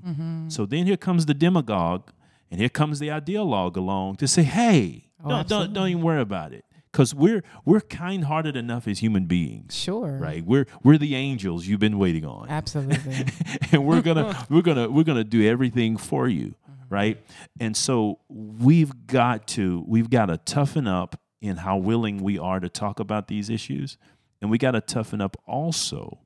So 0.49 0.65
then 0.65 0.85
here 0.85 0.97
comes 0.97 1.25
the 1.25 1.33
demagogue 1.33 2.11
and 2.49 2.59
here 2.59 2.69
comes 2.69 2.99
the 2.99 3.09
ideologue 3.09 3.75
along 3.75 4.15
to 4.17 4.27
say, 4.27 4.43
hey, 4.43 5.09
Oh, 5.23 5.29
don't, 5.29 5.47
don't, 5.47 5.73
don't 5.73 5.87
even 5.89 6.01
worry 6.01 6.21
about 6.21 6.53
it. 6.53 6.65
Because 6.91 7.15
we're, 7.15 7.41
we're 7.63 7.79
kind 7.79 8.25
hearted 8.25 8.57
enough 8.57 8.87
as 8.87 8.99
human 8.99 9.25
beings. 9.25 9.75
Sure. 9.75 10.17
Right, 10.17 10.43
we're 10.43 10.65
we're 10.83 10.97
the 10.97 11.15
angels 11.15 11.65
you've 11.65 11.79
been 11.79 11.97
waiting 11.97 12.25
on 12.25 12.49
Absolutely. 12.49 13.27
and 13.71 13.85
we're 13.85 14.01
gonna 14.01 14.45
we're 14.49 14.61
gonna 14.61 14.89
we're 14.89 15.05
gonna 15.05 15.23
do 15.23 15.47
everything 15.47 15.95
for 15.95 16.27
you 16.27 16.47
mm-hmm. 16.69 16.93
right 16.93 17.25
and 17.61 17.77
so 17.77 18.19
we've 18.27 19.07
got 19.07 19.47
to 19.47 19.85
we've 19.87 20.09
got 20.09 20.25
to 20.25 20.37
toughen 20.37 20.85
up 20.85 21.17
in 21.41 21.57
how 21.57 21.77
willing 21.77 22.21
we 22.21 22.37
are 22.37 22.59
to 22.59 22.67
talk 22.67 22.99
about 22.99 23.29
these 23.29 23.49
issues 23.49 23.97
and 24.41 24.51
we 24.51 24.57
got 24.57 24.71
to 24.71 24.81
toughen 24.81 25.21
up 25.21 25.37
also 25.47 26.19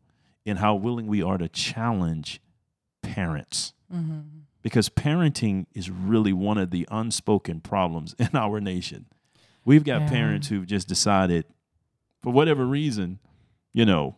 in 0.46 0.58
how 0.58 0.74
willing 0.76 1.08
we 1.08 1.22
are 1.22 1.38
to 1.38 1.48
challenge 1.48 2.42
parents 3.04 3.74
mm-hmm. 3.94 4.35
Because 4.66 4.90
parenting 4.90 5.66
is 5.74 5.90
really 5.90 6.34
one 6.34 6.58
of 6.58 6.72
the 6.72 6.86
unspoken 6.92 7.62
problems 7.62 8.16
in 8.20 8.30
our 8.34 8.60
nation 8.60 9.06
we've 9.64 9.84
got 9.86 10.02
Yeah. 10.02 10.10
parents 10.10 10.48
who've 10.50 10.66
just 10.68 10.88
decided 10.90 11.46
for 12.22 12.32
whatever 12.34 12.66
reason 12.66 13.20
you 13.74 13.86
know 13.86 14.18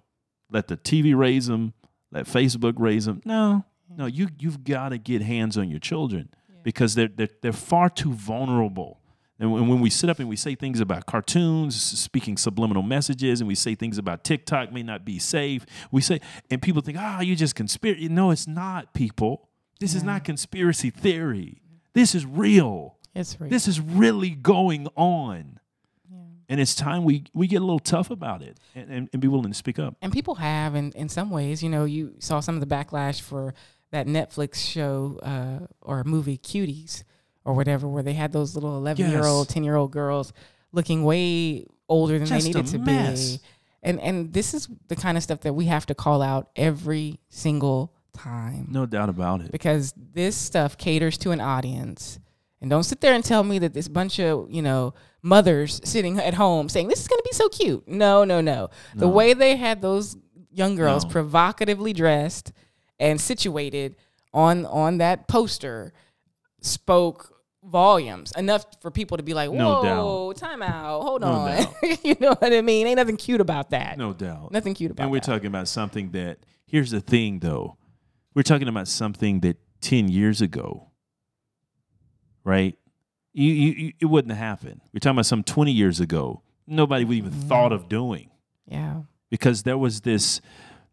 let 0.49 0.67
the 0.69 0.77
TV 0.77 1.13
raise 1.13 1.47
them, 1.47 1.73
let 2.09 2.25
Facebook 2.25 2.75
raise 2.77 3.03
them. 3.05 3.21
No, 3.25 3.65
no, 3.93 4.05
you 4.05 4.29
you've 4.39 4.63
got 4.63 4.89
to 4.89 4.97
get 4.97 5.21
hands 5.21 5.57
on 5.57 5.69
your 5.69 5.79
children 5.81 6.29
because 6.63 6.95
they're 6.95 7.09
they're 7.09 7.27
they're 7.41 7.51
far 7.51 7.89
too 7.89 8.13
vulnerable. 8.13 9.01
And 9.39 9.51
when, 9.51 9.67
when 9.67 9.81
we 9.81 9.89
sit 9.89 10.09
up 10.09 10.19
and 10.19 10.29
we 10.29 10.37
say 10.37 10.55
things 10.55 10.79
about 10.79 11.05
cartoons, 11.05 11.75
speaking 11.75 12.37
subliminal 12.37 12.81
messages, 12.81 13.41
and 13.41 13.47
we 13.47 13.55
say 13.55 13.75
things 13.75 13.97
about 13.97 14.23
TikTok 14.23 14.71
may 14.71 14.83
not 14.83 15.03
be 15.03 15.19
safe, 15.19 15.65
we 15.91 16.01
say, 16.01 16.21
and 16.49 16.61
people 16.61 16.81
think, 16.81 16.97
ah, 16.97 17.19
you 17.19 17.35
just 17.35 17.53
conspiracy. 17.55 18.07
No, 18.07 18.31
it's 18.31 18.47
not, 18.47 18.93
people. 18.93 19.46
This 19.79 19.95
is 19.95 20.03
not 20.03 20.23
conspiracy 20.23 20.89
theory. 20.89 21.61
This 21.93 22.13
is 22.15 22.25
real. 22.25 22.97
it's 23.15 23.39
real. 23.39 23.49
This 23.49 23.67
is 23.67 23.79
really 23.79 24.31
going 24.31 24.87
on. 24.95 25.59
And 26.49 26.61
it's 26.61 26.73
time 26.75 27.03
we, 27.03 27.25
we 27.33 27.45
get 27.47 27.57
a 27.57 27.65
little 27.65 27.79
tough 27.79 28.09
about 28.09 28.41
it 28.41 28.57
and, 28.73 28.89
and, 28.89 29.09
and 29.11 29.21
be 29.21 29.27
willing 29.27 29.51
to 29.51 29.57
speak 29.57 29.79
up. 29.79 29.95
and 30.01 30.13
people 30.13 30.35
have 30.35 30.75
in, 30.75 30.93
in 30.93 31.09
some 31.09 31.29
ways 31.29 31.61
you 31.61 31.67
know 31.69 31.83
you 31.83 32.13
saw 32.19 32.39
some 32.39 32.55
of 32.55 32.61
the 32.61 32.73
backlash 32.75 33.19
for 33.19 33.53
that 33.91 34.07
netflix 34.07 34.55
show 34.55 35.19
uh, 35.23 35.65
or 35.81 36.05
movie 36.05 36.37
cuties 36.37 37.03
or 37.43 37.53
whatever 37.53 37.85
where 37.85 38.01
they 38.01 38.13
had 38.13 38.31
those 38.31 38.55
little 38.55 38.77
11 38.77 39.11
year 39.11 39.25
old 39.25 39.49
10 39.49 39.65
year 39.65 39.75
old 39.75 39.91
girls 39.91 40.31
looking 40.71 41.03
way 41.03 41.65
older 41.89 42.17
than 42.17 42.27
Just 42.27 42.45
they 42.45 42.49
needed 42.53 42.67
to 42.67 42.77
mess. 42.79 43.37
be 43.37 43.43
and 43.83 43.99
and 43.99 44.31
this 44.31 44.53
is 44.53 44.69
the 44.87 44.95
kind 44.95 45.17
of 45.17 45.23
stuff 45.23 45.41
that 45.41 45.53
we 45.53 45.65
have 45.65 45.85
to 45.87 45.95
call 45.95 46.21
out 46.21 46.49
every 46.55 47.19
single 47.27 47.93
time 48.17 48.67
No 48.69 48.85
doubt 48.85 49.09
about 49.09 49.41
it. 49.41 49.51
because 49.51 49.93
this 50.13 50.35
stuff 50.35 50.77
caters 50.77 51.17
to 51.19 51.31
an 51.31 51.39
audience. 51.41 52.19
And 52.59 52.69
don't 52.71 52.83
sit 52.83 53.01
there 53.01 53.13
and 53.13 53.23
tell 53.23 53.43
me 53.43 53.59
that 53.59 53.73
this 53.75 53.87
bunch 53.87 54.19
of, 54.19 54.49
you 54.51 54.63
know, 54.63 54.95
mothers 55.21 55.79
sitting 55.83 56.17
at 56.19 56.33
home 56.33 56.69
saying 56.69 56.87
this 56.87 56.99
is 57.01 57.07
going 57.07 57.19
to 57.19 57.23
be 57.29 57.35
so 57.35 57.49
cute. 57.49 57.87
No, 57.87 58.23
no, 58.23 58.41
no. 58.41 58.69
The 58.95 59.07
way 59.07 59.33
they 59.35 59.55
had 59.55 59.81
those 59.81 60.17
young 60.51 60.75
girls 60.75 61.03
No. 61.05 61.11
provocatively 61.11 61.93
dressed 61.93 62.51
and 62.99 63.21
situated 63.21 63.95
on 64.33 64.65
on 64.65 64.97
that 64.97 65.27
poster 65.27 65.93
spoke 66.61 67.33
volumes 67.63 68.31
enough 68.37 68.65
for 68.81 68.89
people 68.91 69.17
to 69.17 69.23
be 69.23 69.33
like, 69.33 69.51
No 69.51 69.81
"Whoa, 69.83 70.33
time 70.33 70.61
out. 70.61 71.01
Hold 71.01 71.21
No 71.21 71.27
on." 71.27 71.67
you 72.03 72.15
know 72.19 72.33
what 72.33 72.53
I 72.53 72.61
mean? 72.61 72.87
Ain't 72.87 72.97
nothing 72.97 73.17
cute 73.17 73.41
about 73.41 73.71
that. 73.71 73.97
No 73.97 74.13
doubt. 74.13 74.51
Nothing 74.51 74.73
cute 74.73 74.91
about 74.91 75.03
and 75.03 75.11
we're 75.11 75.19
that. 75.19 75.25
talking 75.25 75.47
about 75.47 75.67
something 75.67 76.11
that, 76.11 76.39
here's 76.65 76.91
the 76.91 77.01
thing 77.01 77.39
though. 77.39 77.77
We're 78.37 78.43
talking 78.43 78.67
about 78.67 78.87
something 78.87 79.39
that 79.39 79.57
10 79.81 80.09
years 80.09 80.41
ago, 80.43 80.89
right? 82.43 82.77
You, 83.33 83.51
you, 83.51 83.71
you, 83.71 83.93
it 83.99 84.05
wouldn't 84.05 84.31
have 84.31 84.37
happened. 84.59 84.81
We're 84.93 84.99
talking 84.99 85.15
about 85.15 85.25
some 85.25 85.41
20 85.43 85.71
years 85.71 85.99
ago. 85.99 86.43
Nobody 86.67 87.03
would 87.03 87.17
even 87.17 87.31
Mm-hmm. 87.31 87.47
thought 87.47 87.71
of 87.71 87.89
doing 87.89 88.29
yeah. 88.67 89.01
because 89.31 89.63
there 89.63 89.77
was 89.79 90.01
this 90.01 90.39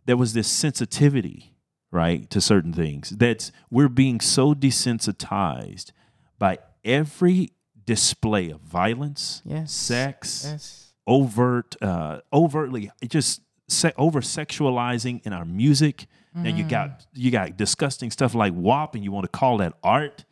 there 0.06 0.16
was 0.16 0.32
this 0.32 0.48
sensitivity 0.48 1.52
right 1.90 2.30
to 2.30 2.40
certain 2.40 2.72
things 2.72 3.10
that's 3.10 3.52
we're 3.70 3.90
being 3.90 4.20
so 4.20 4.54
desensitized 4.54 5.92
by 6.38 6.58
every 6.82 7.50
display 7.84 8.48
of 8.48 8.60
violence 8.62 9.42
Yes. 9.44 9.70
sex 9.70 10.44
Yes. 10.46 10.92
overt 11.06 11.76
uh 11.82 12.20
overtly 12.32 12.90
just 13.06 13.42
se- 13.68 13.92
over 13.98 14.20
sexualizing 14.22 15.20
in 15.26 15.32
our 15.34 15.44
music 15.44 16.06
and 16.34 16.46
Mm-hmm. 16.46 16.56
you 16.56 16.64
got 16.64 16.88
mm. 17.00 17.06
you 17.14 17.30
got 17.30 17.56
disgusting 17.56 18.10
stuff 18.10 18.34
like 18.34 18.52
WAP 18.54 18.94
and 18.94 19.04
you 19.04 19.12
want 19.12 19.24
to 19.24 19.38
call 19.38 19.58
that 19.58 19.74
art 19.82 20.24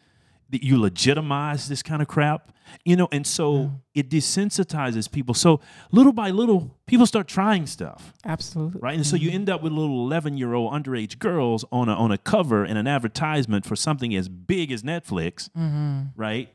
that 0.50 0.62
you 0.62 0.80
legitimize 0.80 1.68
this 1.68 1.82
kind 1.82 2.02
of 2.02 2.08
crap 2.08 2.52
you 2.84 2.96
know 2.96 3.08
and 3.12 3.26
so 3.26 3.54
mm. 3.54 3.80
it 3.94 4.08
desensitizes 4.08 5.10
people. 5.10 5.34
So 5.34 5.60
little 5.90 6.12
by 6.12 6.30
little 6.30 6.76
people 6.86 7.06
start 7.06 7.28
trying 7.28 7.66
stuff. 7.66 8.12
Absolutely. 8.24 8.80
right? 8.80 8.94
And 8.94 9.06
so 9.06 9.16
you 9.16 9.28
mm-hmm. 9.28 9.36
end 9.36 9.50
up 9.50 9.62
with 9.62 9.72
little 9.72 10.04
11 10.04 10.36
year 10.36 10.54
old 10.54 10.72
underage 10.72 11.18
girls 11.18 11.64
on 11.70 11.88
a, 11.88 11.94
on 11.94 12.12
a 12.12 12.18
cover 12.18 12.64
in 12.64 12.76
an 12.76 12.86
advertisement 12.86 13.64
for 13.66 13.76
something 13.76 14.14
as 14.14 14.28
big 14.28 14.72
as 14.72 14.82
netflix 14.82 15.50
mm-hmm. 15.50 16.02
right? 16.16 16.52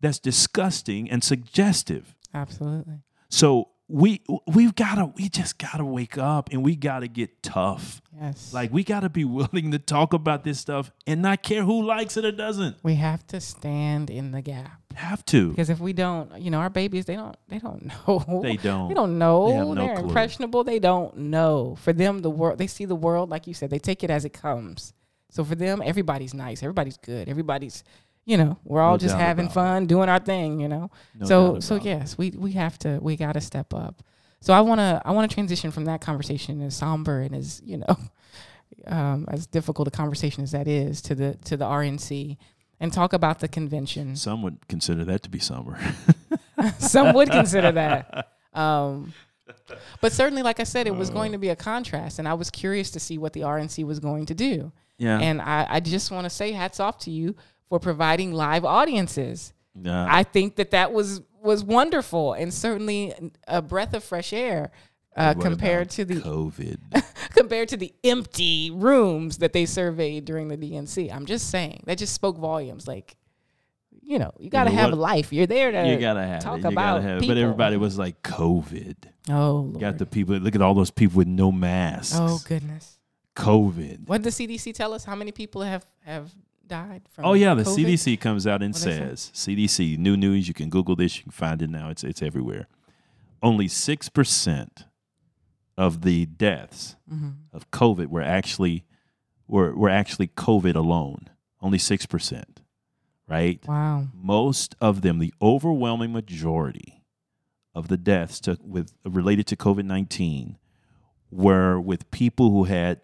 That's 0.00 0.18
disgusting 0.18 1.10
and 1.10 1.24
suggestive. 1.24 2.14
Absolutely. 2.32 3.00
so 3.28 3.68
we 3.88 4.20
we've 4.46 4.74
gotta 4.74 5.06
we 5.16 5.28
just 5.30 5.56
gotta 5.58 5.84
wake 5.84 6.18
up 6.18 6.50
and 6.52 6.62
we 6.62 6.76
gotta 6.76 7.08
get 7.08 7.42
tough 7.42 8.02
Yes. 8.20 8.52
like 8.52 8.70
we 8.72 8.84
gotta 8.84 9.08
be 9.08 9.24
willing 9.24 9.70
to 9.70 9.78
talk 9.78 10.12
about 10.12 10.44
this 10.44 10.58
stuff 10.60 10.90
and 11.06 11.22
not 11.22 11.42
care 11.42 11.62
who 11.62 11.84
likes 11.86 12.16
it 12.16 12.24
or 12.24 12.32
doesn't 12.32 12.76
we 12.82 12.96
have 12.96 13.26
to 13.28 13.40
stand 13.40 14.10
in 14.10 14.32
the 14.32 14.42
gap 14.42 14.82
have 14.94 15.24
to 15.26 15.50
because 15.50 15.70
if 15.70 15.78
we 15.80 15.92
don't, 15.92 16.38
you 16.40 16.50
know, 16.50 16.58
our 16.58 16.68
babies 16.68 17.04
they 17.06 17.14
don't 17.16 17.36
they 17.48 17.58
don't 17.60 17.84
know. 18.08 18.40
They 18.42 18.56
don't. 18.56 18.88
They 18.88 18.94
don't 18.94 19.16
know. 19.16 19.46
They 19.48 19.54
have 19.54 19.68
no 19.68 19.74
They're 19.76 19.94
clue. 19.96 20.04
impressionable. 20.08 20.64
They 20.64 20.80
don't 20.80 21.16
know. 21.16 21.76
For 21.80 21.92
them, 21.92 22.18
the 22.18 22.30
world 22.30 22.58
they 22.58 22.66
see 22.66 22.84
the 22.84 22.96
world 22.96 23.30
like 23.30 23.46
you 23.46 23.54
said. 23.54 23.70
They 23.70 23.78
take 23.78 24.02
it 24.02 24.10
as 24.10 24.24
it 24.24 24.32
comes. 24.32 24.92
So 25.30 25.44
for 25.44 25.54
them, 25.54 25.82
everybody's 25.84 26.34
nice. 26.34 26.64
Everybody's 26.64 26.96
good. 26.96 27.28
Everybody's, 27.28 27.84
you 28.28 28.36
know, 28.36 28.58
we're 28.62 28.82
all 28.82 28.92
No 28.92 28.98
just 28.98 29.16
having 29.16 29.48
fun, 29.48 29.86
doing 29.86 30.10
our 30.10 30.18
thing. 30.18 30.60
You 30.60 30.68
know. 30.68 30.90
No 31.18 31.26
so 31.26 31.60
so 31.60 31.76
yes, 31.76 32.18
we 32.18 32.30
we 32.30 32.52
have 32.52 32.78
to 32.80 32.98
we 33.00 33.16
got 33.16 33.32
to 33.32 33.40
step 33.40 33.72
up. 33.72 34.02
So 34.42 34.52
I 34.52 34.60
wanna 34.60 35.00
I 35.02 35.12
wanna 35.12 35.28
transition 35.28 35.70
from 35.70 35.86
that 35.86 36.02
conversation 36.02 36.60
as 36.60 36.76
somber 36.76 37.22
and 37.22 37.34
as 37.34 37.62
you 37.64 37.78
know, 37.78 37.96
um, 38.86 39.24
as 39.28 39.46
difficult 39.46 39.88
a 39.88 39.90
conversation 39.90 40.42
as 40.42 40.52
that 40.52 40.68
is 40.68 41.00
to 41.02 41.14
the 41.14 41.36
to 41.46 41.56
the 41.56 41.64
RNC 41.64 42.36
and 42.80 42.92
talk 42.92 43.14
about 43.14 43.40
the 43.40 43.48
convention. 43.48 44.14
some 44.14 44.42
would 44.42 44.68
consider 44.68 45.06
that 45.06 45.22
to 45.22 45.30
be 45.30 45.38
somber 45.38 45.78
Some 46.78 47.14
would 47.14 47.30
consider 47.30 47.72
that. 47.72 48.28
Um, 48.54 49.12
but 50.00 50.12
certainly, 50.12 50.42
like 50.42 50.58
I 50.58 50.64
said, 50.64 50.88
it 50.88 50.96
was 50.96 51.10
going 51.10 51.30
to 51.30 51.38
be 51.38 51.50
a 51.50 51.54
contrast, 51.54 52.18
and 52.18 52.26
I 52.26 52.34
was 52.34 52.50
curious 52.50 52.90
to 52.92 52.98
see 52.98 53.18
what 53.18 53.34
the 53.34 53.42
RNC 53.42 53.84
was 53.84 54.00
going 54.00 54.26
to 54.26 54.34
do. 54.34 54.72
yeah 54.96 55.20
And 55.20 55.40
I, 55.40 55.66
I 55.68 55.80
just 55.80 56.10
want 56.10 56.24
to 56.24 56.30
say 56.30 56.50
hats 56.50 56.80
off 56.80 56.98
to 57.00 57.10
you 57.12 57.36
for 57.68 57.78
providing 57.78 58.32
live 58.32 58.64
audiences. 58.64 59.52
yeah 59.80 60.06
I 60.10 60.22
think 60.24 60.56
that 60.56 60.70
that 60.72 60.92
was 60.92 61.20
was 61.42 61.62
wonderful 61.64 62.32
and 62.32 62.52
certainly 62.52 63.14
a 63.46 63.62
breath 63.62 63.94
of 63.94 64.02
fresh 64.04 64.32
air 64.32 64.70
uh, 65.16 65.34
compared 65.34 65.88
to 65.90 66.04
the 66.04 66.16
covid 66.16 66.78
compared 67.30 67.68
to 67.68 67.76
the 67.76 67.92
empty 68.04 68.70
rooms 68.72 69.38
that 69.38 69.52
they 69.52 69.66
surveyed 69.66 70.24
during 70.24 70.48
the 70.48 70.56
DNC. 70.56 71.12
I'm 71.14 71.26
just 71.26 71.50
saying 71.50 71.82
that 71.86 71.98
just 71.98 72.12
spoke 72.14 72.36
volumes. 72.38 72.86
Like, 72.88 73.16
you 74.02 74.18
know, 74.18 74.32
you 74.38 74.48
got 74.50 74.64
to 74.64 74.70
know 74.70 74.76
have 74.76 74.90
what? 74.90 74.98
a 74.98 75.00
life. 75.00 75.32
You're 75.32 75.46
there 75.46 75.70
to 75.72 75.88
you 75.88 75.98
gotta 75.98 76.22
have 76.24 76.40
talk 76.42 76.58
it 76.58 76.62
you 76.64 76.68
about 76.70 77.02
have 77.02 77.20
people. 77.20 77.34
but 77.34 77.40
everybody 77.40 77.76
was 77.76 77.98
like 77.98 78.22
covid 78.22 78.96
Oh, 79.30 79.56
Lord. 79.68 79.80
got 79.80 79.98
the 79.98 80.06
people 80.06 80.36
look 80.36 80.54
at 80.54 80.62
all 80.62 80.72
those 80.74 80.90
people 80.90 81.18
with 81.18 81.28
no 81.28 81.52
masks 81.52 82.16
oh 82.18 82.40
goodness. 82.48 82.98
covid 83.36 84.08
What 84.08 84.22
did 84.22 84.32
the 84.32 84.46
CDC 84.48 84.72
tell 84.74 84.92
us? 84.94 85.04
How 85.04 85.14
many 85.14 85.32
people 85.32 85.62
have 85.62 85.84
have 86.04 86.32
died 86.68 87.02
from? 87.10 87.24
Oh 87.24 87.32
yeah, 87.32 87.54
the 87.54 87.64
COVID? 87.64 87.84
CDC 87.84 88.20
comes 88.20 88.46
out 88.46 88.62
and 88.62 88.76
say? 88.76 88.98
says 88.98 89.32
CDC 89.34 89.98
new 89.98 90.16
news. 90.16 90.46
You 90.46 90.54
can 90.54 90.68
Google 90.70 90.94
this. 90.94 91.16
You 91.16 91.24
can 91.24 91.32
find 91.32 91.60
it 91.62 91.70
now. 91.70 91.90
It's 91.90 92.04
it's 92.04 92.22
everywhere. 92.22 92.68
only 93.42 93.66
6% 93.66 94.68
of 95.76 96.02
the 96.02 96.26
deaths 96.26 96.96
mm-hmm. 97.10 97.30
of 97.52 97.70
COVID 97.70 98.08
were 98.08 98.22
actually 98.22 98.84
were, 99.46 99.74
were 99.74 99.88
actually 99.88 100.28
COVID 100.28 100.74
alone. 100.74 101.30
Only 101.60 101.78
6%, 101.78 102.44
right? 103.28 103.60
Wow. 103.66 104.08
Most 104.14 104.76
of 104.80 105.00
them, 105.00 105.18
the 105.18 105.32
overwhelming 105.40 106.12
majority 106.12 107.02
of 107.74 107.88
the 107.88 107.96
deaths 107.96 108.40
to, 108.40 108.58
with 108.62 108.92
related 109.04 109.46
to 109.48 109.56
COVID-19 109.56 110.56
were 111.30 111.80
with 111.80 112.10
people 112.10 112.50
who 112.50 112.64
had 112.64 113.00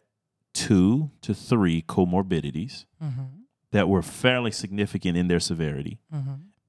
two 0.52 1.10
to 1.20 1.34
three 1.34 1.82
comorbidities 1.82 2.84
mm-hmm. 3.02 3.22
That 3.74 3.88
were 3.88 4.02
fairly 4.02 4.52
significant 4.52 5.18
in 5.18 5.26
their 5.26 5.40
severity. 5.40 5.98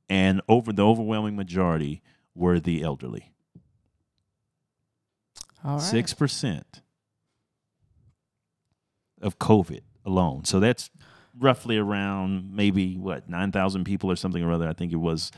And 0.09 0.41
over 0.49 0.73
the 0.73 0.83
overwhelming 0.83 1.35
majority 1.35 2.01
were 2.33 2.59
the 2.59 2.81
elderly. 2.81 3.31
Six 5.79 6.15
percent 6.15 6.81
of 9.21 9.37
COVID 9.37 9.81
alone. 10.03 10.45
So 10.45 10.59
that's 10.59 10.89
roughly 11.37 11.77
around 11.77 12.55
maybe 12.55 12.97
what 12.97 13.29
nine 13.29 13.51
thousand 13.51 13.83
people 13.83 14.09
or 14.09 14.15
something 14.15 14.43
or 14.43 14.51
other. 14.51 14.67
I 14.67 14.73
think 14.73 14.91
it 14.91 14.97
was 14.97 15.31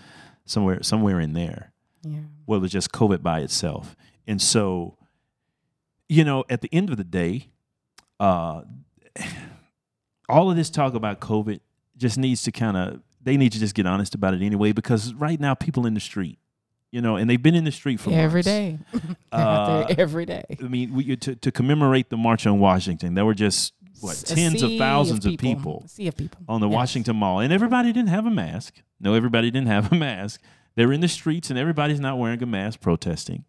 somewhere 0.46 0.82
somewhere 0.84 1.20
in 1.20 1.34
there. 1.34 1.74
Yeah. 2.04 2.20
Well, 2.46 2.60
it 2.60 2.62
was 2.62 2.72
just 2.72 2.94
COVID 2.94 3.22
by 3.22 3.42
itself. 3.42 3.98
And 4.26 4.42
so, 4.42 4.98
you 6.08 6.24
know, 6.24 6.46
at 6.50 6.62
the 6.62 6.70
end 6.72 6.90
of 6.90 6.98
the 6.98 7.04
day, 7.04 7.50
uh, 8.22 8.62
all 10.30 10.50
of 10.52 10.58
this 10.58 10.70
talk 10.70 10.94
about 10.94 11.20
COVID 11.20 11.60
just 11.98 12.18
needs 12.18 12.44
to 12.44 12.52
kind 12.52 12.78
of 12.78 13.02
they 13.24 13.38
need 13.38 13.52
to 13.52 13.60
just 13.60 13.76
get 13.76 13.86
honest 13.86 14.16
about 14.16 14.34
it 14.34 14.42
anyway 14.42 14.72
because 14.72 15.14
right 15.14 15.40
now 15.40 15.54
people 15.54 15.86
in 15.86 15.94
the 15.94 16.00
street, 16.00 16.40
you 16.92 17.02
know, 17.02 17.16
and 17.18 17.30
they've 17.30 17.42
been 17.42 17.56
in 17.56 17.64
the 17.66 17.72
street 17.72 18.00
for 18.00 18.12
every 18.12 18.38
months. 18.40 18.46
day, 18.48 18.80
uh, 19.32 19.86
every 19.98 20.26
day 20.26 20.44
I 20.62 20.64
mean, 20.68 20.94
we, 20.94 21.16
to, 21.18 21.36
to 21.36 21.52
commemorate 21.52 22.10
the 22.10 22.18
March 22.18 22.46
on 22.48 22.60
Washington, 22.60 23.16
there 23.16 23.26
were 23.26 23.34
just 23.34 23.74
what 24.00 24.18
a 24.22 24.26
tens 24.36 24.62
of 24.64 24.72
thousands 24.78 25.26
of 25.26 25.38
people, 25.38 25.82
A 25.86 25.90
sea 25.90 26.08
of 26.08 26.16
people. 26.16 26.40
on 26.48 26.62
the 26.62 26.68
Yes. 26.70 26.76
Washington 26.76 27.16
Mall, 27.18 27.40
and 27.40 27.52
everybody 27.52 27.92
didn't 27.92 28.10
have 28.10 28.26
a 28.26 28.30
mask. 28.32 28.76
No, 29.00 29.14
everybody 29.16 29.50
didn't 29.52 29.68
have 29.70 29.92
a 29.92 29.96
mask. 29.96 30.40
They're 30.76 30.94
in 30.94 31.02
the 31.02 31.08
streets, 31.08 31.50
and 31.50 31.58
everybody's 31.58 32.00
not 32.00 32.20
wearing 32.20 32.42
a 32.44 32.46
mask 32.46 32.80
protesting. 32.80 33.44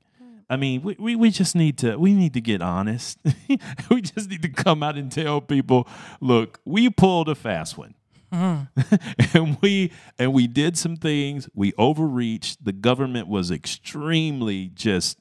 I 0.50 0.56
mean, 0.56 0.82
we, 0.82 0.96
we, 0.98 1.16
we 1.16 1.30
just 1.30 1.54
need 1.54 1.78
to 1.78 1.96
we 1.96 2.14
need 2.14 2.34
to 2.34 2.40
get 2.40 2.62
honest. 2.62 3.18
we 3.90 4.00
just 4.00 4.30
need 4.30 4.42
to 4.42 4.48
come 4.48 4.82
out 4.82 4.96
and 4.96 5.12
tell 5.12 5.40
people, 5.40 5.86
look, 6.20 6.60
we 6.64 6.88
pulled 6.90 7.28
a 7.28 7.34
fast 7.34 7.76
one. 7.76 7.94
and 8.30 9.56
we 9.62 9.90
and 10.18 10.32
we 10.34 10.46
did 10.46 10.76
some 10.76 10.96
things. 10.96 11.48
We 11.54 11.72
overreached. 11.78 12.64
The 12.64 12.72
government 12.72 13.26
was 13.26 13.50
extremely 13.50 14.70
just 14.74 15.18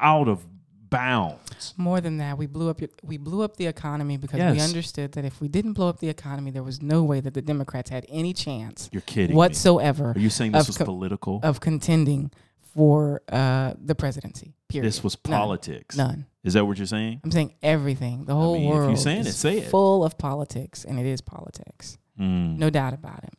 out 0.00 0.28
of 0.28 0.44
bounds. 0.90 1.74
More 1.76 2.00
than 2.00 2.16
that, 2.18 2.38
we 2.38 2.46
blew 2.46 2.70
up. 2.70 2.80
Your, 2.80 2.90
we 3.02 3.18
blew 3.18 3.42
up 3.42 3.56
the 3.56 3.66
economy 3.66 4.16
because 4.16 4.40
we 4.40 4.60
understood 4.60 5.12
that 5.12 5.24
if 5.24 5.40
we 5.40 5.48
didn't 5.48 5.74
blow 5.74 5.88
up 5.88 6.00
the 6.00 6.08
economy, 6.08 6.50
there 6.50 6.62
was 6.62 6.82
no 6.82 7.04
way 7.04 7.20
that 7.20 7.34
the 7.34 7.42
Democrats 7.42 7.90
had 7.90 8.04
any 8.08 8.32
chance 8.32 8.88
You're 8.92 9.02
kidding. 9.02 9.34
me. 9.34 9.36
whatsoever. 9.36 10.12
Are 10.16 10.18
you 10.18 10.30
saying 10.30 10.52
this 10.52 10.66
was 10.66 10.78
co- 10.78 10.84
political? 10.84 11.40
of 11.42 11.60
contending 11.60 12.32
for 12.78 13.22
uh, 13.28 13.74
the 13.84 13.94
presidency? 13.96 14.54
Period. 14.68 14.86
this 14.86 15.02
was 15.02 15.16
politics. 15.16 15.96
None. 15.96 16.26
Is 16.44 16.54
that 16.54 16.64
what 16.64 16.78
you're 16.78 16.86
saying? 16.86 17.20
I'm 17.24 17.30
saying 17.32 17.54
everything. 17.62 18.24
The 18.24 18.34
whole 18.34 18.54
I 18.54 18.58
mean, 18.58 18.68
if 18.68 18.88
you're 18.88 18.96
saying 18.96 19.20
is 19.22 19.26
it, 19.28 19.32
say 19.32 19.58
it. 19.58 19.68
full 19.70 20.04
of 20.04 20.16
politics, 20.16 20.84
and 20.84 20.98
it 20.98 21.06
is 21.06 21.20
politics. 21.20 21.98
Mm. 22.20 22.56
No 22.58 22.70
doubt 22.70 22.94
about 22.94 23.24
it. 23.24 23.34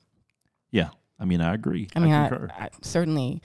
Yeah. 0.71 0.89
I 1.19 1.25
mean, 1.25 1.41
I 1.41 1.53
agree. 1.53 1.87
I 1.95 1.99
mean, 1.99 2.11
I, 2.13 2.27
concur. 2.29 2.49
I, 2.57 2.69
certainly 2.81 3.41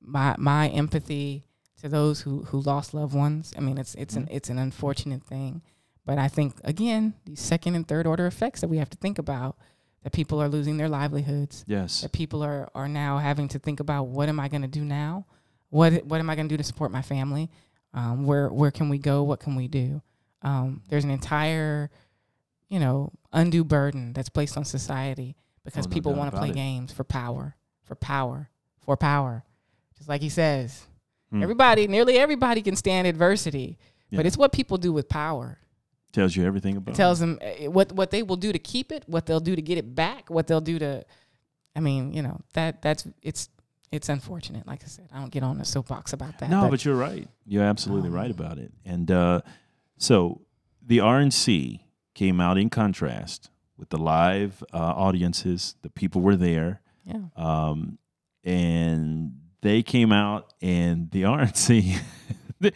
my 0.00 0.34
my 0.38 0.68
empathy 0.68 1.44
to 1.80 1.88
those 1.88 2.20
who 2.22 2.44
who 2.44 2.60
lost 2.60 2.92
loved 2.94 3.14
ones. 3.14 3.52
I 3.56 3.60
mean, 3.60 3.78
it's 3.78 3.94
it's 3.94 4.14
Mm-hmm. 4.14 4.28
an 4.28 4.36
it's 4.36 4.50
an 4.50 4.58
unfortunate 4.58 5.22
thing, 5.24 5.62
but 6.04 6.18
I 6.18 6.28
think 6.28 6.54
again 6.64 7.14
these 7.24 7.40
second 7.40 7.74
and 7.74 7.86
third 7.88 8.06
order 8.06 8.26
effects 8.26 8.60
that 8.60 8.68
we 8.68 8.78
have 8.78 8.90
to 8.90 8.98
think 8.98 9.18
about 9.18 9.56
that 10.02 10.12
people 10.12 10.40
are 10.42 10.48
losing 10.48 10.76
their 10.76 10.88
livelihoods. 10.88 11.64
yes. 11.66 12.00
That 12.02 12.12
people 12.12 12.42
are 12.42 12.68
are 12.74 12.88
now 12.88 13.18
having 13.18 13.48
to 13.48 13.58
think 13.58 13.80
about 13.80 14.08
what 14.08 14.28
am 14.28 14.38
I 14.40 14.48
going 14.48 14.62
to 14.62 14.68
do 14.68 14.84
now? 14.84 15.26
What 15.70 16.04
what 16.06 16.20
am 16.20 16.30
I 16.30 16.34
going 16.36 16.48
to 16.48 16.52
do 16.52 16.56
to 16.56 16.64
support 16.64 16.90
my 16.90 17.02
family? 17.02 17.50
Um, 17.94 18.24
where 18.26 18.48
where 18.48 18.70
can 18.70 18.88
we 18.88 18.98
go? 18.98 19.22
What 19.22 19.40
can 19.40 19.54
we 19.54 19.68
do? 19.68 20.02
Um, 20.42 20.82
there's 20.88 21.04
an 21.04 21.10
entire, 21.10 21.90
you 22.68 22.78
know, 22.78 23.12
undue 23.32 23.64
burden 23.64 24.12
that's 24.12 24.28
placed 24.28 24.56
on 24.56 24.64
society 24.64 25.36
because 25.64 25.86
Oh, 25.86 25.88
no 25.90 25.94
people 25.94 26.14
want 26.14 26.30
to 26.32 26.38
play 26.38 26.50
it. 26.50 26.54
games 26.54 26.92
for 26.92 27.04
power, 27.04 27.56
for 27.82 27.94
power, 27.94 28.48
for 28.78 28.96
power. 28.96 29.44
Just 29.96 30.08
like 30.08 30.20
he 30.22 30.28
says, 30.28 30.86
Hmm. 31.30 31.42
everybody, 31.42 31.86
nearly 31.88 32.16
everybody 32.18 32.62
can 32.62 32.76
stand 32.76 33.06
adversity, 33.06 33.78
Yeah. 34.10 34.18
but 34.18 34.26
it's 34.26 34.38
what 34.38 34.52
people 34.52 34.78
do 34.78 34.92
with 34.92 35.08
power. 35.08 35.58
Tells 36.12 36.34
you 36.36 36.46
everything 36.46 36.76
about 36.78 36.94
It 36.94 36.96
tells 36.96 37.18
them 37.18 37.38
uh, 37.42 37.70
what 37.70 37.92
what 37.92 38.10
they 38.10 38.22
will 38.22 38.36
do 38.36 38.50
to 38.52 38.58
keep 38.58 38.90
it, 38.92 39.04
what 39.06 39.26
they'll 39.26 39.40
do 39.40 39.54
to 39.56 39.60
get 39.60 39.76
it 39.76 39.94
back, 39.94 40.30
what 40.30 40.46
they'll 40.46 40.62
do 40.62 40.78
to. 40.78 41.04
I 41.76 41.80
mean, 41.80 42.12
you 42.14 42.22
know 42.22 42.40
that 42.54 42.80
that's 42.80 43.06
it's 43.22 43.50
it's 43.92 44.08
unfortunate. 44.08 44.66
Like 44.66 44.82
I 44.84 44.86
said, 44.86 45.08
I 45.12 45.18
don't 45.18 45.30
get 45.30 45.42
on 45.42 45.58
the 45.58 45.64
soapbox 45.64 46.12
about 46.12 46.38
that. 46.38 46.50
No, 46.50 46.68
but, 46.68 46.84
you're 46.84 46.94
right. 46.96 47.26
You're 47.46 47.64
absolutely 47.64 48.08
Um, 48.08 48.14
right 48.14 48.30
about 48.30 48.58
it. 48.58 48.72
And 48.84 49.10
uh, 49.10 49.40
so 49.96 50.42
the 50.86 50.98
RNC 50.98 51.80
came 52.14 52.40
out 52.40 52.58
in 52.58 52.70
contrast 52.70 53.50
with 53.76 53.88
the 53.90 53.98
live 53.98 54.62
uh, 54.72 54.78
audiences. 54.78 55.76
The 55.82 55.90
people 55.90 56.20
were 56.20 56.36
there, 56.36 56.80
yeah, 57.04 57.20
um, 57.36 57.98
and 58.44 59.32
they 59.62 59.82
came 59.82 60.12
out, 60.12 60.52
and 60.62 61.10
the 61.10 61.22
RNC. 61.22 61.98
they- 62.60 62.72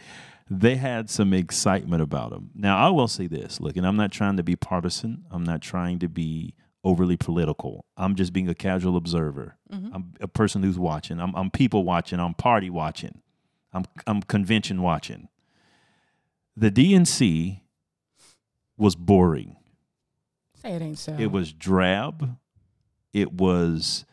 They 0.49 0.75
had 0.75 1.09
some 1.09 1.33
excitement 1.33 2.03
about 2.03 2.29
them. 2.29 2.51
Now, 2.53 2.77
I 2.77 2.89
will 2.91 3.07
say 3.07 3.25
this 3.27 3.59
look, 3.59 3.75
and 3.77 3.87
I'm 3.87 3.95
not 3.95 4.11
trying 4.11 4.37
to 4.37 4.43
be 4.43 4.55
partisan. 4.55 5.23
I'm 5.31 5.43
not 5.43 5.61
trying 5.61 5.97
to 5.99 6.09
be 6.09 6.53
overly 6.83 7.17
political. 7.17 7.85
I'm 7.97 8.15
just 8.15 8.33
being 8.33 8.49
a 8.49 8.55
casual 8.55 8.97
observer. 8.97 9.57
Mm-hmm. 9.71 9.93
I'm 9.93 10.13
a 10.19 10.27
person 10.27 10.63
who's 10.63 10.77
watching. 10.77 11.19
I'm, 11.19 11.33
I'm 11.35 11.49
people 11.49 11.83
watching. 11.83 12.19
I'm 12.19 12.33
party 12.33 12.69
watching. 12.69 13.21
I'm, 13.71 13.85
I'm 14.05 14.21
convention 14.21 14.81
watching. 14.81 15.29
The 16.55 16.69
DNC 16.69 17.61
was 18.77 18.95
boring. 18.95 19.55
say 20.61 20.73
it 20.73 20.81
ain't 20.81 20.99
so. 20.99 21.15
It 21.17 21.31
was 21.31 21.53
drab. 21.53 22.37
It 23.13 23.31
was 23.31 24.05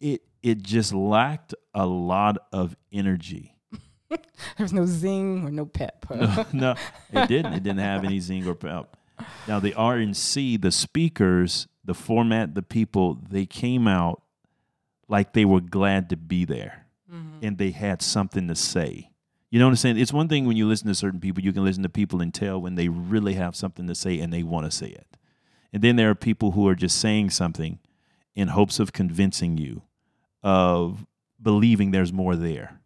it 0.00 0.22
it 0.42 0.62
just 0.62 0.92
lacked 0.92 1.54
a 1.74 1.86
lot 1.86 2.38
of 2.52 2.76
energy. 2.92 3.56
There 4.56 4.64
was 4.64 4.72
no 4.72 4.86
zing 4.86 5.44
or 5.44 5.50
no 5.50 5.66
pep. 5.66 6.06
no, 6.08 6.46
no, 6.52 6.74
it 7.12 7.28
didn't. 7.28 7.54
It 7.54 7.62
didn't 7.62 7.80
have 7.80 8.04
any 8.04 8.20
zing 8.26 8.46
or 8.46 8.54
pep. 8.54 8.96
Now 9.48 9.60
the 9.60 9.72
RNC, 9.72 10.62
the 10.62 10.70
speakers, 10.70 11.66
the 11.86 11.94
format, 11.94 12.54
the 12.54 12.62
people, 12.62 13.18
they 13.30 13.46
came 13.46 13.88
out 13.88 14.22
like 15.08 15.32
they 15.32 15.44
were 15.44 15.60
glad 15.60 16.10
to 16.10 16.16
be 16.16 16.44
there, 16.44 16.86
and 17.40 17.58
they 17.58 17.70
had 17.70 18.02
something 18.02 18.48
to 18.48 18.54
say. 18.54 19.10
You 19.50 19.60
know 19.60 19.66
what 19.66 19.70
I'm 19.70 19.76
saying? 19.76 19.98
It's 19.98 20.12
one 20.12 20.28
thing 20.28 20.44
when 20.46 20.56
you 20.56 20.66
listen 20.66 20.88
to 20.88 20.94
certain 20.94 21.20
people, 21.20 21.42
you 21.42 21.52
can 21.52 21.64
listen 21.64 21.84
to 21.84 21.88
people 21.88 22.20
and 22.20 22.34
tell 22.34 22.60
when 22.60 22.74
they 22.74 22.88
really 22.88 23.34
have 23.34 23.54
something 23.54 23.86
to 23.86 23.94
say 23.94 24.18
and 24.18 24.32
they 24.32 24.42
want 24.42 24.66
to 24.66 24.70
say 24.70 24.88
it. 24.88 25.16
And 25.72 25.82
then 25.82 25.96
there 25.96 26.10
are 26.10 26.14
people 26.16 26.50
who 26.52 26.66
are 26.68 26.74
just 26.74 27.00
saying 27.00 27.30
something 27.30 27.78
in 28.34 28.48
hopes 28.48 28.80
of 28.80 28.92
convincing 28.92 29.56
you 29.56 29.82
of 30.42 31.06
believing 31.40 31.92
there's 31.92 32.12
more 32.12 32.34
there. 32.34 32.80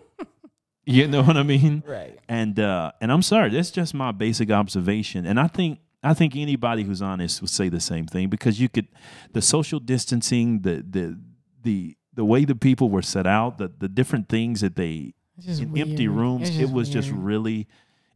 you 0.84 1.06
know 1.06 1.22
what 1.22 1.36
I 1.36 1.42
mean? 1.42 1.82
right. 1.86 2.18
And 2.28 2.58
uh, 2.58 2.92
and 3.00 3.12
I'm 3.12 3.22
sorry, 3.22 3.50
that's 3.50 3.70
just 3.70 3.94
my 3.94 4.10
basic 4.12 4.50
observation. 4.50 5.26
And 5.26 5.38
I 5.38 5.46
think 5.46 5.78
I 6.04 6.14
think 6.14 6.36
anybody 6.36 6.82
who's 6.84 7.02
honest 7.02 7.40
would 7.40 7.50
say 7.50 7.68
the 7.68 7.80
same 7.80 8.06
thing 8.06 8.28
because 8.28 8.60
you 8.60 8.68
could 8.68 8.88
the 9.32 9.42
social 9.42 9.80
distancing, 9.80 10.60
the 10.60 10.84
the 10.88 11.18
the 11.62 11.96
the 12.12 12.24
way 12.24 12.44
the 12.44 12.54
people 12.54 12.90
were 12.90 13.02
set 13.02 13.26
out, 13.26 13.58
the 13.58 13.72
the 13.78 13.88
different 13.88 14.28
things 14.28 14.60
that 14.60 14.76
they 14.76 15.14
just 15.40 15.62
in 15.62 15.76
empty 15.76 16.06
weird. 16.08 16.20
rooms, 16.20 16.48
It's 16.50 16.58
it 16.58 16.70
was 16.70 16.88
just 16.88 17.10
really 17.10 17.66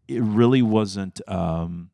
it 0.07 0.23
really 0.23 0.63
wasn't 0.63 1.21
um 1.29 1.91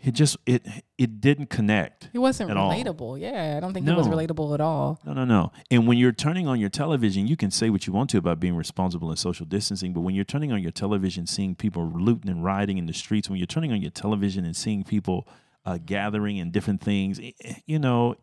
it 0.00 0.12
just 0.12 0.36
it 0.46 0.64
it 0.96 1.20
didn't 1.20 1.50
connect. 1.50 2.08
It 2.12 2.20
wasn't 2.20 2.50
at 2.50 2.56
all. 2.56 2.72
relatable. 2.72 3.20
Yeah, 3.20 3.54
I 3.56 3.60
don't 3.60 3.74
think 3.74 3.86
it 3.86 3.96
was 3.96 4.06
relatable 4.06 4.54
at 4.54 4.60
all. 4.60 5.00
No, 5.04 5.12
no, 5.12 5.24
no. 5.24 5.52
And 5.70 5.88
when 5.88 5.98
you're 5.98 6.12
turning 6.12 6.46
on 6.46 6.60
your 6.60 6.68
television, 6.70 7.26
you 7.26 7.36
can 7.36 7.50
say 7.50 7.68
what 7.68 7.86
you 7.86 7.92
want 7.92 8.10
to 8.10 8.18
about 8.18 8.38
being 8.38 8.54
responsible 8.54 9.10
and 9.10 9.18
social 9.18 9.44
distancing, 9.44 9.92
but 9.92 10.00
when 10.02 10.14
you're 10.14 10.24
turning 10.24 10.52
on 10.52 10.62
your 10.62 10.70
television, 10.70 11.26
seeing 11.26 11.56
people 11.56 11.90
looting 11.90 12.30
and 12.30 12.44
rioting 12.44 12.78
in 12.78 12.86
the 12.86 12.92
streets, 12.92 13.28
when 13.28 13.38
you're 13.38 13.46
turning 13.46 13.72
on 13.72 13.82
your 13.82 13.90
television 13.90 14.44
and 14.44 14.54
seeing 14.54 14.84
people 14.84 15.26
uh, 15.66 15.78
gathering 15.84 16.38
and 16.38 16.52
different 16.52 16.80
things, 16.80 17.18
eh, 17.18 17.32
eh, 17.44 17.54
you 17.66 17.80
know, 17.80 18.14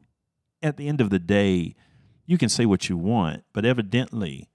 at 0.64 0.78
the 0.78 0.88
end 0.88 1.02
of 1.02 1.10
the 1.10 1.20
day, 1.20 1.76
you 2.26 2.38
can 2.38 2.50
say 2.50 2.66
what 2.66 2.88
you 2.88 2.96
want, 2.96 3.44
but 3.54 3.66
evidently, 3.66 4.50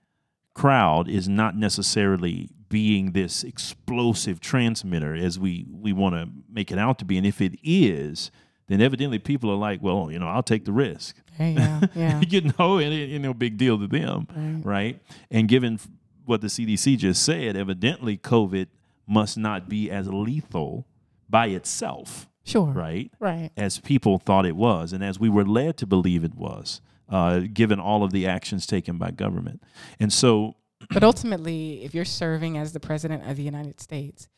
crowd 0.55 1.09
is 1.09 1.29
not 1.29 1.57
necessarily 1.57 2.49
being 2.69 3.13
this 3.13 3.43
explosive 3.45 4.41
transmitter 4.41 5.15
as 5.15 5.39
we 5.39 5.67
we 5.71 5.93
want 5.93 6.15
to 6.15 6.29
make 6.53 6.71
it 6.71 6.79
out 6.79 6.99
to 7.01 7.05
be. 7.05 7.17
And 7.19 7.27
if 7.27 7.41
it 7.41 7.59
is, 7.63 8.31
then 8.69 8.81
evidently 8.81 9.19
people 9.19 9.51
are 9.51 9.57
like, 9.57 9.83
well, 9.83 10.11
you 10.11 10.19
know, 10.19 10.29
I'll 10.29 10.43
take 10.43 10.65
the 10.65 10.73
risk. 10.73 11.17
Hey, 11.33 11.53
yeah, 11.55 11.81
yeah. 11.95 12.21
you 12.29 12.53
know, 12.59 12.79
and 12.79 12.93
it, 12.93 13.09
you 13.09 13.19
know, 13.19 13.35
big 13.35 13.57
deal 13.57 13.79
to 13.79 13.87
them, 13.89 14.27
Right. 14.37 14.61
right? 14.65 15.03
And 15.31 15.49
given 15.49 15.75
f- 15.75 15.89
what 16.25 16.41
the 16.43 16.47
CDC 16.47 16.99
just 16.99 17.25
said, 17.25 17.57
evidently 17.57 18.17
COVID 18.17 18.67
must 19.07 19.37
not 19.37 19.69
be 19.69 19.91
as 19.91 20.07
lethal 20.09 20.87
by 21.29 21.47
itself, 21.47 22.29
Sure. 22.45 22.71
right? 22.73 23.11
Right. 23.19 23.51
As 23.57 23.79
people 23.81 24.19
thought 24.19 24.47
it 24.47 24.55
was, 24.55 24.93
and 24.93 25.03
as 25.03 25.19
we 25.19 25.29
were 25.29 25.45
led 25.45 25.77
to 25.79 25.87
believe 25.87 26.23
it 26.23 26.35
was, 26.37 26.81
uh, 27.11 27.41
given 27.53 27.79
all 27.81 28.03
of 28.05 28.13
the 28.13 28.27
actions 28.27 28.67
taken 28.67 28.97
by 28.99 29.11
government. 29.11 29.63
And 29.99 30.13
so, 30.13 30.57
But 30.93 31.05
ultimately, 31.05 31.85
if 31.85 31.95
you're 31.95 32.05
serving 32.07 32.57
as 32.57 32.73
the 32.73 32.81
president 32.81 33.29
of 33.29 33.37
the 33.37 33.43
United 33.43 33.81
States, 33.81 34.29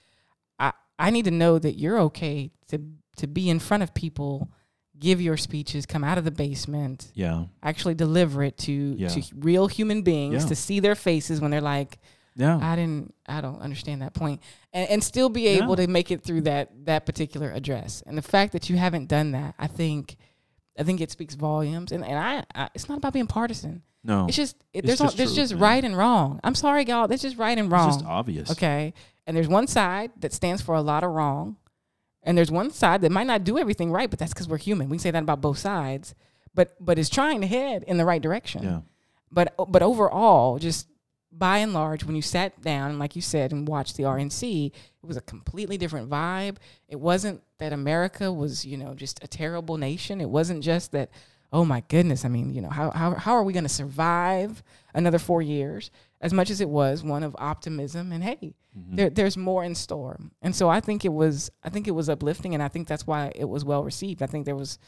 I, 0.59 0.73
I 0.99 1.11
need 1.11 1.25
to 1.27 1.31
know 1.31 1.59
that 1.59 1.79
you're 1.79 1.99
okay 2.01 2.51
to 2.69 2.79
to 3.19 3.27
be 3.27 3.49
in 3.51 3.59
front 3.59 3.83
of 3.83 3.93
people, 3.95 4.49
give 4.99 5.21
your 5.21 5.37
speeches, 5.37 5.85
come 5.87 6.03
out 6.03 6.17
of 6.19 6.25
the 6.25 6.31
basement, 6.31 7.13
yeah, 7.15 7.45
actually 7.63 7.95
deliver 7.95 8.43
it 8.43 8.57
to 8.59 8.73
Yeah. 8.99 9.09
to 9.09 9.23
real 9.37 9.67
human 9.69 10.03
beings 10.03 10.43
Yeah. 10.43 10.49
to 10.49 10.55
see 10.57 10.81
their 10.81 10.95
faces 10.97 11.41
when 11.41 11.51
they're 11.51 11.61
like, 11.61 11.99
yeah, 12.35 12.59
I 12.61 12.75
didn't 12.77 13.15
I 13.27 13.41
don't 13.41 13.61
understand 13.61 14.03
that 14.03 14.15
point. 14.15 14.41
And 14.73 14.89
and 14.91 15.05
still 15.05 15.29
be 15.29 15.47
able 15.47 15.79
Yeah. 15.79 15.87
to 15.87 15.93
make 15.93 16.11
it 16.11 16.23
through 16.25 16.43
that 16.43 16.71
that 16.87 17.07
particular 17.07 17.51
address. 17.53 18.03
And 18.07 18.17
the 18.19 18.23
fact 18.23 18.53
that 18.53 18.69
you 18.71 18.77
haven't 18.79 19.07
done 19.09 19.31
that, 19.33 19.55
I 19.59 19.67
think 19.69 20.17
I 20.79 20.83
think 20.85 21.01
it 21.01 21.11
speaks 21.11 21.35
volumes. 21.35 21.93
And 21.93 22.05
and 22.05 22.19
I, 22.19 22.45
I 22.55 22.69
it's 22.75 22.89
not 22.89 22.99
about 22.99 23.13
being 23.13 23.27
partisan. 23.27 23.83
no, 24.05 24.27
It's 24.27 24.37
just 24.37 24.57
it, 24.73 24.79
It's 24.79 24.87
there's 24.87 24.99
just 25.01 25.17
there's 25.17 25.35
truth, 25.35 25.51
just 25.51 25.61
right 25.61 25.85
and 25.85 25.97
wrong. 25.97 26.41
I'm 26.45 26.55
sorry, 26.55 26.85
y'all. 26.85 27.09
There's 27.09 27.23
just 27.23 27.37
right 27.39 27.57
and 27.59 27.71
wrong. 27.71 27.89
it's 27.89 27.97
just 27.99 28.07
obvious. 28.07 28.51
Okay. 28.51 28.95
And 29.27 29.37
there's 29.37 29.49
one 29.49 29.67
side 29.67 30.11
that 30.21 30.33
stands 30.33 30.63
for 30.63 30.75
a 30.75 30.81
lot 30.83 31.05
of 31.05 31.11
wrong. 31.13 31.57
And 32.25 32.37
there's 32.39 32.51
one 32.51 32.71
side 32.71 33.03
that 33.03 33.11
might 33.13 33.27
not 33.27 33.43
do 33.45 33.59
everything 33.59 33.91
right, 33.91 34.09
but 34.09 34.19
that's 34.19 34.33
because 34.33 34.49
we're 34.49 34.59
human. 34.59 34.89
We 34.89 34.97
can 34.97 35.03
say 35.03 35.11
that 35.11 35.23
about 35.23 35.41
both 35.41 35.59
sides. 35.59 36.15
But 36.55 36.75
but 36.81 36.99
is 36.99 37.09
trying 37.09 37.41
to 37.41 37.47
head 37.47 37.85
in 37.87 37.97
the 37.97 38.05
right 38.05 38.21
direction. 38.23 38.63
Yeah, 38.63 38.81
But 39.31 39.55
but 39.69 39.83
overall, 39.83 40.59
just 40.59 40.87
by 41.33 41.59
and 41.59 41.73
large, 41.73 42.05
when 42.05 42.15
you 42.15 42.23
sat 42.23 42.61
down, 42.61 42.99
like 42.99 43.17
you 43.17 43.23
said, 43.23 43.53
and 43.53 43.67
watched 43.67 43.97
the 43.97 44.03
RNC, 44.03 44.67
it 44.67 45.07
was 45.07 45.17
a 45.17 45.23
completely 45.23 45.79
different 45.79 46.11
vibe. 46.11 46.57
It 46.89 47.01
wasn't 47.01 47.43
that 47.59 47.73
America 47.73 48.31
was, 48.31 48.65
you 48.65 48.77
know, 48.77 48.95
just 48.95 49.23
a 49.25 49.27
terrible 49.27 49.79
nation. 49.79 50.21
It 50.21 50.29
wasn't 50.29 50.63
just 50.63 50.93
that, 50.93 51.11
oh 51.53 51.65
my 51.65 51.83
goodness, 51.89 52.25
I 52.25 52.29
mean, 52.29 52.53
you 52.53 52.61
know, 52.61 52.69
how 52.69 52.91
how 52.91 53.15
how 53.15 53.33
are 53.33 53.43
we 53.43 53.53
gonna 53.53 53.69
survive 53.69 54.63
another 54.95 55.19
four 55.19 55.41
years? 55.41 55.91
As 56.21 56.33
much 56.33 56.51
as 56.51 56.61
it 56.61 56.69
was 56.69 57.03
one 57.03 57.23
of 57.23 57.35
optimism 57.39 58.13
and 58.13 58.23
hey, 58.23 58.55
mm-hmm. 58.79 58.97
there, 58.97 59.11
there's 59.11 59.37
more 59.37 59.65
in 59.65 59.75
store. 59.75 60.21
And 60.43 60.55
so 60.55 60.69
I 60.69 60.81
think 60.81 61.05
it 61.05 61.13
was 61.13 61.51
I 61.65 61.71
think 61.71 61.89
it 61.89 61.93
was 61.93 62.09
uplifting 62.09 62.55
and 62.55 62.63
I 62.63 62.69
think 62.69 62.89
that's 62.89 63.07
why 63.07 63.33
it 63.35 63.49
was 63.49 63.65
well 63.65 63.85
received. 63.85 64.23
I 64.23 64.27
think 64.27 64.45
there 64.45 64.57
was 64.57 64.79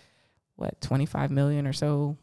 what, 0.57 0.81
twenty 0.81 1.07
five 1.07 1.31
million 1.31 1.67
or 1.67 1.73
so 1.73 2.19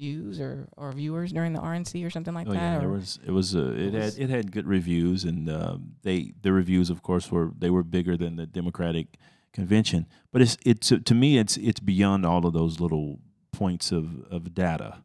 views 0.00 0.40
or, 0.40 0.68
or 0.76 0.90
viewers 0.92 1.30
during 1.32 1.52
the 1.52 1.60
RNC 1.60 2.04
or 2.04 2.10
something 2.10 2.34
like 2.34 2.48
oh 2.48 2.52
that. 2.52 2.56
yeah, 2.74 2.78
there 2.78 2.88
was 2.88 3.18
it 3.26 3.30
was 3.30 3.54
uh, 3.54 3.72
it, 3.76 3.92
was- 3.92 4.16
had 4.16 4.22
it 4.24 4.30
had 4.30 4.52
good 4.52 4.66
reviews, 4.66 5.24
and 5.24 5.48
um, 5.50 5.92
they 6.02 6.32
the 6.42 6.52
reviews, 6.52 6.90
of 6.90 7.02
course, 7.02 7.30
were 7.30 7.52
they 7.58 7.70
were 7.70 7.82
bigger 7.82 8.16
than 8.16 8.36
the 8.36 8.46
Democratic 8.46 9.06
convention. 9.52 10.06
But 10.32 10.42
it's 10.42 10.56
it's 10.64 10.88
to 11.04 11.14
me 11.14 11.38
it's 11.38 11.56
it's 11.56 11.80
beyond 11.80 12.24
all 12.26 12.44
of 12.46 12.52
those 12.52 12.80
little 12.80 13.20
points 13.52 13.92
of 13.92 14.24
of 14.30 14.54
data. 14.54 15.04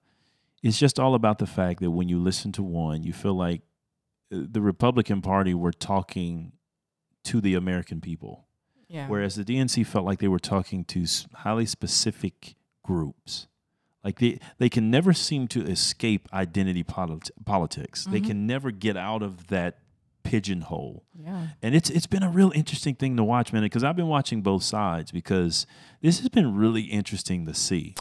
It's 0.64 0.80
just 0.80 1.00
all 1.00 1.14
about 1.14 1.38
the 1.38 1.46
fact 1.46 1.80
that 1.82 1.91
when 1.91 2.10
you 2.10 2.20
listen 2.20 2.52
to 2.54 2.64
one, 2.64 3.04
you 3.04 3.14
feel 3.14 3.36
like 3.36 3.62
uh, 4.34 4.38
the 4.50 4.62
Republican 4.62 5.22
Party 5.22 5.54
were 5.54 5.72
talking 5.74 6.54
to 7.26 7.41
the 7.41 7.54
American 7.56 8.02
people. 8.02 8.46
yeah. 8.88 9.08
Whereas 9.08 9.36
the 9.36 9.43
DNC 9.43 9.86
felt 9.86 10.06
like 10.06 10.20
they 10.20 10.28
were 10.28 10.39
talking 10.39 10.84
to 10.86 11.06
highly 11.34 11.66
specific 11.66 12.56
groups. 12.84 13.48
Like 14.06 14.20
they, 14.20 14.39
they 14.60 14.70
can 14.70 14.91
never 14.91 15.14
seem 15.14 15.47
to 15.49 15.64
escape 15.64 16.30
identity 16.32 16.84
polit- 16.84 17.32
politics. 17.43 18.06
They 18.06 18.20
mm-hmm. 18.20 18.28
can 18.28 18.47
never 18.47 18.70
get 18.70 18.95
out 18.95 19.24
of 19.24 19.47
that 19.47 19.80
pigeonhole. 20.24 21.03
yeah. 21.20 21.47
And 21.64 21.74
it's 21.74 21.89
it's 21.89 22.06
been 22.06 22.22
a 22.24 22.30
real 22.30 22.51
interesting 22.53 22.93
thing 22.93 23.18
to 23.18 23.24
watch, 23.24 23.51
man, 23.51 23.64
because 23.64 23.84
I've 23.84 23.95
been 23.95 24.08
watching 24.08 24.41
both 24.41 24.62
sides 24.62 25.12
because 25.12 25.66
this 26.01 26.20
has 26.20 26.30
been 26.30 26.56
really 26.56 26.84
interesting 26.84 27.47
to 27.47 27.53
see. 27.56 27.95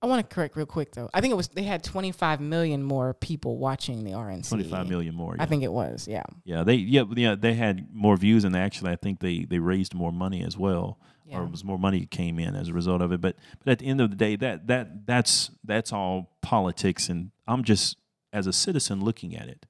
I 0.00 0.06
want 0.06 0.28
to 0.28 0.34
correct 0.34 0.56
real 0.56 0.66
quick 0.66 0.92
though. 0.92 1.10
I 1.12 1.20
think 1.20 1.32
it 1.32 1.36
was 1.36 1.48
they 1.48 1.62
had 1.62 1.84
25 1.84 2.40
million 2.40 2.82
more 2.82 3.12
people 3.12 3.58
watching 3.58 4.04
the 4.04 4.12
RNC. 4.12 4.48
25 4.48 4.88
million 4.88 5.14
more. 5.14 5.36
I 5.38 5.44
think 5.44 5.62
it 5.62 5.72
was. 5.72 6.08
Yeah. 6.08 6.24
Yeah, 6.44 6.64
they 6.64 6.74
yeah 6.74 7.04
yeah 7.14 7.34
they 7.34 7.54
had 7.54 7.88
more 7.92 8.16
views 8.16 8.44
and 8.44 8.56
actually 8.56 8.92
I 8.92 8.96
think 8.96 9.20
they 9.20 9.44
they 9.44 9.58
raised 9.58 9.94
more 9.94 10.12
money 10.12 10.42
as 10.42 10.56
well, 10.56 10.98
Yeah. 11.26 11.38
or 11.38 11.44
it 11.44 11.50
was 11.50 11.64
more 11.64 11.78
money 11.78 12.04
came 12.06 12.38
in 12.38 12.54
as 12.54 12.68
a 12.68 12.72
result 12.72 13.00
of 13.00 13.12
it. 13.12 13.20
But 13.20 13.36
but 13.64 13.70
at 13.70 13.78
the 13.78 13.86
end 13.86 14.00
of 14.00 14.10
the 14.10 14.16
day, 14.16 14.36
that 14.36 14.66
that 14.66 15.06
that's 15.06 15.50
that's 15.64 15.92
all 15.92 16.36
politics, 16.42 17.08
and 17.08 17.30
I'm 17.46 17.64
just 17.64 17.96
as 18.32 18.46
a 18.46 18.52
citizen 18.52 19.02
looking 19.02 19.36
at 19.36 19.48
it. 19.48 19.66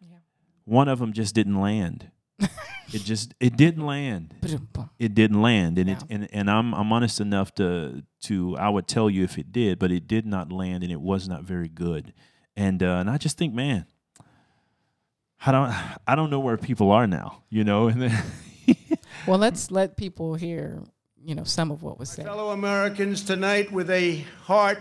Yeah. 0.00 0.18
One 0.64 0.88
of 0.88 0.98
them 0.98 1.12
just 1.12 1.34
didn't 1.34 1.60
land. 1.60 2.10
it 2.40 3.02
just 3.02 3.34
it 3.40 3.56
didn't 3.56 3.84
land. 3.84 4.34
It 4.98 5.14
didn't 5.14 5.42
land, 5.42 5.78
and 5.78 5.90
it 5.90 6.02
and, 6.08 6.28
and 6.32 6.50
I'm 6.50 6.74
I'm 6.74 6.92
honest 6.92 7.20
enough 7.20 7.54
to 7.56 8.02
to 8.22 8.56
I 8.56 8.68
would 8.68 8.88
tell 8.88 9.10
you 9.10 9.24
if 9.24 9.38
it 9.38 9.52
did, 9.52 9.78
but 9.78 9.92
it 9.92 10.06
did 10.06 10.26
not 10.26 10.50
land, 10.50 10.82
and 10.82 10.92
it 10.92 11.00
was 11.00 11.28
not 11.28 11.42
very 11.44 11.68
good. 11.68 12.12
And 12.56 12.82
uh, 12.82 12.96
and 13.00 13.10
I 13.10 13.18
just 13.18 13.36
think, 13.36 13.54
man, 13.54 13.86
I 15.44 15.52
don't 15.52 15.74
I 16.06 16.14
don't 16.14 16.30
know 16.30 16.40
where 16.40 16.56
people 16.56 16.90
are 16.90 17.06
now, 17.06 17.42
you 17.50 17.64
know. 17.64 17.88
And 17.92 18.02
then 18.02 18.22
Well, 19.26 19.38
let's 19.38 19.70
let 19.70 19.96
people 19.96 20.34
hear, 20.34 20.82
you 21.22 21.34
know, 21.34 21.44
some 21.44 21.70
of 21.70 21.82
what 21.82 21.98
was 21.98 22.10
said. 22.10 22.24
Fellow 22.24 22.50
Americans, 22.50 23.22
tonight 23.22 23.70
with 23.70 23.90
a 23.90 24.24
heart 24.44 24.78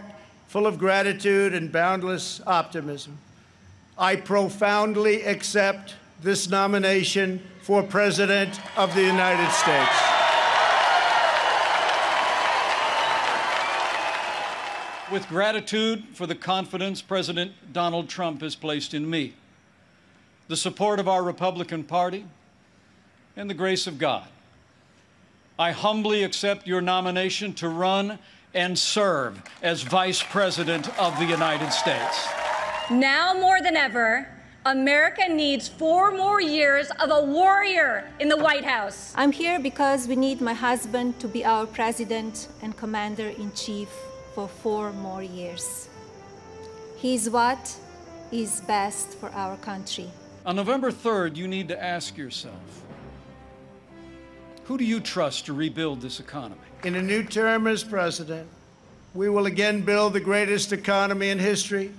full 0.47 0.65
of 0.65 0.77
gratitude 0.77 1.53
and 1.53 1.71
boundless 1.71 2.41
optimism, 2.47 3.17
I 3.97 4.15
profoundly 4.15 5.23
accept 5.23 5.95
this 6.21 6.49
nomination 6.49 7.41
for 7.61 7.83
President 7.83 8.59
of 8.77 8.95
the 8.95 9.03
United 9.03 9.51
States. 9.51 10.09
with 15.11 15.27
gratitude 15.27 16.03
for 16.13 16.27
the 16.27 16.35
confidence 16.35 17.01
President 17.01 17.51
Donald 17.73 18.07
Trump 18.07 18.41
has 18.41 18.55
placed 18.55 18.93
in 18.93 19.09
me, 19.09 19.33
the 20.47 20.55
support 20.55 20.99
of 20.99 21.07
our 21.07 21.23
Republican 21.23 21.83
Party, 21.83 22.25
and 23.39 23.49
the 23.49 23.53
grace 23.53 23.87
of 23.87 23.97
God. 23.97 24.27
I 25.57 25.71
humbly 25.71 26.23
accept 26.23 26.67
your 26.67 26.81
nomination 26.81 27.53
to 27.53 27.69
run 27.69 28.19
and 28.53 28.77
serve 28.77 29.41
as 29.63 29.81
Vice 29.81 30.21
President 30.21 30.87
of 30.99 31.17
the 31.19 31.25
United 31.25 31.71
States. 31.71 32.27
Now 32.91 33.33
more 33.33 33.61
than 33.61 33.77
ever, 33.77 34.27
America 34.65 35.29
needs 35.29 35.69
four 35.69 36.11
more 36.11 36.41
years 36.41 36.91
of 36.99 37.11
a 37.11 37.23
warrior 37.23 38.11
in 38.19 38.27
the 38.27 38.35
White 38.35 38.65
House. 38.65 39.13
I'm 39.15 39.31
here 39.31 39.57
because 39.57 40.05
we 40.05 40.17
need 40.17 40.41
my 40.41 40.53
husband 40.53 41.17
to 41.21 41.29
be 41.29 41.45
our 41.45 41.65
president 41.65 42.49
and 42.61 42.75
commander 42.75 43.29
in 43.29 43.53
chief 43.53 43.89
for 44.35 44.49
four 44.49 44.91
more 44.91 45.23
years. 45.23 45.87
He's 46.97 47.29
what 47.29 47.73
is 48.33 48.59
best 48.61 49.17
for 49.17 49.29
our 49.29 49.55
country. 49.57 50.09
On 50.45 50.57
November 50.57 50.91
3rd, 50.91 51.37
you 51.37 51.47
need 51.47 51.69
to 51.69 51.81
ask 51.81 52.17
yourself 52.17 52.83
who 54.69 54.77
do 54.77 54.85
you 54.85 54.99
trust 54.99 55.47
to 55.47 55.53
rebuild 55.53 55.99
this 55.99 56.19
economy? 56.19 56.61
In 56.83 56.93
a 56.93 57.01
new 57.01 57.23
term 57.23 57.65
as 57.65 57.83
president, 57.83 58.47
we 59.15 59.27
will 59.27 59.47
again 59.47 59.81
build 59.81 60.13
the 60.13 60.19
greatest 60.19 60.71
economy 60.71 61.29
in 61.29 61.39
history, 61.39 61.91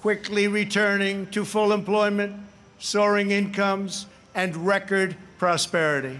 quickly 0.00 0.48
returning 0.48 1.26
to 1.26 1.44
full 1.44 1.70
employment, 1.70 2.34
soaring 2.78 3.30
incomes, 3.30 4.06
and 4.34 4.56
record 4.56 5.16
prosperity. 5.36 6.18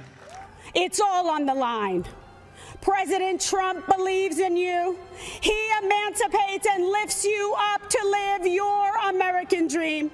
It's 0.74 1.00
all 1.00 1.30
on 1.30 1.46
the 1.46 1.54
line. 1.54 2.04
President 2.82 3.40
Trump 3.40 3.86
believes 3.86 4.40
in 4.40 4.58
you. 4.58 4.98
He 5.40 5.70
emancipates 5.82 6.66
and 6.70 6.84
lifts 6.84 7.24
you 7.24 7.54
up 7.56 7.88
to 7.88 7.98
live 8.10 8.46
your 8.46 8.94
American 9.08 9.68
dream. 9.68 10.10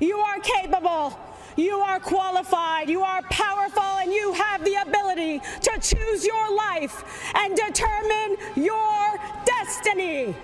You 0.00 0.18
are 0.18 0.40
capable. 0.40 1.16
You 1.56 1.78
are 1.78 1.98
qualified. 1.98 2.90
You 2.90 3.02
are 3.02 3.22
powerful, 3.22 3.82
and 3.82 4.12
you 4.12 4.32
have 4.34 4.64
the 4.64 4.74
ability 4.74 5.40
to 5.62 5.78
choose 5.80 6.24
your 6.24 6.54
life 6.54 7.32
and 7.34 7.56
determine 7.56 8.36
your 8.54 9.18
destiny. 9.44 10.34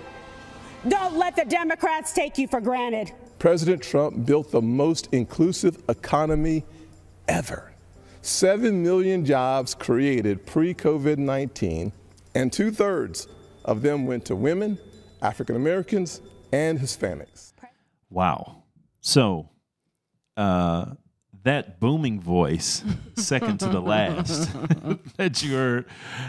Don't 0.87 1.15
let 1.15 1.35
the 1.35 1.45
Democrats 1.45 2.13
take 2.13 2.37
you 2.37 2.47
for 2.47 2.59
granted. 2.59 3.11
President 3.39 3.83
Trump 3.83 4.25
built 4.25 4.51
the 4.51 4.61
most 4.61 5.07
inclusive 5.11 5.77
economy 5.87 6.65
ever. 7.27 7.73
7 8.21 8.81
million 8.81 9.25
jobs 9.25 9.75
created 9.75 10.45
pre 10.45 10.73
COVID 10.73 11.17
19, 11.17 11.91
and 12.35 12.51
two 12.51 12.71
thirds 12.71 13.27
of 13.65 13.81
them 13.81 14.05
went 14.07 14.25
to 14.25 14.35
women, 14.35 14.79
African 15.21 15.55
Americans, 15.55 16.21
and 16.51 16.79
Hispanics. 16.79 17.53
wow. 18.09 18.63
So, 19.01 19.49
uh, 20.37 20.85
that 21.43 21.79
booming 21.79 22.19
voice, 22.19 22.83
second 23.15 23.59
to 23.59 23.67
the 23.67 23.81
last 23.81 24.51
that 25.17 25.43
you 25.43 25.55
heard. 25.55 25.85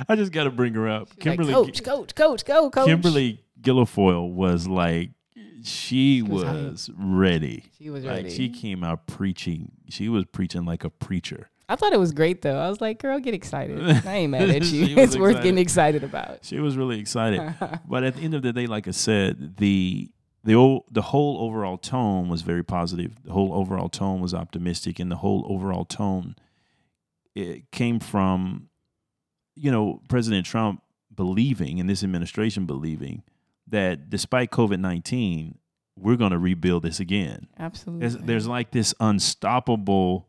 I 0.08 0.16
just 0.16 0.32
got 0.32 0.44
to 0.44 0.50
bring 0.50 0.74
her 0.74 0.88
up. 0.88 1.18
Kimberly, 1.18 1.54
like, 1.54 1.66
coach, 1.66 1.84
coach, 1.84 2.14
coach, 2.14 2.44
go, 2.44 2.70
coach. 2.70 2.86
Kimberly 2.86 3.44
Guilfoyle 3.60 4.32
was 4.32 4.66
like, 4.66 5.10
she, 5.62 6.20
she 6.20 6.22
was, 6.22 6.44
was 6.44 6.90
ready. 6.96 7.64
She 7.78 7.90
was 7.90 8.04
like, 8.04 8.16
ready. 8.16 8.30
She 8.30 8.48
came 8.48 8.84
out 8.84 9.06
preaching. 9.06 9.72
She 9.88 10.08
was 10.08 10.24
preaching 10.24 10.64
like 10.64 10.84
a 10.84 10.90
preacher. 10.90 11.48
I 11.66 11.76
thought 11.76 11.94
it 11.94 11.98
was 12.00 12.12
great 12.12 12.42
though. 12.42 12.58
I 12.58 12.68
was 12.68 12.80
like, 12.80 13.00
girl, 13.00 13.18
get 13.18 13.32
excited. 13.32 13.80
I 14.06 14.14
ain't 14.16 14.32
mad 14.32 14.50
at 14.50 14.64
you. 14.64 14.98
it's 14.98 15.16
worth 15.16 15.36
getting 15.36 15.58
excited 15.58 16.04
about. 16.04 16.40
She 16.42 16.60
was 16.60 16.76
really 16.76 17.00
excited. 17.00 17.54
but 17.88 18.04
at 18.04 18.16
the 18.16 18.22
end 18.22 18.34
of 18.34 18.42
the 18.42 18.52
day, 18.52 18.66
like 18.66 18.86
I 18.86 18.90
said, 18.90 19.56
the 19.56 20.10
the 20.44 20.80
the 20.90 21.02
whole 21.02 21.38
overall 21.40 21.78
tone 21.78 22.28
was 22.28 22.42
very 22.42 22.62
positive. 22.62 23.22
The 23.24 23.32
whole 23.32 23.52
overall 23.54 23.88
tone 23.88 24.20
was 24.20 24.34
optimistic, 24.34 24.98
and 24.98 25.10
the 25.10 25.16
whole 25.16 25.44
overall 25.48 25.84
tone 25.84 26.36
it 27.34 27.70
came 27.72 27.98
from, 27.98 28.68
you 29.56 29.70
know, 29.72 30.00
President 30.08 30.46
Trump 30.46 30.82
believing 31.14 31.80
and 31.80 31.88
this 31.90 32.04
administration 32.04 32.66
believing 32.66 33.22
that 33.68 34.10
despite 34.10 34.50
COVID 34.50 34.78
nineteen, 34.80 35.58
we're 35.96 36.16
going 36.16 36.32
to 36.32 36.38
rebuild 36.38 36.82
this 36.82 37.00
again. 37.00 37.48
Absolutely. 37.58 38.06
There's, 38.08 38.22
there's 38.24 38.46
like 38.46 38.70
this 38.72 38.94
unstoppable 39.00 40.28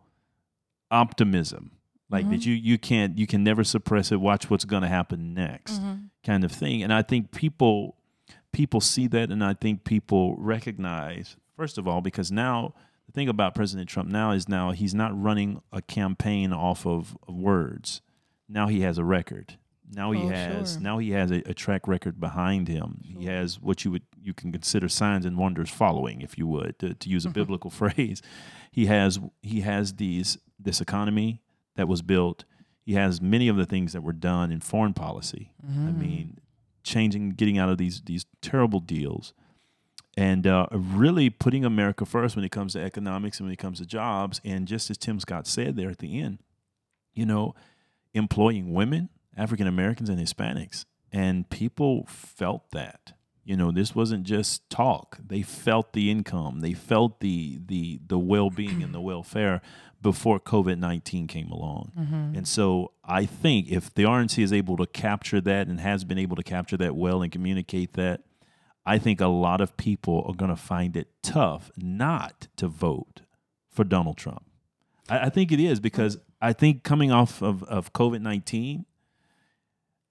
optimism 0.92 1.72
like 2.10 2.24
Mm-hmm. 2.26 2.32
that 2.34 2.46
you 2.46 2.54
you 2.54 2.78
can't 2.78 3.18
you 3.18 3.26
can 3.28 3.44
never 3.44 3.64
suppress 3.64 4.12
it 4.12 4.18
watch 4.22 4.50
what's 4.50 4.66
going 4.66 4.84
to 4.84 4.88
happen 4.88 5.34
next 5.34 5.74
Mm-hmm. 5.82 5.96
kind 6.24 6.44
of 6.44 6.52
thing 6.52 6.84
and 6.84 6.94
i 6.94 7.02
think 7.02 7.32
people 7.32 7.98
people 8.56 8.80
see 8.82 9.06
that 9.08 9.30
and 9.32 9.44
i 9.44 9.54
think 9.54 9.84
people 9.84 10.36
recognize 10.38 11.36
first 11.58 11.78
of 11.78 11.88
all 11.88 12.02
because 12.02 12.32
now 12.32 12.74
the 13.06 13.12
thing 13.12 13.28
about 13.30 13.54
president 13.54 13.90
trump 13.90 14.10
now 14.10 14.32
is 14.32 14.48
now 14.50 14.72
he's 14.72 14.96
not 14.96 15.12
running 15.22 15.62
a 15.72 15.82
campaign 15.82 16.52
off 16.54 16.86
of, 16.88 17.16
words. 17.28 18.02
Now 18.48 18.68
he 18.68 18.82
has 18.82 18.98
a 18.98 19.04
record. 19.04 19.58
Now 19.92 20.12
he 20.12 20.22
Oh, 20.24 20.30
has 20.30 20.74
sure. 20.74 20.82
now 20.82 20.98
he 21.00 21.12
has 21.12 21.30
a, 21.32 21.42
a 21.50 21.54
track 21.54 21.88
record 21.88 22.20
behind 22.20 22.68
him. 22.68 23.02
He 23.04 23.26
has 23.26 23.60
what 23.60 23.84
you 23.86 23.92
would 23.92 24.04
you 24.20 24.34
can 24.34 24.52
consider 24.52 24.88
signs 24.90 25.26
and 25.26 25.38
wonders 25.38 25.70
following 25.70 26.22
if 26.22 26.38
you 26.38 26.48
would 26.48 26.80
to, 26.80 26.94
to 26.96 27.10
use 27.10 27.26
a 27.26 27.30
biblical 27.40 27.70
phrase. 27.70 28.22
He 28.72 28.86
has 28.88 29.20
he 29.44 29.62
has 29.62 29.94
these 29.96 30.38
this 30.60 30.80
economy 30.82 31.42
that 31.76 31.88
was 31.88 32.02
built. 32.02 32.46
He 32.82 32.94
has 32.94 33.22
many 33.22 33.48
of 33.48 33.58
the 33.58 33.66
things 33.66 33.94
that 33.94 34.02
were 34.02 34.14
done 34.32 34.52
in 34.52 34.60
foreign 34.62 34.94
policy. 34.94 35.52
I 35.64 35.92
Mm. 35.92 36.00
mean 36.00 36.38
changing 36.86 37.32
getting 37.32 37.58
out 37.58 37.70
of 37.70 37.78
these 37.78 38.02
these 38.06 38.26
terrible 38.42 38.80
deals. 38.80 39.34
And 40.18 40.48
uh, 40.48 40.68
really 40.72 41.30
putting 41.30 41.66
america 41.66 42.06
first 42.06 42.38
when 42.38 42.46
it 42.46 42.52
comes 42.52 42.74
to 42.74 42.82
economics 42.82 43.40
and 43.40 43.48
when 43.48 43.54
it 43.54 43.60
comes 43.60 43.80
to 43.80 43.86
jobs. 43.86 44.40
And 44.46 44.68
just 44.68 44.90
as 44.90 44.98
tim 44.98 45.20
scott 45.20 45.48
said 45.48 45.76
there 45.76 45.90
at 45.90 45.98
the 45.98 46.20
end 46.22 46.40
you 47.14 47.26
know 47.26 47.54
employing 48.14 48.74
women 48.74 49.10
african 49.36 49.68
americans 49.68 50.10
and 50.10 50.20
hispanics. 50.20 50.86
And 51.12 51.50
people 51.50 52.06
felt 52.08 52.72
that. 52.72 53.14
You 53.44 53.56
know 53.56 53.72
this 53.72 53.94
wasn't 53.94 54.24
just 54.24 54.68
talk. 54.70 55.20
They 55.26 55.44
felt 55.44 55.94
the 55.94 56.10
income. 56.10 56.62
They 56.62 56.74
felt 56.74 57.20
the 57.20 57.60
the 57.64 58.00
the 58.06 58.18
well-being 58.18 58.82
and 58.82 58.94
the 58.94 59.02
welfare 59.02 59.62
before 60.06 60.40
covid-19 60.40 61.28
came 61.28 61.50
along 61.50 61.92
mm-hmm. 61.98 62.36
and 62.36 62.48
so 62.48 62.92
i 63.04 63.26
think 63.26 63.68
if 63.70 63.94
the 63.94 64.04
rnc 64.04 64.42
is 64.42 64.54
able 64.54 64.78
to 64.78 64.86
capture 64.86 65.42
that 65.42 65.68
and 65.68 65.80
has 65.80 66.04
been 66.04 66.18
able 66.18 66.36
to 66.36 66.44
capture 66.44 66.78
that 66.78 66.96
well 66.96 67.22
and 67.22 67.32
communicate 67.32 67.94
that 67.94 68.22
i 68.86 68.98
think 68.98 69.20
a 69.20 69.28
lot 69.28 69.62
of 69.62 69.76
people 69.78 70.24
are 70.28 70.36
going 70.36 70.52
to 70.52 70.56
find 70.56 70.96
it 70.96 71.08
tough 71.24 71.72
not 71.76 72.48
to 72.56 72.68
vote 72.68 73.22
for 73.72 73.84
donald 73.84 74.16
trump 74.16 74.46
i, 75.10 75.26
I 75.26 75.30
think 75.30 75.52
it 75.52 75.60
is 75.60 75.80
because 75.80 76.18
i 76.40 76.54
think 76.54 76.84
coming 76.84 77.12
off 77.12 77.42
of, 77.42 77.64
of 77.64 77.92
covid-19 77.92 78.86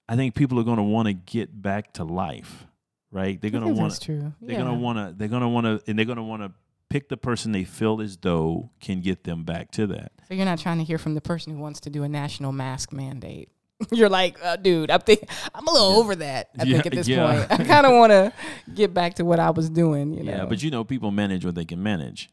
I 0.07 0.15
think 0.15 0.35
people 0.35 0.59
are 0.59 0.63
going 0.63 0.77
to 0.77 0.83
want 0.83 1.07
to 1.07 1.13
get 1.13 1.61
back 1.61 1.93
to 1.93 2.03
life, 2.03 2.67
right? 3.11 3.41
They're 3.41 3.51
going 3.51 3.63
to 3.63 3.73
want 3.73 3.93
that's 3.93 4.05
true. 4.05 4.33
They're 4.39 4.59
going 4.59 4.71
to 4.71 4.79
want 4.79 4.97
to. 4.99 5.15
They're 5.17 5.27
going 5.27 5.41
to 5.41 5.47
want 5.47 5.65
to, 5.65 5.81
and 5.89 5.97
they're 5.97 6.05
going 6.05 6.17
to 6.17 6.23
want 6.23 6.43
to 6.43 6.51
pick 6.95 7.09
the 7.09 7.17
person 7.17 7.51
they 7.51 7.65
feel 7.65 7.99
as 7.99 8.15
though 8.15 8.69
can 8.79 9.01
get 9.01 9.25
them 9.25 9.43
back 9.43 9.69
to 9.69 9.85
that. 9.85 10.13
So 10.29 10.33
you're 10.33 10.45
not 10.45 10.59
trying 10.59 10.77
to 10.77 10.85
hear 10.85 10.97
from 10.97 11.13
the 11.13 11.19
person 11.19 11.51
who 11.53 11.59
wants 11.59 11.81
to 11.81 11.89
do 11.89 12.03
a 12.03 12.07
national 12.07 12.53
mask 12.53 12.93
mandate. 12.93 13.49
You're 13.91 14.07
like, 14.07 14.37
uh, 14.41 14.55
dude, 14.55 14.89
I'm 14.89 15.01
think 15.01 15.27
I'm 15.53 15.67
a 15.67 15.71
little 15.73 15.89
over 15.97 16.15
that. 16.15 16.51
I 16.57 16.63
Yeah, 16.63 16.75
think 16.75 16.85
at 16.85 16.91
this 16.93 17.07
yeah. 17.09 17.45
point, 17.47 17.51
I 17.59 17.63
kind 17.65 17.85
of 17.85 17.91
want 17.91 18.11
to 18.11 18.31
get 18.73 18.93
back 18.93 19.15
to 19.15 19.25
what 19.25 19.41
I 19.41 19.49
was 19.49 19.69
doing. 19.69 20.13
You 20.13 20.23
know. 20.23 20.31
Yeah, 20.31 20.45
but 20.45 20.63
you 20.63 20.71
know, 20.71 20.85
people 20.85 21.11
manage 21.11 21.43
what 21.43 21.55
they 21.55 21.65
can 21.65 21.83
manage. 21.83 22.29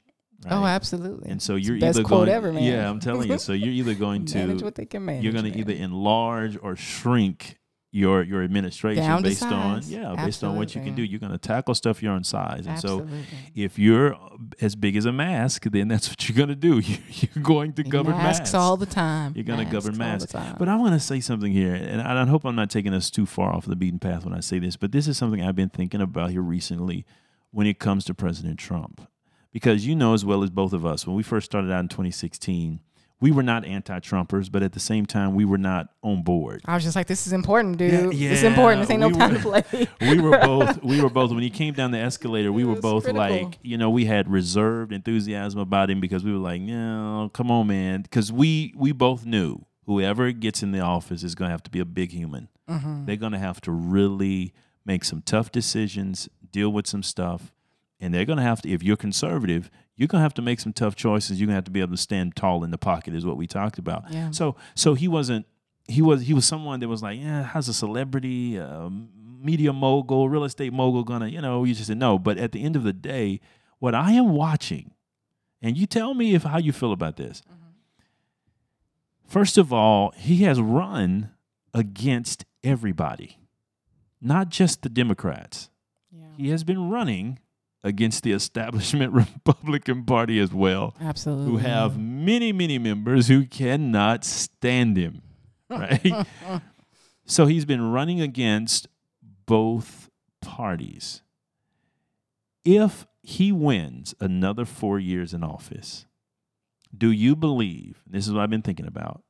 oh, 0.48 0.64
absolutely. 0.64 1.28
And 1.28 1.42
so 1.42 1.56
you're 1.56 1.74
either 1.74 2.04
quote 2.04 2.26
going, 2.26 2.28
ever, 2.28 2.52
man. 2.52 2.62
yeah, 2.62 2.88
I'm 2.88 3.00
telling 3.00 3.28
you. 3.28 3.38
So 3.38 3.54
you're 3.54 3.72
either 3.74 3.94
going 4.06 4.26
to 4.26 4.38
Manage 4.38 4.62
what 4.62 4.76
they 4.76 4.86
can 4.86 5.04
manage, 5.04 5.24
You're 5.24 5.32
going 5.32 5.50
to 5.52 5.58
either 5.58 5.72
enlarge 5.72 6.56
or 6.62 6.76
shrink 6.76 7.58
your 7.94 8.22
your 8.22 8.42
administration 8.42 9.04
Down 9.04 9.22
based 9.22 9.42
on 9.42 9.82
yeah 9.84 10.14
based 10.24 10.42
on 10.42 10.56
what 10.56 10.74
you 10.74 10.80
can 10.82 10.94
do. 10.94 11.02
You're 11.02 11.20
going 11.20 11.30
to 11.32 11.38
tackle 11.38 11.74
stuff 11.74 12.02
your 12.02 12.12
own 12.12 12.24
size, 12.24 12.66
and 12.66 12.80
so 12.80 13.06
if 13.54 13.78
you're 13.78 14.16
as 14.62 14.74
big 14.74 14.96
as 14.96 15.04
a 15.04 15.12
mask, 15.12 15.64
then 15.70 15.88
that's 15.88 16.08
what 16.08 16.26
you're 16.28 16.36
going 16.36 16.48
to 16.48 16.54
do. 16.54 16.78
You- 16.86 16.96
You're 17.34 17.44
going 17.44 17.74
to 17.74 17.82
govern 17.82 18.16
masks 18.16 18.40
masks 18.40 18.54
all 18.54 18.76
the 18.78 18.86
time. 18.86 19.32
You're 19.36 19.44
going 19.44 19.58
to 19.64 19.70
govern 19.70 19.96
Masks 19.98 20.34
all 20.34 20.40
the 20.40 20.44
masks. 20.46 20.52
time. 20.52 20.56
But 20.58 20.68
I 20.70 20.76
want 20.76 20.94
to 20.94 21.00
say 21.00 21.20
something 21.20 21.52
here, 21.52 21.74
and 21.74 22.00
I 22.00 22.22
I 22.22 22.26
hope 22.26 22.44
I'm 22.46 22.56
not 22.56 22.70
taking 22.70 22.94
us 22.94 23.10
too 23.10 23.26
far 23.26 23.52
off 23.54 23.66
the 23.66 23.76
beaten 23.76 23.98
path 23.98 24.24
when 24.24 24.32
I 24.34 24.40
say 24.40 24.58
this, 24.58 24.76
but 24.76 24.90
this 24.92 25.06
is 25.06 25.18
something 25.18 25.42
I've 25.42 25.54
been 25.56 25.68
thinking 25.68 26.00
about 26.00 26.30
here 26.30 26.40
recently 26.40 27.04
when 27.50 27.66
it 27.66 27.78
comes 27.78 28.04
to 28.06 28.14
President 28.14 28.58
Trump. 28.58 29.06
Because 29.52 29.86
you 29.86 29.94
know 29.94 30.14
as 30.14 30.24
well 30.24 30.42
as 30.42 30.48
both 30.48 30.72
of 30.72 30.86
us, 30.86 31.06
when 31.06 31.14
we 31.14 31.22
first 31.22 31.44
started 31.44 31.70
out 31.70 31.80
in 31.80 31.88
2016, 31.88 32.80
we 33.22 33.30
were 33.30 33.42
not 33.42 33.64
anti-Trumpers, 33.64 34.52
but 34.52 34.62
at 34.62 34.72
the 34.72 34.80
same 34.80 35.06
time, 35.06 35.34
we 35.34 35.44
were 35.46 35.56
not 35.56 35.88
on 36.02 36.22
board. 36.22 36.60
I 36.66 36.74
was 36.74 36.84
just 36.84 36.96
like, 36.96 37.06
this 37.06 37.26
is 37.26 37.32
important, 37.32 37.78
dude. 37.78 38.12
Yeah, 38.12 38.30
it's 38.32 38.42
important. 38.42 38.82
This 38.82 38.90
ain't 38.90 39.00
no 39.00 39.08
we 39.08 39.14
time 39.14 39.30
were- 39.42 39.62
to 39.62 39.62
play. 39.70 39.88
we 40.02 40.20
were 40.20 40.36
both 40.42 40.82
we 40.82 41.00
were 41.00 41.08
both 41.08 41.30
when 41.30 41.42
he 41.42 41.48
came 41.50 41.72
down 41.72 41.92
the 41.92 41.98
escalator 41.98 42.52
we 42.52 42.64
were 42.64 42.76
both 42.80 43.04
critical. 43.04 43.22
like 43.30 43.58
you 43.62 43.78
know 43.78 43.88
we 43.88 44.04
had 44.04 44.28
reserved 44.30 44.92
enthusiasm 44.92 45.58
about 45.60 45.88
him 45.90 46.00
because 46.00 46.24
we 46.24 46.32
were 46.32 46.38
like 46.38 46.60
no 46.60 47.30
come 47.32 47.50
on 47.50 47.66
man 47.68 48.02
because 48.02 48.30
we 48.32 48.74
we 48.76 48.92
both 48.92 49.24
knew 49.24 49.64
whoever 49.86 50.30
gets 50.32 50.62
in 50.62 50.72
the 50.72 50.80
office 50.80 51.22
is 51.22 51.34
going 51.34 51.48
to 51.48 51.52
have 51.52 51.62
to 51.62 51.70
be 51.70 51.78
a 51.80 51.84
big 51.84 52.10
human 52.10 52.48
Mhm. 52.68 53.06
they're 53.06 53.16
going 53.16 53.32
to 53.32 53.38
have 53.38 53.60
to 53.62 53.70
really 53.72 54.52
make 54.84 55.04
some 55.04 55.22
tough 55.22 55.50
decisions 55.52 56.28
deal 56.50 56.70
with 56.72 56.86
some 56.86 57.02
stuff 57.02 57.52
and 58.00 58.12
they're 58.12 58.24
going 58.24 58.38
to 58.38 58.42
have 58.44 58.62
to 58.62 58.68
if 58.70 58.82
you're 58.82 58.96
conservative 58.96 59.70
you're 60.02 60.08
going 60.08 60.18
to 60.18 60.24
have 60.24 60.34
to 60.34 60.42
make 60.42 60.58
some 60.58 60.72
tough 60.72 60.96
choices. 60.96 61.38
You're 61.38 61.46
going 61.46 61.52
to 61.52 61.58
have 61.58 61.64
to 61.66 61.70
be 61.70 61.80
able 61.80 61.92
to 61.92 61.96
stand 61.96 62.34
tall 62.34 62.64
in 62.64 62.72
the 62.72 62.76
pocket 62.76 63.14
is 63.14 63.24
what 63.24 63.36
we 63.36 63.46
talked 63.46 63.78
about. 63.78 64.02
Yeah. 64.10 64.32
so 64.32 64.56
so 64.74 64.94
he 64.94 65.06
wasn't 65.06 65.46
he 65.86 66.02
was 66.02 66.22
he 66.22 66.34
was 66.34 66.44
someone 66.44 66.80
that 66.80 66.88
was 66.88 67.04
like 67.04 67.20
yeah 67.20 67.44
how's 67.44 67.68
a 67.68 67.74
celebrity 67.74 68.58
uh, 68.58 68.90
media 69.40 69.72
mogul 69.72 70.28
real 70.28 70.42
estate 70.42 70.72
mogul 70.72 71.04
gonna 71.04 71.28
you 71.28 71.40
know? 71.40 71.62
You 71.62 71.72
just 71.72 71.86
said 71.86 71.98
no. 71.98 72.18
But 72.18 72.36
at 72.36 72.50
the 72.50 72.64
end 72.64 72.74
of 72.74 72.82
the 72.82 72.92
day 72.92 73.40
what 73.78 73.94
i 73.94 74.10
am 74.10 74.30
watching 74.30 74.90
and 75.62 75.76
you 75.76 75.86
tell 75.86 76.14
me 76.14 76.34
if 76.34 76.42
how 76.42 76.58
you 76.58 76.72
feel 76.72 76.92
about 76.92 77.16
this. 77.16 77.40
First 79.28 79.56
of 79.56 79.72
all 79.72 80.12
he 80.16 80.42
has 80.42 80.60
run 80.60 81.30
against 81.72 82.44
everybody 82.64 83.38
not 84.20 84.48
just 84.48 84.82
the 84.82 84.88
democrats. 84.88 85.70
He 86.36 86.48
has 86.48 86.64
been 86.64 86.90
running 86.90 87.38
against 87.84 88.22
the 88.22 88.32
establishment 88.32 89.12
republican 89.44 90.04
party 90.04 90.38
as 90.38 90.52
well 90.52 90.94
Absolutely. 91.00 91.50
who 91.50 91.56
have 91.58 91.98
many 91.98 92.52
many 92.52 92.78
members 92.78 93.28
who 93.28 93.44
cannot 93.44 94.24
stand 94.24 94.96
him 94.96 95.22
right 95.70 96.26
so 97.24 97.46
he's 97.46 97.64
been 97.64 97.92
running 97.92 98.20
against 98.20 98.88
both 99.46 100.10
parties 100.40 101.22
if 102.64 103.06
he 103.22 103.52
wins 103.52 104.14
another 104.20 104.64
4 104.64 104.98
years 104.98 105.32
in 105.34 105.42
office 105.42 106.06
do 106.96 107.10
you 107.10 107.34
believe 107.34 108.02
this 108.06 108.26
is 108.26 108.32
what 108.32 108.42
I've 108.42 108.50
been 108.50 108.62
thinking 108.62 108.86
about 108.86 109.22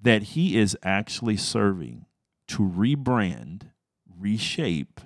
that 0.00 0.22
he 0.22 0.56
is 0.56 0.76
actually 0.82 1.36
serving 1.36 2.06
to 2.48 2.58
rebrand 2.58 3.70
reshape 4.18 5.00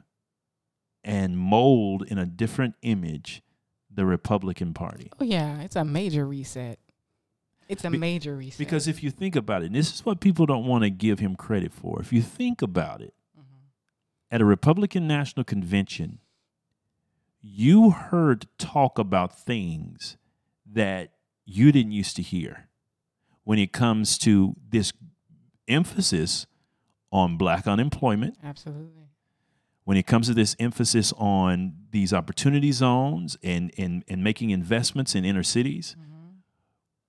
and 1.04 1.38
mold 1.38 2.04
in 2.08 2.18
a 2.18 2.26
different 2.26 2.74
image 2.82 3.42
the 3.92 4.06
Republican 4.06 4.72
Party 4.72 5.10
Oh 5.20 5.24
yeah, 5.24 5.60
it's 5.62 5.76
a 5.76 5.84
major 5.84 6.26
reset. 6.26 6.78
It's 7.68 7.84
a 7.84 7.90
Be- 7.90 7.98
major 7.98 8.36
reset. 8.36 8.58
Because 8.58 8.88
if 8.88 9.02
you 9.02 9.10
think 9.10 9.36
about 9.36 9.62
it, 9.62 9.66
and 9.66 9.76
this 9.76 9.94
is 9.94 10.04
what 10.04 10.20
people 10.20 10.44
don't 10.44 10.66
want 10.66 10.82
to 10.82 10.90
give 10.90 11.20
him 11.20 11.36
credit 11.36 11.72
for. 11.72 12.00
If 12.00 12.12
you 12.12 12.20
think 12.20 12.62
about 12.62 13.00
it, 13.00 13.14
mm-hmm. 13.38 14.34
at 14.34 14.40
a 14.40 14.44
Republican 14.44 15.06
National 15.06 15.44
Convention, 15.44 16.18
you 17.40 17.90
heard 17.90 18.46
talk 18.58 18.98
about 18.98 19.38
things 19.38 20.16
that 20.66 21.12
you 21.44 21.70
didn't 21.70 21.92
used 21.92 22.16
to 22.16 22.22
hear 22.22 22.68
when 23.44 23.58
it 23.58 23.72
comes 23.72 24.18
to 24.18 24.56
this 24.68 24.92
emphasis 25.68 26.46
on 27.12 27.36
black 27.36 27.66
unemployment, 27.66 28.36
Absolutely. 28.42 29.09
When 29.84 29.96
it 29.96 30.06
comes 30.06 30.28
to 30.28 30.34
this 30.34 30.54
emphasis 30.58 31.12
on 31.16 31.74
these 31.90 32.12
opportunity 32.12 32.72
zones 32.72 33.36
and, 33.42 33.72
and, 33.76 34.04
and 34.08 34.22
making 34.22 34.50
investments 34.50 35.14
in 35.14 35.24
inner 35.24 35.42
cities, 35.42 35.96
mm. 35.98 36.09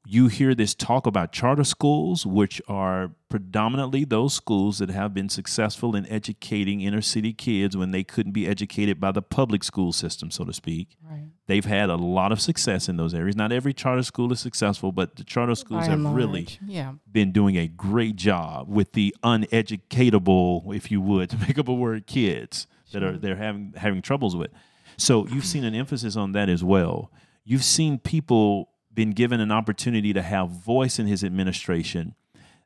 You 0.06 0.28
hear 0.28 0.56
this 0.56 0.74
talk 0.74 1.06
about 1.06 1.32
charter 1.32 1.64
schools, 1.64 2.26
which 2.26 2.60
are 2.68 3.12
predominantly 3.30 4.04
those 4.04 4.34
schools 4.34 4.80
that 4.80 4.90
have 4.90 5.14
been 5.14 5.30
successful 5.30 5.96
in 5.96 6.08
educating 6.08 6.82
inner 6.82 7.02
city 7.02 7.34
kids 7.34 7.78
when 7.78 7.92
they 7.92 8.04
couldn't 8.04 8.32
be 8.32 8.48
educated 8.48 9.00
by 9.00 9.12
the 9.12 9.22
public 9.22 9.64
school 9.64 9.94
system, 9.94 10.32
so 10.32 10.44
to 10.44 10.54
speak. 10.54 10.98
Right. 11.08 11.30
They've 11.46 11.64
had 11.64 11.90
a 11.90 11.96
lot 11.96 12.32
of 12.32 12.42
success 12.42 12.90
in 12.90 12.98
those 12.98 13.14
areas. 13.14 13.36
Not 13.36 13.52
every 13.52 13.74
charter 13.74 14.02
school 14.02 14.32
is 14.32 14.40
successful, 14.40 14.92
but 14.92 15.18
the 15.18 15.24
charter 15.24 15.54
schools 15.54 15.86
have 15.86 16.00
and 16.00 16.16
really 16.16 16.48
yeah. 16.66 16.94
been 17.12 17.32
doing 17.32 17.58
a 17.58 17.68
great 17.68 18.16
job 18.16 18.70
with 18.70 18.94
the 18.94 19.16
uneducatable, 19.24 20.76
if 20.76 20.90
you 20.90 21.00
would, 21.00 21.30
to 21.32 21.38
make 21.38 21.60
up 21.60 21.68
a 21.68 21.74
word, 21.74 22.08
kids 22.08 22.68
that 22.92 23.04
are 23.04 23.18
they're 23.18 23.36
having 23.36 23.74
having 23.78 24.02
troubles 24.02 24.36
with. 24.36 24.52
So 24.98 25.28
you've 25.28 25.46
seen 25.46 25.64
an 25.64 25.76
emphasis 25.76 26.16
on 26.16 26.32
that 26.34 26.50
as 26.50 26.64
well. 26.64 27.12
You've 27.44 27.64
seen 27.64 27.98
people 27.98 28.71
been 28.94 29.12
given 29.12 29.40
an 29.40 29.52
opportunity 29.52 30.14
to 30.14 30.22
have 30.22 30.50
voice 30.50 31.00
in 31.00 31.08
his 31.08 31.24
administration 31.24 32.16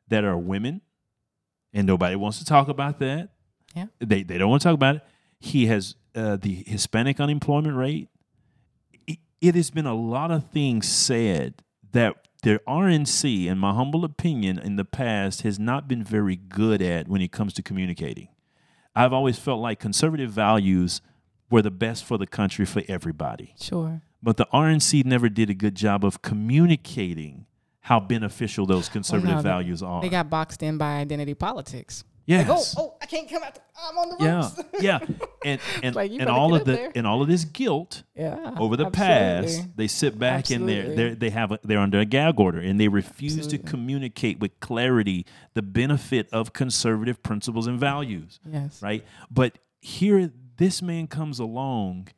that 0.08 0.24
are 0.24 0.36
women, 0.36 0.80
and 1.72 1.86
nobody 1.86 2.16
wants 2.16 2.38
to 2.38 2.44
talk 2.44 2.68
about 2.68 2.98
that. 3.00 3.30
Yeah. 3.74 3.86
They 4.00 4.22
they 4.22 4.38
don't 4.38 4.50
want 4.50 4.62
to 4.62 4.68
talk 4.68 4.74
about 4.74 4.96
it. 4.96 5.02
He 5.38 5.66
has 5.66 5.96
uh, 6.14 6.36
the 6.36 6.64
Hispanic 6.66 7.20
unemployment 7.20 7.76
rate. 7.76 8.08
It, 9.06 9.18
it 9.40 9.54
has 9.54 9.70
been 9.70 9.86
a 9.86 9.94
lot 9.94 10.30
of 10.30 10.50
things 10.50 10.88
said 10.88 11.62
that 11.92 12.26
the 12.42 12.60
RNC, 12.66 13.46
in 13.46 13.58
my 13.58 13.74
humble 13.74 14.04
opinion, 14.04 14.58
in 14.58 14.76
the 14.76 14.84
past 14.84 15.42
has 15.42 15.58
not 15.58 15.88
been 15.88 16.04
very 16.04 16.36
good 16.36 16.80
at 16.80 17.08
when 17.08 17.20
it 17.20 17.32
comes 17.32 17.52
to 17.54 17.62
communicating. 17.62 18.28
I've 18.94 19.12
always 19.12 19.38
felt 19.38 19.60
like 19.60 19.78
conservative 19.78 20.30
values 20.30 21.02
were 21.50 21.62
the 21.62 21.70
best 21.70 22.04
for 22.04 22.18
the 22.18 22.26
country 22.26 22.64
for 22.64 22.82
everybody. 22.88 23.54
Sure. 23.60 24.02
But 24.22 24.36
the 24.38 24.46
RNC 24.52 25.04
never 25.04 25.28
did 25.28 25.50
a 25.50 25.54
good 25.54 25.74
job 25.74 26.04
of 26.04 26.22
communicating 26.22 27.46
how 27.80 28.00
beneficial 28.00 28.66
those 28.66 28.88
oh, 28.88 28.92
conservative 28.92 29.28
Well, 29.28 29.36
no, 29.36 29.42
they- 29.42 29.48
values 29.48 29.82
are. 29.82 30.02
They 30.02 30.08
got 30.08 30.28
boxed 30.30 30.62
in 30.62 30.78
by 30.78 30.96
identity 30.96 31.34
politics. 31.34 32.04
Yes. 32.26 32.48
Like, 32.48 32.58
oh, 32.58 32.88
oh, 32.88 32.96
I 33.00 33.06
can't 33.06 33.30
come 33.30 33.44
out. 33.44 33.54
The, 33.54 33.60
I'm 33.80 33.98
on 33.98 34.08
the 34.08 34.24
yeah, 34.24 34.36
ropes. 34.40 34.60
yeah, 34.80 34.98
and 35.44 35.60
and, 35.84 35.94
Like, 35.94 36.10
and 36.10 36.28
all 36.28 36.56
of 36.56 36.64
the 36.64 36.72
there. 36.72 36.92
and 36.96 37.06
all 37.06 37.22
of 37.22 37.28
this 37.28 37.44
guilt 37.44 38.02
Yeah, 38.16 38.54
over 38.58 38.76
the 38.76 38.86
absolutely. 38.86 39.58
past, 39.58 39.76
they 39.76 39.86
sit 39.86 40.18
back 40.18 40.50
and 40.50 40.68
they're, 40.68 40.92
they're 40.96 41.14
they 41.14 41.30
have 41.30 41.52
a, 41.52 41.60
they're 41.62 41.78
under 41.78 42.00
a 42.00 42.04
gag 42.04 42.40
order 42.40 42.58
and 42.58 42.80
they 42.80 42.88
refuse 42.88 43.46
to 43.46 43.58
communicate 43.58 44.40
with 44.40 44.58
clarity 44.58 45.24
the 45.54 45.62
benefit 45.62 46.28
of 46.32 46.52
conservative 46.52 47.22
principles 47.22 47.68
and 47.68 47.78
values. 47.78 48.40
Yes. 48.44 48.82
right. 48.82 49.04
But 49.30 49.58
here, 49.80 50.32
this 50.56 50.82
man 50.82 51.06
comes 51.06 51.38
along, 51.38 52.08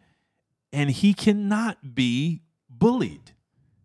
and 0.72 0.90
he 0.90 1.14
cannot 1.14 1.94
be 1.94 2.42
bullied. 2.68 3.32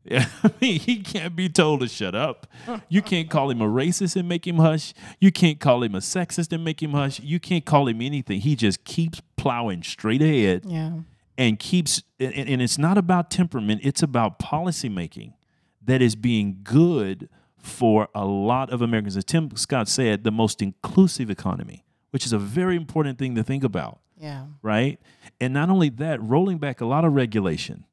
Yeah, 0.06 0.26
I 0.44 0.52
mean, 0.60 0.82
he 0.82 0.98
can't 1.02 1.34
be 1.34 1.48
told 1.48 1.80
to 1.80 1.88
shut 1.88 2.14
up. 2.14 2.46
You 2.90 3.02
can't 3.02 3.30
call 3.30 3.50
him 3.50 3.62
a 3.62 3.66
racist 3.68 4.18
and 4.18 4.28
make 4.28 4.46
him 4.46 4.58
hush. 4.58 4.94
You 5.22 5.32
can't 5.32 5.62
call 5.62 5.82
him 5.82 5.96
a 5.96 6.00
sexist 6.00 6.52
and 6.52 6.62
make 6.62 6.84
him 6.84 6.92
hush. 6.92 7.22
You 7.22 7.40
can't 7.40 7.64
call 7.64 7.88
him 7.88 8.02
anything. 8.02 8.42
He 8.42 8.58
just 8.58 8.84
keeps 8.84 9.22
plowing 9.38 9.82
straight 9.82 10.22
ahead 10.22 10.66
Yeah. 10.66 10.92
and 11.38 11.58
keeps 11.58 12.04
and, 12.20 12.34
and 12.34 12.62
it's 12.62 12.78
not 12.78 12.98
about 12.98 13.32
temperament, 13.32 13.80
it's 13.86 14.04
about 14.04 14.40
policy 14.40 14.90
making 14.90 15.36
that 15.82 16.02
is 16.02 16.18
being 16.18 16.60
good 16.64 17.30
for 17.58 18.10
a 18.14 18.26
lot 18.26 18.72
of 18.72 18.82
Americans. 18.82 19.16
As 19.16 19.24
Tim 19.24 19.56
Scott 19.56 19.88
said, 19.88 20.26
the 20.26 20.32
most 20.32 20.62
inclusive 20.62 21.30
economy, 21.30 21.86
which 22.12 22.26
is 22.26 22.34
a 22.34 22.38
very 22.40 22.76
important 22.76 23.18
thing 23.18 23.36
to 23.36 23.44
think 23.44 23.64
about 23.64 24.02
Yeah. 24.24 24.46
right? 24.62 25.02
And 25.42 25.54
not 25.54 25.70
only 25.70 25.90
that, 25.90 26.24
rolling 26.24 26.58
back 26.58 26.80
a 26.80 26.86
lot 26.86 27.04
of 27.04 27.12
regulation 27.12 27.84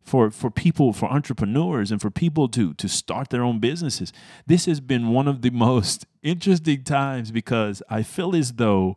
for 0.00 0.30
for 0.30 0.48
people, 0.48 0.92
for 0.92 1.10
entrepreneurs, 1.10 1.90
and 1.90 2.00
for 2.00 2.08
people 2.08 2.46
to 2.50 2.72
to 2.74 2.88
start 2.88 3.30
their 3.30 3.42
own 3.42 3.58
businesses. 3.58 4.12
This 4.46 4.66
has 4.66 4.80
been 4.80 5.08
one 5.08 5.26
of 5.26 5.42
the 5.42 5.50
most 5.68 6.06
interesting 6.22 6.84
times 6.84 7.32
because 7.32 7.82
I 7.90 8.04
feel 8.04 8.36
as 8.36 8.52
though 8.52 8.96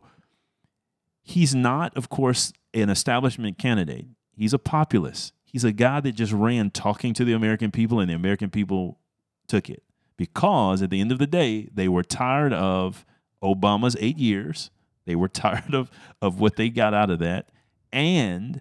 he's 1.22 1.56
not, 1.56 1.96
of 1.96 2.08
course, 2.08 2.52
an 2.72 2.88
establishment 2.88 3.58
candidate. 3.58 4.06
He's 4.36 4.54
a 4.54 4.58
populist. 4.58 5.32
He's 5.44 5.64
a 5.64 5.72
guy 5.72 5.98
that 6.00 6.12
just 6.12 6.32
ran 6.32 6.70
talking 6.70 7.14
to 7.14 7.24
the 7.24 7.32
American 7.32 7.72
people, 7.72 7.98
and 7.98 8.08
the 8.08 8.14
American 8.14 8.50
people 8.50 9.00
took 9.48 9.68
it 9.68 9.82
because 10.16 10.82
at 10.82 10.90
the 10.90 11.00
end 11.00 11.10
of 11.10 11.18
the 11.18 11.26
day, 11.26 11.68
they 11.74 11.88
were 11.88 12.04
tired 12.04 12.52
of 12.52 13.04
Obama's 13.42 13.96
eight 13.98 14.18
years. 14.18 14.70
They 15.06 15.16
were 15.16 15.28
tired 15.44 15.74
of, 15.74 15.90
of 16.20 16.40
what 16.40 16.56
they 16.56 16.68
got 16.68 16.92
out 16.94 17.10
of 17.10 17.18
that. 17.20 17.48
And 17.92 18.60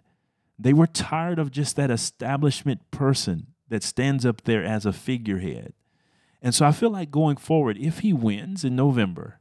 they 0.58 0.72
were 0.74 0.88
tired 0.88 1.38
of 1.39 1.52
just 1.52 1.76
that 1.76 1.91
establishment 1.91 2.89
person 2.91 3.48
that 3.68 3.84
stands 3.84 4.26
up 4.26 4.43
there 4.43 4.64
as 4.64 4.86
a 4.86 4.93
figurehead. 4.93 5.74
And 6.41 6.54
so 6.56 6.66
I 6.66 6.72
feel 6.72 6.91
like 6.91 7.12
going 7.12 7.38
forward, 7.38 7.78
if 7.78 8.00
he 8.00 8.14
wins 8.14 8.64
in 8.64 8.76
November, 8.76 9.39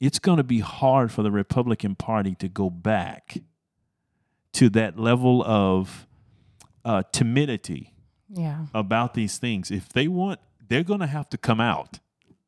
it's 0.00 0.18
going 0.18 0.36
to 0.38 0.44
be 0.44 0.60
hard 0.60 1.10
for 1.12 1.22
the 1.22 1.30
Republican 1.30 1.94
Party 1.94 2.34
to 2.34 2.48
go 2.48 2.68
back 2.68 3.38
to 4.52 4.68
that 4.70 4.98
level 4.98 5.42
of 5.44 6.06
uh, 6.84 7.02
timidity 7.12 7.94
Yeah. 8.28 8.66
about 8.74 9.14
these 9.14 9.38
things. 9.38 9.70
If 9.70 9.88
they 9.90 10.08
want, 10.08 10.40
they're 10.68 10.82
going 10.84 11.00
to 11.00 11.06
have 11.06 11.28
to 11.30 11.38
come 11.38 11.60
out. 11.60 12.00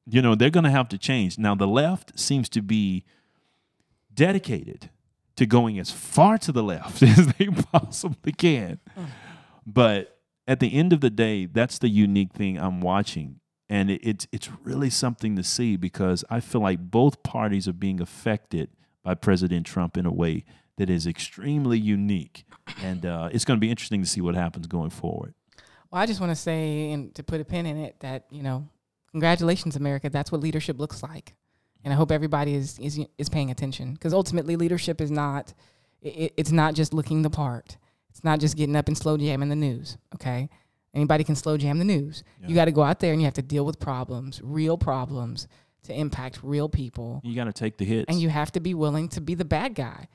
You 0.07 0.20
know, 0.22 0.35
they're 0.35 0.51
going 0.51 0.64
to 0.64 0.70
have 0.70 0.89
to 0.91 0.99
change. 0.99 1.39
Now, 1.39 1.55
the 1.55 1.68
left 1.68 2.18
seems 2.18 2.49
to 2.51 2.62
be 2.62 3.05
dedicated 4.19 4.91
to 5.37 5.47
going 5.47 5.79
as 5.79 5.93
far 5.93 6.37
to 6.39 6.51
the 6.51 6.62
left 6.62 7.03
as 7.03 7.29
they 7.35 7.47
possibly 7.47 8.33
can. 8.33 8.81
But 9.64 10.19
at 10.49 10.59
the 10.59 10.75
end 10.75 10.93
of 10.93 11.01
the 11.01 11.11
day, 11.11 11.47
that's 11.47 11.79
the 11.79 11.89
unique 11.89 12.33
thing 12.33 12.59
I'm 12.59 12.81
watching. 12.81 13.39
And 13.69 13.91
it, 13.91 14.01
it's 14.03 14.27
it's 14.33 14.49
really 14.64 14.91
something 14.91 15.37
to 15.37 15.45
see 15.45 15.77
because 15.77 16.25
I 16.29 16.41
feel 16.41 16.62
like 16.62 16.91
both 16.91 17.23
parties 17.23 17.69
are 17.69 17.75
being 17.75 18.01
affected 18.01 18.71
by 19.05 19.14
President 19.14 19.66
Trump 19.66 19.97
in 19.97 20.07
a 20.07 20.12
way 20.12 20.45
that 20.79 20.89
is 20.91 21.07
extremely 21.07 21.79
unique, 21.79 22.45
and 22.83 23.05
uh, 23.05 23.29
it's 23.31 23.45
going 23.45 23.59
to 23.59 23.61
be 23.61 23.71
interesting 23.71 24.01
to 24.01 24.09
see 24.09 24.23
what 24.23 24.35
happens 24.35 24.66
going 24.66 24.91
forward. 24.91 25.35
Well, 25.91 26.01
I 26.01 26.07
just 26.07 26.19
want 26.19 26.31
to 26.31 26.37
say, 26.37 26.93
and 26.93 27.14
to 27.14 27.23
put 27.23 27.43
a 27.43 27.45
pin 27.45 27.66
in 27.66 27.77
it, 27.77 28.01
that 28.01 28.25
you 28.31 28.43
know, 28.43 28.66
congratulations, 29.11 29.77
America. 29.77 30.09
That's 30.09 30.33
what 30.33 30.41
leadership 30.41 30.79
looks 30.81 31.03
like, 31.03 31.35
and 31.85 31.93
I 31.93 31.97
hope 31.97 32.11
everybody 32.12 32.55
is 32.55 32.79
is 32.79 32.99
is 33.18 33.29
paying 33.29 33.51
attention 33.51 33.93
because 33.95 34.12
ultimately, 34.12 34.57
leadership 34.57 35.01
is 35.01 35.11
not 35.11 35.55
it, 36.03 36.33
it's 36.37 36.53
not 36.53 36.74
just 36.74 36.93
looking 36.95 37.22
the 37.22 37.31
part. 37.31 37.76
It's 38.11 38.24
not 38.24 38.41
just 38.41 38.57
getting 38.57 38.76
up 38.76 38.89
and 38.89 38.97
slow 38.99 39.16
jamming 39.16 39.49
the 39.49 39.57
news. 39.57 39.97
Okay, 40.14 40.49
anybody 40.95 41.24
can 41.24 41.37
slow 41.37 41.57
jam 41.57 41.79
the 41.79 41.85
news. 41.85 42.24
You 42.47 42.55
got 42.55 42.64
to 42.66 42.72
go 42.72 42.83
out 42.83 43.01
there 43.01 43.12
and 43.12 43.20
you 43.20 43.26
have 43.26 43.35
to 43.35 43.43
deal 43.43 43.64
with 43.64 43.79
problems, 43.79 44.41
real 44.43 44.76
problems, 44.76 45.47
to 45.85 45.93
impact 45.95 46.41
real 46.43 46.68
people. 46.68 47.20
You 47.24 47.35
got 47.37 47.45
to 47.45 47.53
take 47.53 47.76
the 47.79 47.85
hits. 47.85 48.07
and 48.09 48.20
you 48.20 48.29
have 48.29 48.51
to 48.53 48.61
be 48.61 48.74
willing 48.74 49.09
to 49.11 49.20
be 49.20 49.35
the 49.35 49.45
bad 49.45 49.74
guy 49.74 50.09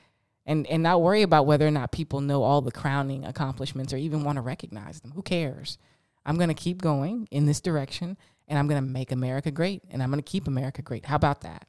and 0.45 0.67
and 0.67 0.83
not 0.83 1.01
worry 1.01 1.21
about 1.21 1.45
whether 1.45 1.65
or 1.65 1.71
not 1.71 1.93
people 1.93 2.19
know 2.19 2.43
all 2.43 2.61
the 2.61 2.71
crowning 2.71 3.23
accomplishments 3.23 3.93
or 3.93 3.97
even 3.97 4.25
want 4.25 4.35
to 4.35 4.41
recognize 4.41 4.99
them 4.99 5.11
who 5.11 5.21
cares 5.21 5.77
i'm 6.25 6.35
going 6.35 6.49
to 6.49 6.53
keep 6.53 6.81
going 6.81 7.29
in 7.31 7.45
this 7.45 7.61
direction 7.61 8.17
and 8.47 8.57
i'm 8.59 8.67
going 8.67 8.81
to 8.83 8.87
make 8.87 9.11
america 9.11 9.51
great 9.51 9.81
and 9.91 10.01
i'm 10.03 10.09
going 10.09 10.21
to 10.21 10.31
keep 10.31 10.47
america 10.47 10.81
great. 10.81 11.05
How 11.05 11.15
about 11.15 11.41
that? 11.41 11.67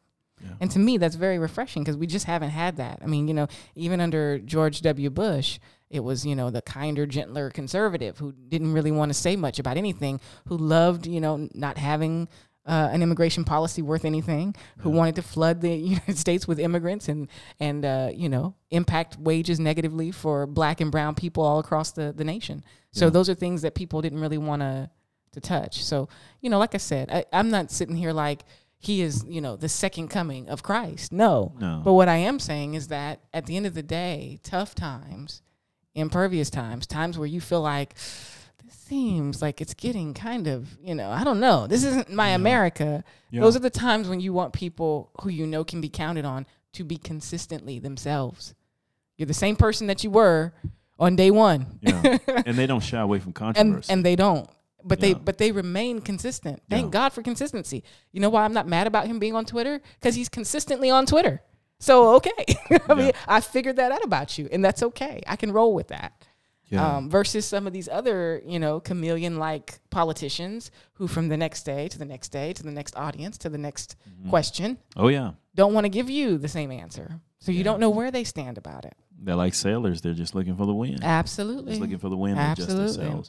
And 0.60 0.70
to 0.72 0.78
me 0.78 0.98
that's 0.98 1.16
very 1.16 1.38
refreshing 1.38 1.82
because 1.82 1.96
we 1.96 2.06
just 2.06 2.26
haven't 2.26 2.50
had 2.50 2.76
that. 2.76 2.98
I 3.02 3.06
mean 3.06 3.28
you 3.28 3.34
know 3.34 3.46
even 3.74 4.00
under 4.00 4.38
george 4.38 4.82
w. 4.82 5.08
Bush 5.10 5.58
it 5.90 6.00
was 6.00 6.26
you 6.26 6.34
know 6.36 6.50
the 6.50 6.60
kinder 6.60 7.06
gentler 7.06 7.48
conservative 7.50 8.18
who 8.18 8.32
didn't 8.32 8.72
really 8.74 8.90
want 8.92 9.08
to 9.10 9.14
say 9.14 9.36
much 9.36 9.58
about 9.58 9.76
anything 9.78 10.20
who 10.48 10.56
loved 10.58 11.06
you 11.06 11.20
know 11.20 11.48
not 11.54 11.78
having 11.78 12.28
uh, 12.66 12.88
an 12.92 13.02
immigration 13.02 13.44
policy 13.44 13.82
worth 13.82 14.06
anything, 14.06 14.54
who 14.78 14.88
wanted 14.88 15.14
to 15.16 15.20
flood 15.20 15.60
the 15.60 15.68
United 15.94 16.16
States 16.16 16.48
with 16.48 16.58
immigrants 16.58 17.08
and 17.08 17.28
and 17.60 17.84
uh, 17.84 18.10
you 18.14 18.28
know 18.28 18.54
impact 18.70 19.18
wages 19.18 19.60
negatively 19.60 20.10
for 20.10 20.46
Black 20.46 20.80
and 20.80 20.90
Brown 20.90 21.14
people 21.14 21.42
all 21.44 21.58
across 21.58 21.92
the 21.92 22.12
the 22.16 22.24
nation. 22.24 22.64
So 22.92 23.06
Yeah. 23.06 23.10
those 23.10 23.28
are 23.28 23.34
things 23.34 23.62
that 23.62 23.74
people 23.74 24.00
didn't 24.02 24.20
really 24.20 24.38
want 24.38 24.62
to 24.62 24.90
to 25.34 25.40
touch. 25.40 25.84
So 25.84 26.08
you 26.40 26.50
know, 26.50 26.58
like 26.58 26.74
I 26.74 26.78
said, 26.78 27.10
I, 27.10 27.24
I'm 27.32 27.50
not 27.50 27.70
sitting 27.70 27.96
here 27.96 28.12
like 28.12 28.44
he 28.78 29.00
is 29.02 29.24
you 29.28 29.40
know 29.40 29.56
the 29.56 29.68
second 29.68 30.08
coming 30.08 30.48
of 30.48 30.62
Christ. 30.62 31.12
No, 31.12 31.52
No. 31.58 31.82
But 31.84 31.92
what 31.94 32.08
I 32.08 32.16
am 32.16 32.38
saying 32.38 32.74
is 32.74 32.88
that 32.88 33.20
at 33.32 33.46
the 33.46 33.56
end 33.56 33.66
of 33.66 33.74
the 33.74 33.82
day, 33.82 34.38
tough 34.42 34.74
times, 34.74 35.42
impervious 35.94 36.50
times, 36.50 36.86
times 36.86 37.18
where 37.18 37.26
you 37.26 37.40
feel 37.40 37.62
like 37.62 37.94
this 38.64 38.74
seems 38.74 39.40
like 39.42 39.60
it's 39.60 39.74
getting 39.74 40.14
kind 40.14 40.46
of, 40.46 40.76
you 40.82 40.94
know, 40.94 41.10
I 41.10 41.24
don't 41.24 41.40
know. 41.40 41.66
This 41.66 41.84
isn't 41.84 42.10
my 42.12 42.30
America. 42.30 43.04
Yeah. 43.30 43.40
Those 43.42 43.56
are 43.56 43.60
the 43.60 43.70
times 43.70 44.08
when 44.08 44.20
you 44.20 44.32
want 44.32 44.52
people 44.52 45.10
who 45.20 45.28
you 45.30 45.46
know 45.46 45.64
can 45.64 45.80
be 45.80 45.88
counted 45.88 46.24
on 46.24 46.46
to 46.72 46.84
be 46.84 46.96
consistently 46.96 47.78
themselves. 47.78 48.54
You're 49.16 49.26
the 49.26 49.34
same 49.34 49.56
person 49.56 49.86
that 49.86 50.02
you 50.04 50.10
were 50.10 50.52
on 50.98 51.16
day 51.16 51.30
one. 51.30 51.78
Yeah. 51.80 52.18
and 52.46 52.56
they 52.56 52.66
don't 52.66 52.80
shy 52.82 53.00
away 53.00 53.18
from 53.18 53.28
and 53.28 53.34
controversy. 53.34 53.92
and 53.92 54.04
they 54.04 54.16
don't. 54.16 54.48
But 54.84 54.98
Yeah. 55.00 55.08
they 55.08 55.14
but 55.14 55.38
they 55.38 55.50
remain 55.52 56.00
consistent. 56.00 56.62
Thank 56.68 56.86
Yeah. 56.86 56.90
God 57.00 57.12
for 57.12 57.22
consistency. 57.22 57.82
You 58.12 58.20
know 58.20 58.28
why 58.28 58.44
I'm 58.44 58.52
not 58.52 58.68
mad 58.68 58.86
about 58.86 59.06
him 59.06 59.18
being 59.18 59.34
on 59.34 59.44
Twitter? 59.46 59.80
Because 59.98 60.14
he's 60.14 60.28
consistently 60.28 60.90
on 60.90 61.06
Twitter. 61.06 61.42
So 61.80 62.14
okay. 62.16 62.30
I 62.88 62.94
mean, 62.94 63.12
I 63.26 63.40
figured 63.40 63.76
that 63.76 63.92
out 63.92 64.04
about 64.04 64.38
you, 64.38 64.48
and 64.52 64.64
that's 64.64 64.82
okay. 64.82 65.22
I 65.26 65.36
can 65.36 65.52
roll 65.52 65.74
with 65.74 65.88
that. 65.88 66.12
Yeah. 66.70 66.96
Um, 66.96 67.10
versus 67.10 67.44
some 67.44 67.66
of 67.66 67.72
these 67.74 67.88
other, 67.88 68.42
you 68.46 68.58
know, 68.58 68.80
chameleon 68.80 69.38
like 69.38 69.80
politicians 69.90 70.70
who, 70.94 71.06
from 71.06 71.28
the 71.28 71.36
next 71.36 71.64
day 71.64 71.88
to 71.88 71.98
the 71.98 72.06
next 72.06 72.30
day 72.30 72.52
to 72.54 72.62
the 72.62 72.70
next 72.70 72.96
audience 72.96 73.36
to 73.38 73.48
the 73.50 73.58
next 73.58 73.96
question, 74.30 74.78
Oh 74.96 75.08
yeah, 75.08 75.32
don't 75.54 75.74
want 75.74 75.84
to 75.84 75.90
give 75.90 76.08
you 76.08 76.38
the 76.38 76.48
same 76.48 76.70
answer. 76.72 77.20
So 77.38 77.52
you 77.52 77.62
don't 77.64 77.80
know 77.80 77.90
where 77.90 78.10
they 78.10 78.24
stand 78.24 78.56
about 78.56 78.86
it. 78.86 78.94
they're 79.20 79.36
like 79.36 79.52
sailors. 79.54 80.00
They're 80.00 80.14
just 80.14 80.34
looking 80.34 80.56
for 80.56 80.64
the 80.66 80.72
wind. 80.74 81.00
Absolutely. 81.02 81.72
Just 81.72 81.80
looking 81.82 81.98
for 81.98 82.08
the 82.08 82.16
wind 82.16 82.38
Absolutely. 82.38 83.22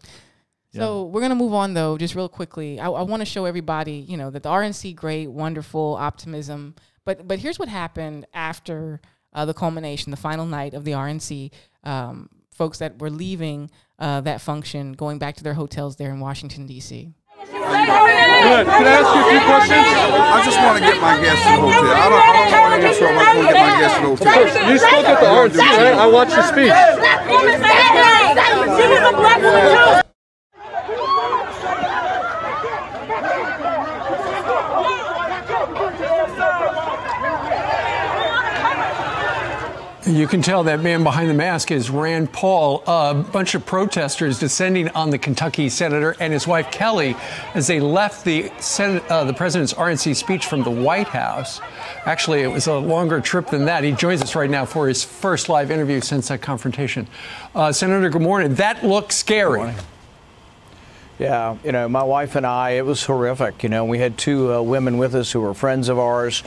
Themselves. 0.75 1.05
So 1.05 1.05
we're 1.05 1.21
gonna 1.21 1.35
move 1.35 1.53
on 1.53 1.73
though, 1.73 1.97
just 1.97 2.15
real 2.15 2.29
quickly. 2.29 2.79
I, 2.79 2.87
I 2.89 3.01
want 3.01 3.21
to 3.21 3.25
show 3.25 3.45
everybody, 3.45 3.93
you 3.93 4.17
know, 4.17 4.29
that 4.29 4.43
the 4.43 4.49
RNC 4.49 4.95
great, 4.95 5.27
wonderful, 5.27 5.95
optimism. 5.99 6.75
But 7.05 7.27
but 7.27 7.39
here's 7.39 7.59
what 7.59 7.69
happened 7.69 8.25
after 8.33 9.01
uh, 9.33 9.45
the 9.45 9.53
culmination, 9.53 10.11
the 10.11 10.17
final 10.17 10.45
night 10.45 10.73
of 10.73 10.83
the 10.85 10.91
RNC. 10.91 11.51
Um, 11.83 12.29
folks 12.51 12.77
that 12.79 12.99
were 12.99 13.09
leaving 13.09 13.69
uh, 13.99 14.21
that 14.21 14.39
function, 14.41 14.93
going 14.93 15.19
back 15.19 15.35
to 15.35 15.43
their 15.43 15.53
hotels 15.53 15.97
there 15.97 16.09
in 16.09 16.19
Washington 16.21 16.65
D.C. 16.65 17.13
Good. 17.45 18.65
Can 18.67 18.85
I 18.85 19.01
ask 19.01 19.09
you 19.15 19.21
a 19.21 19.29
few 19.29 19.41
questions? 19.43 19.85
I 19.85 20.41
just 20.45 20.57
want 20.59 20.77
to 20.77 20.83
get 20.83 21.01
my 21.01 21.19
guests 21.19 21.43
to 21.45 21.49
the 21.51 21.57
hotel. 21.61 21.91
I 21.91 22.09
don't, 22.09 22.21
I 22.21 22.31
don't 22.49 22.61
want 22.61 22.81
to 22.81 22.87
answer 22.87 23.05
them. 23.05 23.17
I 23.17 23.21
just 23.25 23.35
want 23.35 23.47
to 23.47 23.53
get 23.53 23.59
my 23.59 23.73
guests 23.79 23.97
to 23.97 24.01
the 24.01 24.09
hotel. 24.15 24.71
You 24.71 24.77
spoke 24.77 25.05
at 25.05 25.19
the 25.19 25.27
RNC, 25.27 25.57
right? 25.59 25.95
I 25.95 26.07
watched 26.07 26.35
your 26.35 26.45
speech. 29.91 30.04
You 40.15 40.27
can 40.27 40.41
tell 40.41 40.63
that 40.63 40.79
man 40.79 41.03
behind 41.03 41.29
the 41.29 41.33
mask 41.33 41.71
is 41.71 41.89
Rand 41.89 42.31
Paul. 42.31 42.81
A 42.87 43.13
bunch 43.13 43.53
of 43.53 43.65
protesters 43.65 44.39
descending 44.39 44.87
on 44.91 45.09
the 45.09 45.17
Kentucky 45.17 45.67
senator 45.67 46.15
and 46.21 46.31
his 46.31 46.47
wife 46.47 46.71
Kelly 46.71 47.17
as 47.53 47.67
they 47.67 47.81
left 47.81 48.23
the 48.23 48.49
Senate, 48.57 49.03
uh, 49.11 49.25
the 49.25 49.33
president's 49.33 49.73
RNC 49.73 50.15
speech 50.15 50.45
from 50.45 50.63
the 50.63 50.71
White 50.71 51.09
House. 51.09 51.59
Actually, 52.05 52.43
it 52.43 52.47
was 52.47 52.67
a 52.67 52.77
longer 52.77 53.19
trip 53.19 53.47
than 53.47 53.65
that. 53.65 53.83
He 53.83 53.91
joins 53.91 54.21
us 54.21 54.35
right 54.35 54.49
now 54.49 54.63
for 54.63 54.87
his 54.87 55.03
first 55.03 55.49
live 55.49 55.69
interview 55.69 55.99
since 55.99 56.29
that 56.29 56.41
confrontation. 56.41 57.07
Uh, 57.53 57.73
Senator, 57.73 58.09
good 58.09 58.21
morning. 58.21 58.55
That 58.55 58.85
looks 58.85 59.17
scary. 59.17 59.73
Yeah, 61.19 61.57
you 61.61 61.73
know, 61.73 61.89
my 61.89 62.03
wife 62.03 62.37
and 62.37 62.45
I, 62.45 62.71
it 62.71 62.85
was 62.85 63.03
horrific. 63.03 63.63
You 63.63 63.69
know, 63.69 63.83
we 63.83 63.99
had 63.99 64.17
two 64.17 64.53
uh, 64.53 64.61
women 64.61 64.97
with 64.97 65.13
us 65.13 65.33
who 65.33 65.41
were 65.41 65.53
friends 65.53 65.89
of 65.89 65.99
ours. 65.99 66.41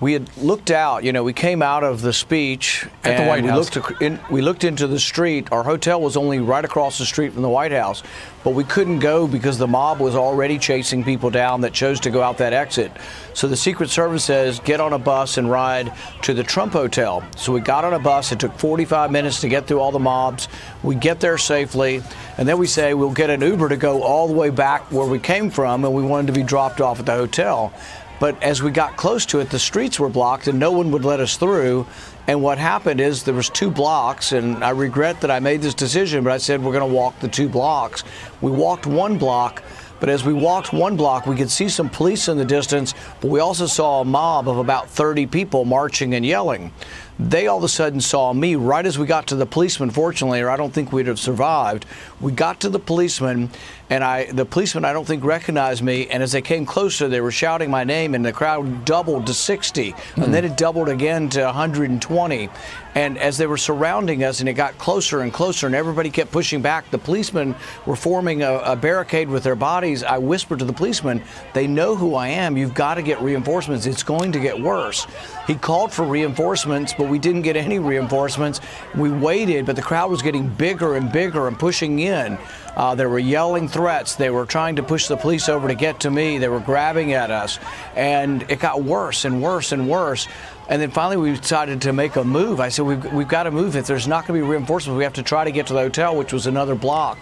We 0.00 0.12
had 0.12 0.36
looked 0.36 0.70
out, 0.70 1.02
you 1.02 1.12
know, 1.12 1.24
we 1.24 1.32
came 1.32 1.60
out 1.60 1.82
of 1.82 2.02
the 2.02 2.12
speech 2.12 2.86
At 3.02 3.02
the 3.02 3.10
and 3.14 3.28
White 3.28 3.42
we 3.42 3.48
House. 3.48 3.74
looked 3.74 4.00
in, 4.00 4.20
we 4.30 4.40
looked 4.40 4.62
into 4.62 4.86
the 4.86 5.00
street. 5.00 5.50
Our 5.50 5.64
hotel 5.64 6.00
was 6.00 6.16
only 6.16 6.38
right 6.38 6.64
across 6.64 6.98
the 6.98 7.04
street 7.04 7.32
from 7.32 7.42
the 7.42 7.48
White 7.48 7.72
House, 7.72 8.04
but 8.44 8.54
we 8.54 8.62
couldn't 8.62 9.00
go 9.00 9.26
because 9.26 9.58
the 9.58 9.66
mob 9.66 9.98
was 9.98 10.14
already 10.14 10.56
chasing 10.56 11.02
people 11.02 11.30
down 11.30 11.62
that 11.62 11.72
chose 11.72 11.98
to 12.00 12.10
go 12.10 12.22
out 12.22 12.38
that 12.38 12.52
exit. 12.52 12.92
So 13.34 13.48
the 13.48 13.56
Secret 13.56 13.90
Service 13.90 14.24
says 14.24 14.60
get 14.60 14.80
on 14.80 14.92
a 14.92 14.98
bus 15.00 15.36
and 15.36 15.50
ride 15.50 15.92
to 16.22 16.32
the 16.32 16.44
Trump 16.44 16.74
Hotel. 16.74 17.24
So 17.36 17.52
we 17.52 17.60
got 17.60 17.84
on 17.84 17.94
a 17.94 17.98
bus. 17.98 18.30
It 18.30 18.38
took 18.38 18.56
45 18.56 19.10
minutes 19.10 19.40
to 19.40 19.48
get 19.48 19.66
through 19.66 19.80
all 19.80 19.90
the 19.90 19.98
mobs. 19.98 20.46
We 20.84 20.94
get 20.94 21.18
there 21.18 21.38
safely, 21.38 22.02
and 22.36 22.48
then 22.48 22.56
we 22.58 22.68
say 22.68 22.94
we'll 22.94 23.10
get 23.10 23.30
an 23.30 23.40
Uber 23.40 23.68
to 23.70 23.76
go 23.76 24.02
all 24.04 24.28
the 24.28 24.34
way 24.34 24.50
back 24.50 24.92
where 24.92 25.08
we 25.08 25.18
came 25.18 25.50
from, 25.50 25.84
and 25.84 25.92
we 25.92 26.04
wanted 26.04 26.28
to 26.28 26.32
be 26.32 26.44
dropped 26.44 26.80
off 26.80 27.00
at 27.00 27.06
the 27.06 27.14
hotel. 27.14 27.72
But 28.20 28.42
as 28.42 28.62
we 28.62 28.70
got 28.70 28.96
close 28.96 29.24
to 29.26 29.40
it, 29.40 29.50
the 29.50 29.58
streets 29.58 30.00
were 30.00 30.08
blocked 30.08 30.48
and 30.48 30.58
no 30.58 30.72
one 30.72 30.90
would 30.90 31.04
let 31.04 31.20
us 31.20 31.36
through. 31.36 31.86
And 32.26 32.42
what 32.42 32.58
happened 32.58 33.00
is 33.00 33.22
there 33.22 33.32
was 33.32 33.48
two 33.48 33.70
blocks, 33.70 34.32
and 34.32 34.62
I 34.62 34.70
regret 34.70 35.22
that 35.22 35.30
I 35.30 35.40
made 35.40 35.62
this 35.62 35.72
decision, 35.72 36.24
but 36.24 36.32
I 36.32 36.38
said 36.38 36.62
we're 36.62 36.72
going 36.72 36.88
to 36.88 36.94
walk 36.94 37.18
the 37.20 37.28
two 37.28 37.48
blocks. 37.48 38.04
We 38.42 38.50
walked 38.50 38.86
one 38.86 39.16
block, 39.16 39.62
but 40.00 40.08
as 40.08 40.24
we 40.24 40.32
walked 40.32 40.72
one 40.72 40.96
block, 40.96 41.26
we 41.26 41.36
could 41.36 41.50
see 41.50 41.68
some 41.68 41.88
police 41.88 42.28
in 42.28 42.36
the 42.36 42.44
distance, 42.44 42.92
but 43.20 43.30
we 43.30 43.40
also 43.40 43.66
saw 43.66 44.02
a 44.02 44.04
mob 44.04 44.48
of 44.48 44.58
about 44.58 44.90
30 44.90 45.26
people 45.26 45.64
marching 45.64 46.14
and 46.14 46.24
yelling. 46.24 46.72
They 47.18 47.48
all 47.48 47.58
of 47.58 47.64
a 47.64 47.68
sudden 47.68 48.00
saw 48.00 48.32
me 48.32 48.54
right 48.54 48.86
as 48.86 48.98
we 48.98 49.06
got 49.06 49.26
to 49.28 49.34
the 49.34 49.46
policeman, 49.46 49.90
fortunately, 49.90 50.40
or 50.40 50.50
I 50.50 50.56
don't 50.56 50.72
think 50.72 50.92
we'd 50.92 51.08
have 51.08 51.18
survived. 51.18 51.84
We 52.20 52.30
got 52.30 52.60
to 52.60 52.68
the 52.68 52.78
policeman, 52.78 53.50
and 53.90 54.04
I, 54.04 54.30
the 54.30 54.44
policeman, 54.44 54.84
I 54.84 54.92
don't 54.92 55.06
think 55.06 55.24
recognized 55.24 55.82
me. 55.82 56.08
And 56.08 56.22
as 56.22 56.32
they 56.32 56.42
came 56.42 56.66
closer, 56.66 57.08
they 57.08 57.20
were 57.20 57.30
shouting 57.30 57.70
my 57.70 57.84
name, 57.84 58.14
and 58.14 58.24
the 58.24 58.32
crowd 58.32 58.84
doubled 58.84 59.26
to 59.26 59.34
60, 59.34 59.94
and 60.16 60.34
then 60.34 60.44
it 60.44 60.56
doubled 60.56 60.88
again 60.88 61.28
to 61.30 61.42
120. 61.44 62.50
And 62.94 63.16
as 63.16 63.38
they 63.38 63.46
were 63.46 63.56
surrounding 63.56 64.24
us, 64.24 64.40
and 64.40 64.48
it 64.48 64.54
got 64.54 64.76
closer 64.76 65.20
and 65.20 65.32
closer, 65.32 65.66
and 65.66 65.74
everybody 65.74 66.10
kept 66.10 66.32
pushing 66.32 66.60
back, 66.60 66.90
the 66.90 66.98
policemen 66.98 67.54
were 67.86 67.96
forming 67.96 68.42
a, 68.42 68.54
a 68.58 68.76
barricade 68.76 69.28
with 69.28 69.42
their 69.42 69.54
bodies. 69.54 70.02
I 70.02 70.18
whispered 70.18 70.58
to 70.58 70.64
the 70.64 70.72
policeman, 70.72 71.22
"They 71.54 71.66
know 71.66 71.94
who 71.94 72.14
I 72.14 72.28
am. 72.28 72.56
You've 72.56 72.74
got 72.74 72.94
to 72.94 73.02
get 73.02 73.20
reinforcements. 73.22 73.86
It's 73.86 74.02
going 74.02 74.32
to 74.32 74.40
get 74.40 74.60
worse." 74.60 75.06
He 75.46 75.54
called 75.54 75.92
for 75.92 76.04
reinforcements, 76.04 76.92
but 76.92 77.08
we 77.08 77.18
didn't 77.18 77.42
get 77.42 77.56
any 77.56 77.78
reinforcements. 77.78 78.60
We 78.94 79.10
waited, 79.10 79.64
but 79.64 79.76
the 79.76 79.82
crowd 79.82 80.10
was 80.10 80.20
getting 80.20 80.48
bigger 80.48 80.96
and 80.96 81.10
bigger 81.10 81.46
and 81.46 81.58
pushing 81.58 82.00
in. 82.00 82.36
Uh, 82.76 82.94
they 82.94 83.06
were 83.06 83.18
yelling 83.18 83.66
threats. 83.78 84.16
They 84.16 84.28
were 84.28 84.44
trying 84.44 84.74
to 84.74 84.82
push 84.82 85.06
the 85.06 85.16
police 85.16 85.48
over 85.48 85.68
to 85.68 85.74
get 85.76 86.00
to 86.00 86.10
me. 86.10 86.38
They 86.38 86.48
were 86.48 86.58
grabbing 86.58 87.12
at 87.12 87.30
us. 87.30 87.60
And 87.94 88.42
it 88.50 88.58
got 88.58 88.82
worse 88.82 89.24
and 89.24 89.40
worse 89.40 89.70
and 89.70 89.88
worse. 89.88 90.26
And 90.68 90.82
then 90.82 90.90
finally, 90.90 91.16
we 91.16 91.38
decided 91.38 91.82
to 91.82 91.92
make 91.92 92.16
a 92.16 92.24
move. 92.24 92.58
I 92.58 92.70
said, 92.70 92.86
We've, 92.86 93.12
we've 93.12 93.28
got 93.28 93.44
to 93.44 93.52
move. 93.52 93.76
If 93.76 93.86
there's 93.86 94.08
not 94.08 94.26
going 94.26 94.40
to 94.40 94.44
be 94.44 94.50
reinforcements, 94.50 94.98
we 94.98 95.04
have 95.04 95.12
to 95.12 95.22
try 95.22 95.44
to 95.44 95.52
get 95.52 95.68
to 95.68 95.74
the 95.74 95.78
hotel, 95.78 96.16
which 96.16 96.32
was 96.32 96.48
another 96.48 96.74
block. 96.74 97.18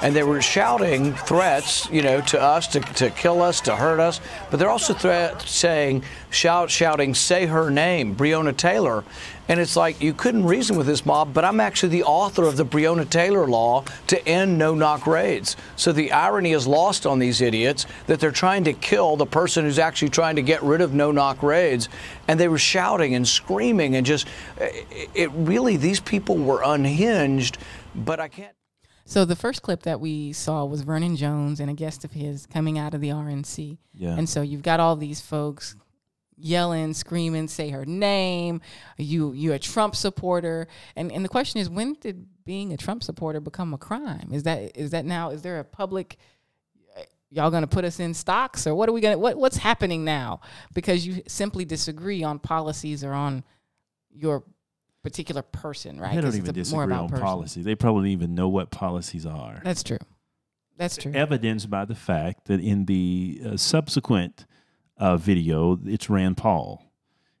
And 0.00 0.14
they 0.14 0.22
were 0.22 0.40
shouting 0.40 1.14
threats, 1.14 1.90
you 1.90 2.02
know, 2.02 2.20
to 2.20 2.40
us 2.40 2.68
to, 2.68 2.80
to 2.80 3.10
kill 3.10 3.42
us, 3.42 3.60
to 3.62 3.74
hurt 3.74 3.98
us. 3.98 4.20
But 4.52 4.60
they're 4.60 4.70
also 4.70 4.94
threat 4.94 5.42
saying, 5.42 6.04
shout, 6.30 6.70
shouting, 6.70 7.12
say 7.16 7.46
her 7.46 7.72
name, 7.72 8.14
Breonna 8.14 8.56
Taylor. 8.56 9.02
And 9.48 9.58
it's 9.58 9.76
like 9.76 10.00
you 10.02 10.12
couldn't 10.12 10.44
reason 10.44 10.76
with 10.76 10.86
this 10.86 11.06
mob, 11.06 11.32
but 11.32 11.44
I'm 11.44 11.58
actually 11.58 11.88
the 11.88 12.04
author 12.04 12.44
of 12.44 12.56
the 12.56 12.64
Breonna 12.64 13.08
Taylor 13.08 13.46
law 13.46 13.84
to 14.08 14.28
end 14.28 14.58
no 14.58 14.74
knock 14.74 15.06
raids. 15.06 15.56
So 15.76 15.90
the 15.92 16.12
irony 16.12 16.52
is 16.52 16.66
lost 16.66 17.06
on 17.06 17.18
these 17.18 17.40
idiots 17.40 17.86
that 18.06 18.20
they're 18.20 18.30
trying 18.30 18.64
to 18.64 18.74
kill 18.74 19.16
the 19.16 19.26
person 19.26 19.64
who's 19.64 19.78
actually 19.78 20.10
trying 20.10 20.36
to 20.36 20.42
get 20.42 20.62
rid 20.62 20.80
of 20.80 20.92
no 20.92 21.10
knock 21.10 21.42
raids. 21.42 21.88
And 22.28 22.38
they 22.38 22.48
were 22.48 22.58
shouting 22.58 23.14
and 23.14 23.26
screaming 23.26 23.96
and 23.96 24.04
just, 24.04 24.28
it, 24.58 25.10
it 25.14 25.30
really, 25.32 25.76
these 25.76 26.00
people 26.00 26.36
were 26.36 26.62
unhinged, 26.62 27.58
but 27.94 28.20
I 28.20 28.28
can't. 28.28 28.52
So 29.06 29.24
the 29.24 29.36
first 29.36 29.62
clip 29.62 29.84
that 29.84 30.00
we 30.00 30.34
saw 30.34 30.66
was 30.66 30.82
Vernon 30.82 31.16
Jones 31.16 31.60
and 31.60 31.70
a 31.70 31.72
guest 31.72 32.04
of 32.04 32.12
his 32.12 32.44
coming 32.44 32.78
out 32.78 32.92
of 32.92 33.00
the 33.00 33.08
RNC. 33.08 33.78
Yeah. 33.94 34.14
And 34.14 34.28
so 34.28 34.42
you've 34.42 34.60
got 34.60 34.80
all 34.80 34.96
these 34.96 35.22
folks 35.22 35.76
yelling, 36.38 36.94
screaming, 36.94 37.48
say 37.48 37.70
her 37.70 37.84
name. 37.84 38.60
You 38.96 39.32
you're 39.32 39.54
a 39.54 39.58
Trump 39.58 39.94
supporter. 39.96 40.68
And 40.96 41.10
and 41.12 41.24
the 41.24 41.28
question 41.28 41.60
is 41.60 41.68
when 41.68 41.94
did 41.94 42.26
being 42.44 42.72
a 42.72 42.76
Trump 42.76 43.02
supporter 43.02 43.40
become 43.40 43.74
a 43.74 43.78
crime? 43.78 44.30
Is 44.32 44.44
that 44.44 44.76
is 44.76 44.90
that 44.90 45.04
now 45.04 45.30
is 45.30 45.42
there 45.42 45.58
a 45.58 45.64
public 45.64 46.16
y'all 47.30 47.50
going 47.50 47.62
to 47.62 47.66
put 47.68 47.84
us 47.84 48.00
in 48.00 48.14
stocks 48.14 48.66
or 48.66 48.74
what 48.74 48.88
are 48.88 48.92
we 48.92 49.00
going 49.00 49.14
to 49.14 49.18
what 49.18 49.36
what's 49.36 49.58
happening 49.58 50.04
now 50.04 50.40
because 50.72 51.06
you 51.06 51.22
simply 51.26 51.64
disagree 51.64 52.22
on 52.22 52.38
policies 52.38 53.04
or 53.04 53.12
on 53.12 53.44
your 54.10 54.44
particular 55.02 55.42
person, 55.42 56.00
right? 56.00 56.14
They 56.14 56.20
don't 56.20 56.34
even 56.34 56.58
it's 56.58 56.70
a- 56.70 56.74
more 56.74 56.84
disagree 56.84 56.94
about 56.94 57.02
on 57.04 57.08
person. 57.10 57.24
policy. 57.24 57.62
They 57.62 57.74
probably 57.74 58.02
don't 58.02 58.12
even 58.12 58.34
know 58.34 58.48
what 58.48 58.70
policies 58.70 59.26
are. 59.26 59.60
That's 59.64 59.82
true. 59.82 59.98
That's 60.76 60.96
true. 60.96 61.12
Evidenced 61.12 61.68
by 61.68 61.84
the 61.84 61.94
fact 61.94 62.46
that 62.46 62.60
in 62.60 62.84
the 62.84 63.40
uh, 63.44 63.56
subsequent 63.56 64.46
uh, 64.98 65.16
video, 65.16 65.78
it's 65.84 66.10
Rand 66.10 66.36
Paul. 66.36 66.84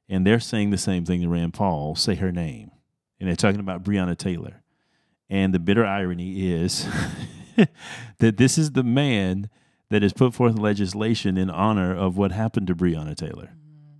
And 0.08 0.26
they're 0.26 0.40
saying 0.40 0.70
the 0.70 0.78
same 0.78 1.04
thing 1.04 1.20
to 1.22 1.28
Rand 1.28 1.54
Paul, 1.54 1.94
say 1.94 2.14
her 2.14 2.32
name. 2.32 2.70
And 3.20 3.28
they're 3.28 3.36
talking 3.36 3.60
about 3.60 3.82
Breonna 3.82 4.16
Taylor. 4.16 4.62
And 5.28 5.52
the 5.52 5.58
bitter 5.58 5.84
irony 5.84 6.50
is 6.50 6.86
that 8.18 8.36
this 8.36 8.56
is 8.56 8.72
the 8.72 8.82
man 8.82 9.50
that 9.90 10.02
has 10.02 10.12
put 10.12 10.34
forth 10.34 10.58
legislation 10.58 11.36
in 11.36 11.50
honor 11.50 11.94
of 11.94 12.16
what 12.16 12.32
happened 12.32 12.66
to 12.68 12.74
Breonna 12.74 13.16
Taylor, 13.16 13.50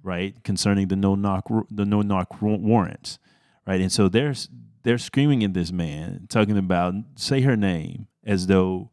right? 0.02 0.42
Concerning 0.44 0.88
the 0.88 0.96
no 0.96 1.14
knock 1.14 1.48
the 1.70 1.84
no 1.84 2.02
knock 2.02 2.40
warrants, 2.40 3.18
right? 3.66 3.80
And 3.80 3.92
so 3.92 4.08
they're 4.08 4.34
they're 4.82 4.98
screaming 4.98 5.44
at 5.44 5.54
this 5.54 5.72
man, 5.72 6.26
talking 6.28 6.56
about 6.56 6.94
say 7.16 7.40
her 7.42 7.56
name 7.56 8.06
as 8.24 8.46
though 8.46 8.90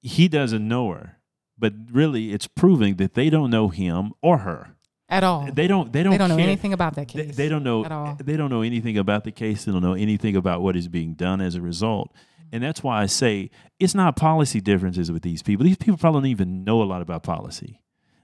he 0.00 0.28
doesn't 0.28 0.66
know 0.66 0.90
her, 0.90 1.18
but 1.62 1.72
really 1.92 2.32
it's 2.32 2.48
proving 2.48 2.96
that 2.96 3.14
they 3.14 3.30
don't 3.30 3.48
know 3.48 3.68
him 3.68 4.12
or 4.20 4.38
her 4.38 4.74
at 5.08 5.22
all. 5.22 5.48
They 5.52 5.68
don't. 5.68 5.92
They 5.92 6.02
don't. 6.02 6.10
They 6.10 6.18
don't 6.18 6.30
know 6.30 6.38
anything 6.38 6.72
about 6.72 6.96
that 6.96 7.06
case. 7.06 7.36
they 7.36 7.48
don't 7.48 7.62
know 7.62 7.84
at 7.84 7.92
all. 7.92 8.18
They 8.20 8.36
don't 8.36 8.50
know 8.50 8.62
anything 8.62 8.98
about 8.98 9.22
the 9.22 9.30
case. 9.30 9.64
They 9.64 9.70
don't 9.70 9.82
know 9.82 9.94
anything 9.94 10.34
about 10.34 10.60
what 10.60 10.74
is 10.74 10.88
being 10.88 11.14
done 11.14 11.40
as 11.40 11.54
a 11.54 11.60
result. 11.60 12.12
And 12.50 12.64
that's 12.64 12.82
why 12.82 13.00
I 13.00 13.06
say 13.06 13.50
it's 13.78 13.94
not 13.94 14.16
policy 14.16 14.60
differences 14.60 15.12
with 15.12 15.22
these 15.22 15.40
people. 15.40 15.64
These 15.64 15.76
people 15.76 15.98
probably 15.98 16.22
don't 16.22 16.30
even 16.30 16.64
know 16.64 16.82
a 16.82 16.84
lot 16.84 17.00
about 17.00 17.22
policy. 17.22 17.80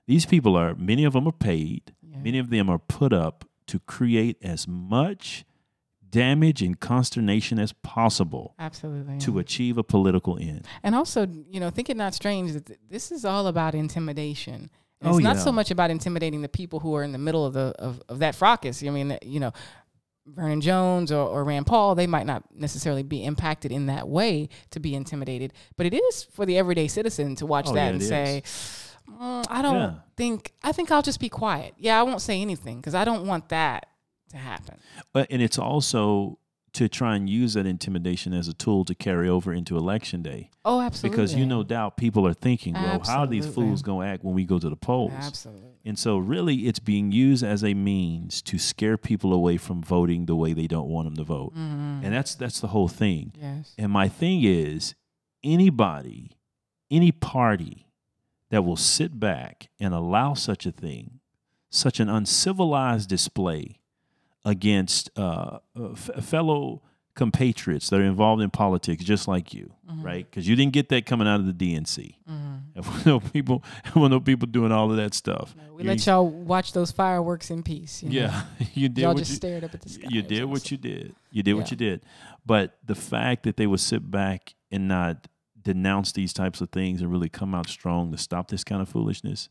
These 0.09 0.26
people 0.26 0.57
are 0.57 0.74
many 0.74 1.05
of 1.05 1.12
them 1.12 1.28
are 1.28 1.32
paid. 1.32 1.95
Many 2.03 2.39
of 2.39 2.51
them 2.51 2.68
are 2.68 2.80
put 2.80 3.12
up 3.12 3.45
to 3.68 3.78
create 3.78 4.36
as 4.43 4.66
much 4.66 5.45
damage 6.11 6.62
and 6.62 6.78
consternation 6.80 7.59
as 7.59 7.72
possible 7.72 8.54
Absolutely. 8.59 9.18
to 9.18 9.38
achieve 9.38 9.78
a 9.78 9.82
political 9.84 10.38
end. 10.38 10.66
And 10.82 10.94
also, 10.94 11.26
you 11.50 11.61
know, 11.61 11.70
think 11.70 11.90
it 11.90 11.96
not 11.96 12.14
strange 12.14 12.52
that 12.52 12.78
this 12.88 13.11
is 13.12 13.24
all 13.24 13.46
about 13.46 13.74
intimidation. 13.74 14.70
And 15.00 15.11
Oh, 15.12 15.16
it's 15.18 15.24
not 15.24 15.36
yeah. 15.36 15.42
so 15.42 15.52
much 15.52 15.70
about 15.70 15.90
intimidating 15.90 16.42
the 16.42 16.48
people 16.48 16.80
who 16.80 16.94
are 16.96 17.02
in 17.04 17.12
the 17.12 17.18
middle 17.18 17.44
of 17.46 17.52
the 17.52 17.72
of, 17.78 18.02
of 18.09 18.18
that 18.20 18.34
fracas. 18.34 18.82
I 18.82 18.90
mean, 18.90 19.16
you 19.22 19.38
know, 19.38 19.52
Vernon 20.26 20.61
Jones 20.61 21.11
or, 21.12 21.26
or 21.26 21.44
Rand 21.44 21.66
Paul, 21.66 21.94
they 21.94 22.06
might 22.06 22.26
not 22.26 22.42
necessarily 22.54 23.02
be 23.02 23.24
impacted 23.24 23.70
in 23.72 23.86
that 23.86 24.09
way 24.09 24.48
to 24.70 24.80
be 24.80 24.94
intimidated, 24.94 25.52
but 25.76 25.86
it 25.86 25.94
is 25.94 26.24
for 26.24 26.44
the 26.44 26.59
everyday 26.59 26.88
citizen 26.88 27.34
to 27.36 27.46
watch 27.46 27.66
Oh, 27.68 27.74
that 27.74 27.84
yeah, 27.84 27.90
and 27.90 28.02
say, 28.02 28.42
"Mm, 29.09 29.46
I 29.48 29.62
don't 29.62 29.74
Yeah. 29.76 29.94
think, 30.16 30.52
I 30.62 30.72
think 30.72 30.90
I'll 30.90 31.00
just 31.02 31.20
be 31.20 31.28
quiet. 31.30 31.74
Yeah, 31.78 31.98
I 31.98 32.02
won't 32.02 32.20
say 32.20 32.42
anything 32.42 32.76
because 32.76 32.94
I 32.94 33.04
don't 33.04 33.26
want 33.26 33.48
that 33.50 33.86
to 34.31 34.37
happen. 34.37 34.79
And 35.14 35.43
it's 35.43 35.59
also 35.59 36.39
to 36.74 36.87
try 36.87 37.16
and 37.16 37.29
use 37.31 37.55
that 37.55 37.64
intimidation 37.66 38.35
as 38.35 38.47
a 38.47 38.53
tool 38.53 38.85
to 38.85 38.95
carry 38.95 39.26
over 39.29 39.53
into 39.53 39.76
election 39.76 40.22
day. 40.22 40.51
Oh, 40.66 40.81
absolutely. 40.83 41.16
Because 41.16 41.35
you 41.35 41.47
no 41.47 41.62
doubt 41.62 41.97
people 41.97 42.26
are 42.26 42.35
thinking, 42.35 42.74
well, 42.74 43.01
how 43.07 43.20
are 43.20 43.26
these 43.26 43.47
fools 43.47 43.81
going 43.83 44.07
to 44.07 44.12
act 44.12 44.22
when 44.22 44.35
we 44.35 44.45
go 44.45 44.59
to 44.59 44.68
the 44.68 44.76
polls? 44.76 45.12
Absolutely. 45.16 45.70
And 45.87 45.99
so, 45.99 46.18
really, 46.18 46.66
it's 46.68 46.79
being 46.79 47.11
used 47.11 47.43
as 47.43 47.64
a 47.64 47.72
means 47.72 48.43
to 48.43 48.59
scare 48.59 48.99
people 48.99 49.33
away 49.33 49.57
from 49.57 49.83
voting 49.83 50.26
the 50.26 50.37
way 50.37 50.53
they 50.53 50.66
don't 50.66 50.89
want 50.89 51.07
them 51.07 51.16
to 51.16 51.24
vote, 51.24 51.55
Mhm. 51.55 52.05
and 52.05 52.12
that's 52.12 52.35
that's 52.35 52.61
the 52.61 52.68
whole 52.68 52.89
thing. 52.89 53.33
Yes. 53.41 53.72
And 53.79 53.91
my 53.91 54.07
thing 54.07 54.43
is, 54.45 54.95
anybody, 55.43 56.33
any 56.91 57.11
party 57.12 57.87
that 58.51 58.62
will 58.64 58.76
sit 58.76 59.18
back 59.18 59.68
and 59.81 59.95
allow 59.95 60.35
such 60.35 60.66
a 60.66 60.72
thing, 60.72 61.20
such 61.70 62.01
an 62.01 62.09
uncivilized 62.11 63.09
display 63.09 63.78
against 64.49 65.11
uh, 65.18 65.59
uh, 65.78 65.90
f- 65.92 66.24
fellow 66.24 66.82
compatriots 67.14 67.90
that 67.90 68.01
are 68.01 68.05
involved 68.05 68.40
in 68.42 68.49
politics, 68.51 69.03
just 69.05 69.26
like 69.28 69.53
you, 69.53 69.72
Mm-hmm. 69.90 70.03
right? 70.03 70.30
Because 70.30 70.46
you 70.46 70.55
didn't 70.55 70.72
get 70.74 70.90
that 70.90 71.07
coming 71.07 71.26
out 71.26 71.40
of 71.40 71.46
the 71.46 71.53
DNC. 71.74 72.14
And 72.26 72.84
when 72.86 73.03
no 73.07 73.20
people, 73.20 73.64
when 73.94 74.11
no 74.11 74.20
people 74.20 74.46
doing 74.46 74.70
all 74.70 74.90
of 74.90 74.96
that 74.99 75.14
stuff. 75.14 75.55
We 75.74 75.82
You- 75.82 75.88
let 75.88 76.07
y'all 76.07 76.28
watch 76.28 76.72
those 76.72 76.90
fireworks 76.92 77.51
in 77.51 77.62
peace. 77.62 78.03
you 78.03 78.11
know? 78.11 78.14
yeah, 78.26 78.42
you 78.74 78.88
did. 78.88 79.03
Y'all 79.03 79.14
just 79.14 79.30
you, 79.30 79.36
stared 79.36 79.64
up 79.64 79.74
at 79.74 79.80
the 79.80 79.88
sky. 79.88 80.09
You 80.11 80.22
did 80.22 80.44
what 80.44 80.70
you 80.70 80.76
did. 80.76 81.14
You 81.32 81.42
did 81.42 81.55
what 81.55 81.70
you 81.70 81.76
did. 81.76 82.03
But 82.46 82.78
the 82.84 82.94
fact 82.94 83.42
that 83.44 83.57
they 83.57 83.66
would 83.66 83.80
sit 83.80 84.11
back 84.11 84.55
and 84.70 84.86
not 84.88 85.26
denounce 85.61 86.12
these 86.12 86.32
types 86.32 86.61
of 86.61 86.70
things 86.70 87.01
and 87.03 87.11
really 87.11 87.28
come 87.28 87.55
out 87.55 87.68
strong 87.68 88.11
to 88.12 88.18
stop 88.18 88.49
this 88.49 88.62
kind 88.64 88.80
of 88.82 88.88
foolishness, 88.88 89.49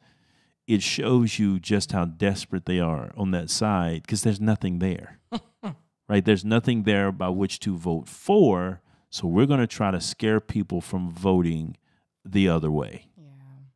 it 0.68 0.84
shows 0.84 1.40
you 1.40 1.60
just 1.60 1.94
how 1.94 2.06
desperate 2.06 2.66
they 2.66 2.80
are 2.80 3.12
on 3.16 3.32
that 3.32 3.50
side 3.50 4.02
because 4.04 4.24
there's 4.24 4.42
nothing 4.42 4.80
there. 4.80 5.20
right? 6.10 6.26
There's 6.26 6.44
nothing 6.46 6.84
there 6.84 7.12
by 7.12 7.30
which 7.30 7.60
to 7.62 7.78
vote 7.78 8.08
for. 8.08 8.82
So 9.10 9.28
we're 9.28 9.46
going 9.46 9.62
to 9.62 9.68
try 9.68 9.92
to 9.92 10.02
scare 10.02 10.42
people 10.42 10.82
from 10.82 11.10
voting 11.12 11.78
the 12.26 12.50
other 12.50 12.70
way. 12.70 13.08
Yeah. 13.18 13.30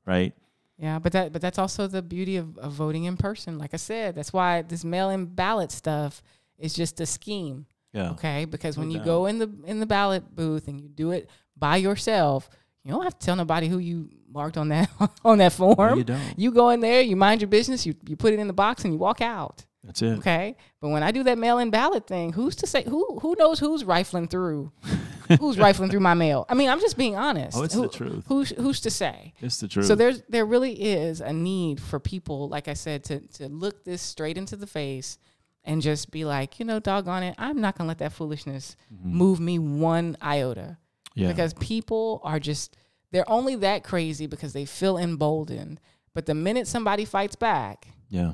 Right? 0.06 0.34
Yeah, 0.78 1.00
but 1.00 1.14
that 1.14 1.32
but 1.32 1.42
that's 1.42 1.60
also 1.60 1.88
the 1.88 2.02
beauty 2.02 2.38
of, 2.38 2.58
of 2.58 2.74
voting 2.74 3.06
in 3.06 3.16
person. 3.16 3.58
Like 3.58 3.74
I 3.74 3.78
said, 3.78 4.16
that's 4.16 4.34
why 4.34 4.64
this 4.64 4.84
mail-in 4.84 5.28
ballot 5.28 5.72
stuff 5.72 6.22
is 6.58 6.74
just 6.74 7.00
a 7.00 7.06
scheme. 7.06 7.68
Yeah. 7.94 8.12
Okay, 8.12 8.46
because 8.46 8.78
No 8.78 8.82
when 8.82 8.92
you 8.92 8.98
doubt. 8.98 9.06
go 9.06 9.26
in 9.28 9.38
the 9.38 9.50
in 9.66 9.80
the 9.80 9.86
ballot 9.86 10.36
booth 10.36 10.68
and 10.68 10.82
you 10.82 10.90
do 10.90 11.12
it 11.12 11.30
by 11.56 11.78
yourself, 11.78 12.50
you 12.84 12.92
don't 12.92 13.04
have 13.04 13.18
to 13.18 13.26
tell 13.26 13.36
nobody 13.36 13.68
who 13.68 13.78
you 13.78 14.10
marked 14.32 14.58
on 14.58 14.70
that 14.70 14.90
on 15.26 15.38
that 15.40 15.54
form. 15.54 15.98
you 15.98 16.04
don't. 16.04 16.34
You 16.38 16.52
go 16.52 16.70
in 16.70 16.80
there, 16.80 17.02
you 17.02 17.16
mind 17.16 17.42
your 17.42 17.48
business, 17.48 17.86
you 17.86 17.96
you 18.08 18.16
put 18.16 18.34
it 18.34 18.40
in 18.40 18.48
the 18.48 18.54
box 18.54 18.84
and 18.84 18.94
you 18.94 19.00
walk 19.00 19.22
out. 19.22 19.66
That's 19.84 20.02
it. 20.02 20.20
Okay, 20.20 20.56
but 20.80 20.90
when 20.90 21.02
I 21.02 21.12
do 21.12 21.24
that 21.24 21.40
mail-in 21.40 21.72
ballot 21.72 22.06
thing, 22.06 22.34
who's 22.34 22.56
to 22.58 22.68
say 22.68 22.84
who 22.84 23.20
who 23.20 23.36
knows 23.38 23.60
who's 23.60 23.84
rifling 23.84 24.28
through, 24.28 24.72
who's 25.40 25.58
rifling 25.58 25.90
through 25.90 26.02
my 26.02 26.14
mail? 26.14 26.46
I 26.50 26.54
mean, 26.54 26.70
I'm 26.70 26.80
just 26.80 26.98
being 26.98 27.16
honest. 27.16 27.58
Oh, 27.58 27.64
it's 27.64 27.74
Who- 27.74 27.84
the 27.84 27.90
truth. 27.90 28.26
Who's 28.28 28.50
who's 28.52 28.80
to 28.82 28.92
say? 28.92 29.34
It's 29.40 29.60
the 29.60 29.68
truth. 29.68 29.88
So 29.88 29.96
there's 29.96 30.22
there 30.30 30.46
really 30.46 30.74
is 30.74 31.20
a 31.20 31.34
need 31.34 31.82
for 31.82 32.00
people, 32.00 32.48
like 32.48 32.68
I 32.68 32.74
said, 32.74 33.04
to 33.06 33.20
to 33.20 33.48
look 33.48 33.84
this 33.84 34.02
straight 34.02 34.38
into 34.38 34.56
the 34.56 34.68
face 34.68 35.18
and 35.64 35.82
just 35.82 36.12
be 36.12 36.26
like, 36.26 36.60
you 36.60 36.66
know, 36.66 36.80
doggone 36.80 37.24
it, 37.24 37.36
I'm 37.38 37.60
not 37.60 37.78
gonna 37.78 37.88
let 37.88 38.00
that 38.00 38.14
foolishness 38.14 38.76
mm-hmm. 38.94 39.18
move 39.18 39.40
me 39.40 39.60
one 39.60 40.16
iota. 40.22 40.78
Yeah. 41.14 41.28
Because 41.28 41.54
people 41.56 42.22
are 42.24 42.40
just 42.40 42.78
they're 43.12 43.30
only 43.30 43.56
that 43.58 43.84
crazy 43.84 44.28
because 44.28 44.54
they 44.54 44.66
feel 44.66 44.98
emboldened. 44.98 45.80
But 46.14 46.26
the 46.26 46.34
minute 46.34 46.68
somebody 46.68 47.06
fights 47.06 47.36
back, 47.36 47.88
Yeah. 48.10 48.34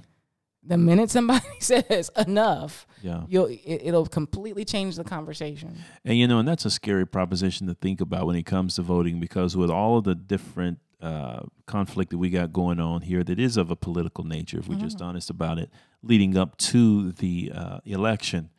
the 0.64 0.78
minute 0.78 1.10
somebody 1.12 1.46
says 1.60 2.10
enough, 2.18 2.88
Yeah. 3.02 3.24
you'll 3.28 3.46
it, 3.48 3.62
it'll 3.84 4.06
completely 4.08 4.66
change 4.66 4.96
the 4.96 5.04
conversation. 5.04 5.78
And 6.06 6.18
you 6.18 6.28
know, 6.28 6.40
and 6.40 6.48
that's 6.48 6.66
a 6.66 6.72
scary 6.72 7.06
proposition 7.06 7.68
to 7.68 7.74
think 7.76 8.02
about 8.02 8.26
when 8.28 8.36
it 8.36 8.46
comes 8.46 8.76
to 8.76 8.82
voting, 8.82 9.20
because 9.20 9.56
with 9.56 9.70
all 9.70 9.98
of 9.98 10.04
the 10.06 10.16
different 10.16 10.80
uh, 11.00 11.42
conflict 11.68 12.10
that 12.10 12.18
we 12.18 12.30
got 12.32 12.52
going 12.52 12.80
on 12.80 13.02
here, 13.04 13.24
that 13.24 13.40
is 13.40 13.56
of 13.56 13.70
a 13.70 13.76
political 13.76 14.24
nature. 14.24 14.58
If 14.58 14.68
we're 14.68 14.80
just 14.80 15.00
honest 15.00 15.30
about 15.30 15.60
it, 15.60 15.70
leading 16.02 16.36
up 16.36 16.58
to 16.58 17.12
the 17.12 17.52
uh, 17.54 17.80
election, 17.86 18.50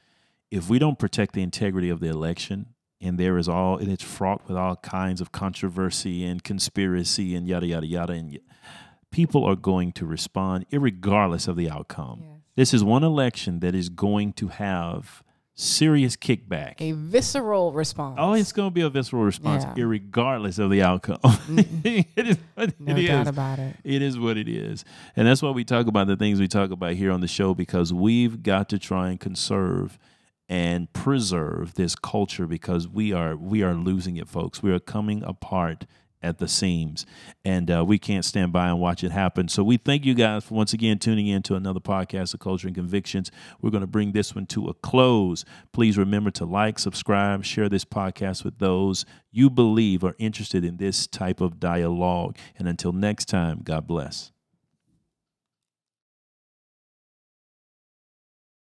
if 0.51 0.69
we 0.71 0.79
don't 0.79 0.99
protect 1.01 1.35
the 1.35 1.43
integrity 1.43 1.91
of 1.91 1.99
the 1.99 2.07
election, 2.07 2.67
and 3.01 3.19
there 3.19 3.39
is 3.39 3.49
all, 3.49 3.77
and 3.79 3.91
it's 3.91 4.03
fraught 4.05 4.47
with 4.49 4.57
all 4.57 4.77
kinds 4.77 5.21
of 5.21 5.31
controversy 5.33 6.25
and 6.25 6.43
conspiracy 6.43 7.35
and 7.35 7.47
yada 7.47 7.67
yada 7.67 7.87
yada, 7.87 8.13
and 8.13 8.33
y- 8.33 8.39
people 9.11 9.45
are 9.45 9.57
going 9.57 9.93
to 9.93 10.07
respond 10.07 10.67
irregardless 10.71 11.49
of 11.49 11.57
the 11.57 11.71
outcome. 11.71 12.23
This 12.57 12.75
is 12.75 12.83
one 12.83 13.05
election 13.05 13.61
that 13.61 13.75
is 13.75 13.89
going 13.89 14.33
to 14.35 14.49
have 14.49 15.23
serious 15.55 16.15
kickback. 16.17 16.75
A 16.81 16.93
visceral 16.93 17.73
response. 17.73 18.17
Oh, 18.21 18.33
it's 18.35 18.53
going 18.53 18.69
to 18.71 18.75
be 18.75 18.81
a 18.83 18.89
visceral 18.91 19.25
response, 19.25 19.65
Yeah. 19.65 19.85
irregardless 19.85 20.59
of 20.61 20.71
the 20.71 20.83
outcome. 20.83 21.19
Mm. 21.23 22.07
it 22.17 22.29
is 22.29 22.39
what 22.55 22.81
No 22.81 22.95
it 22.97 23.07
doubt 23.07 23.23
is. 23.23 23.29
about 23.29 23.59
it. 23.59 23.77
It 23.85 24.03
is 24.03 24.19
what 24.19 24.37
it 24.37 24.49
is, 24.49 24.85
and 25.17 25.27
that's 25.27 25.43
why 25.43 25.51
we 25.51 25.65
talk 25.65 25.87
about 25.87 26.07
the 26.09 26.17
things 26.17 26.39
we 26.41 26.47
talk 26.49 26.71
about 26.71 26.93
here 26.95 27.11
on 27.13 27.21
the 27.21 27.29
show 27.29 27.55
because 27.55 27.93
we've 27.93 28.43
got 28.43 28.69
to 28.71 28.79
try 28.79 29.09
and 29.11 29.19
conserve 29.19 29.99
and 30.49 30.93
preserve 30.93 31.75
this 31.75 31.95
culture 31.95 32.47
because 32.47 32.89
we 32.89 33.13
are 33.13 33.37
we 33.37 33.63
are 33.63 33.75
losing 33.75 34.17
it, 34.17 34.29
folks. 34.29 34.63
We 34.63 34.73
are 34.73 34.81
coming 34.81 35.23
apart 35.23 35.87
at 36.21 36.39
the 36.39 36.49
seams, 36.49 37.07
and 37.45 37.71
uh, 37.71 37.85
we 37.87 37.99
can't 37.99 38.25
stand 38.25 38.53
by 38.53 38.69
and 38.69 38.81
watch 38.81 39.05
it 39.05 39.13
happen. 39.13 39.47
So 39.49 39.63
we 39.63 39.77
thank 39.77 40.05
you 40.05 40.15
guys 40.15 40.45
for 40.45 40.55
once 40.55 40.73
again 40.73 40.99
tuning 40.99 41.29
in 41.29 41.43
to 41.45 41.55
another 41.55 41.81
podcast 41.81 42.35
of 42.35 42.41
Culture 42.41 42.67
and 42.67 42.75
Convictions. 42.75 43.31
We're 43.61 43.71
going 43.71 43.83
to 43.83 43.87
bring 43.87 44.13
this 44.13 44.35
one 44.35 44.47
to 44.47 44.67
a 44.67 44.75
close. 44.75 45.45
Please 45.73 45.97
remember 45.97 46.31
to 46.33 46.45
like, 46.45 46.79
subscribe, 46.79 47.45
share 47.45 47.69
this 47.69 47.85
podcast 47.85 48.45
with 48.45 48.59
those 48.59 49.05
you 49.31 49.51
believe 49.51 50.03
are 50.03 50.17
interested 50.19 50.65
in 50.65 50.79
this 50.79 51.07
type 51.07 51.41
of 51.41 51.61
dialogue. 51.61 52.37
And 52.59 52.67
until 52.67 52.93
next 52.93 53.27
time, 53.27 53.61
God 53.63 53.87
bless. 53.87 54.33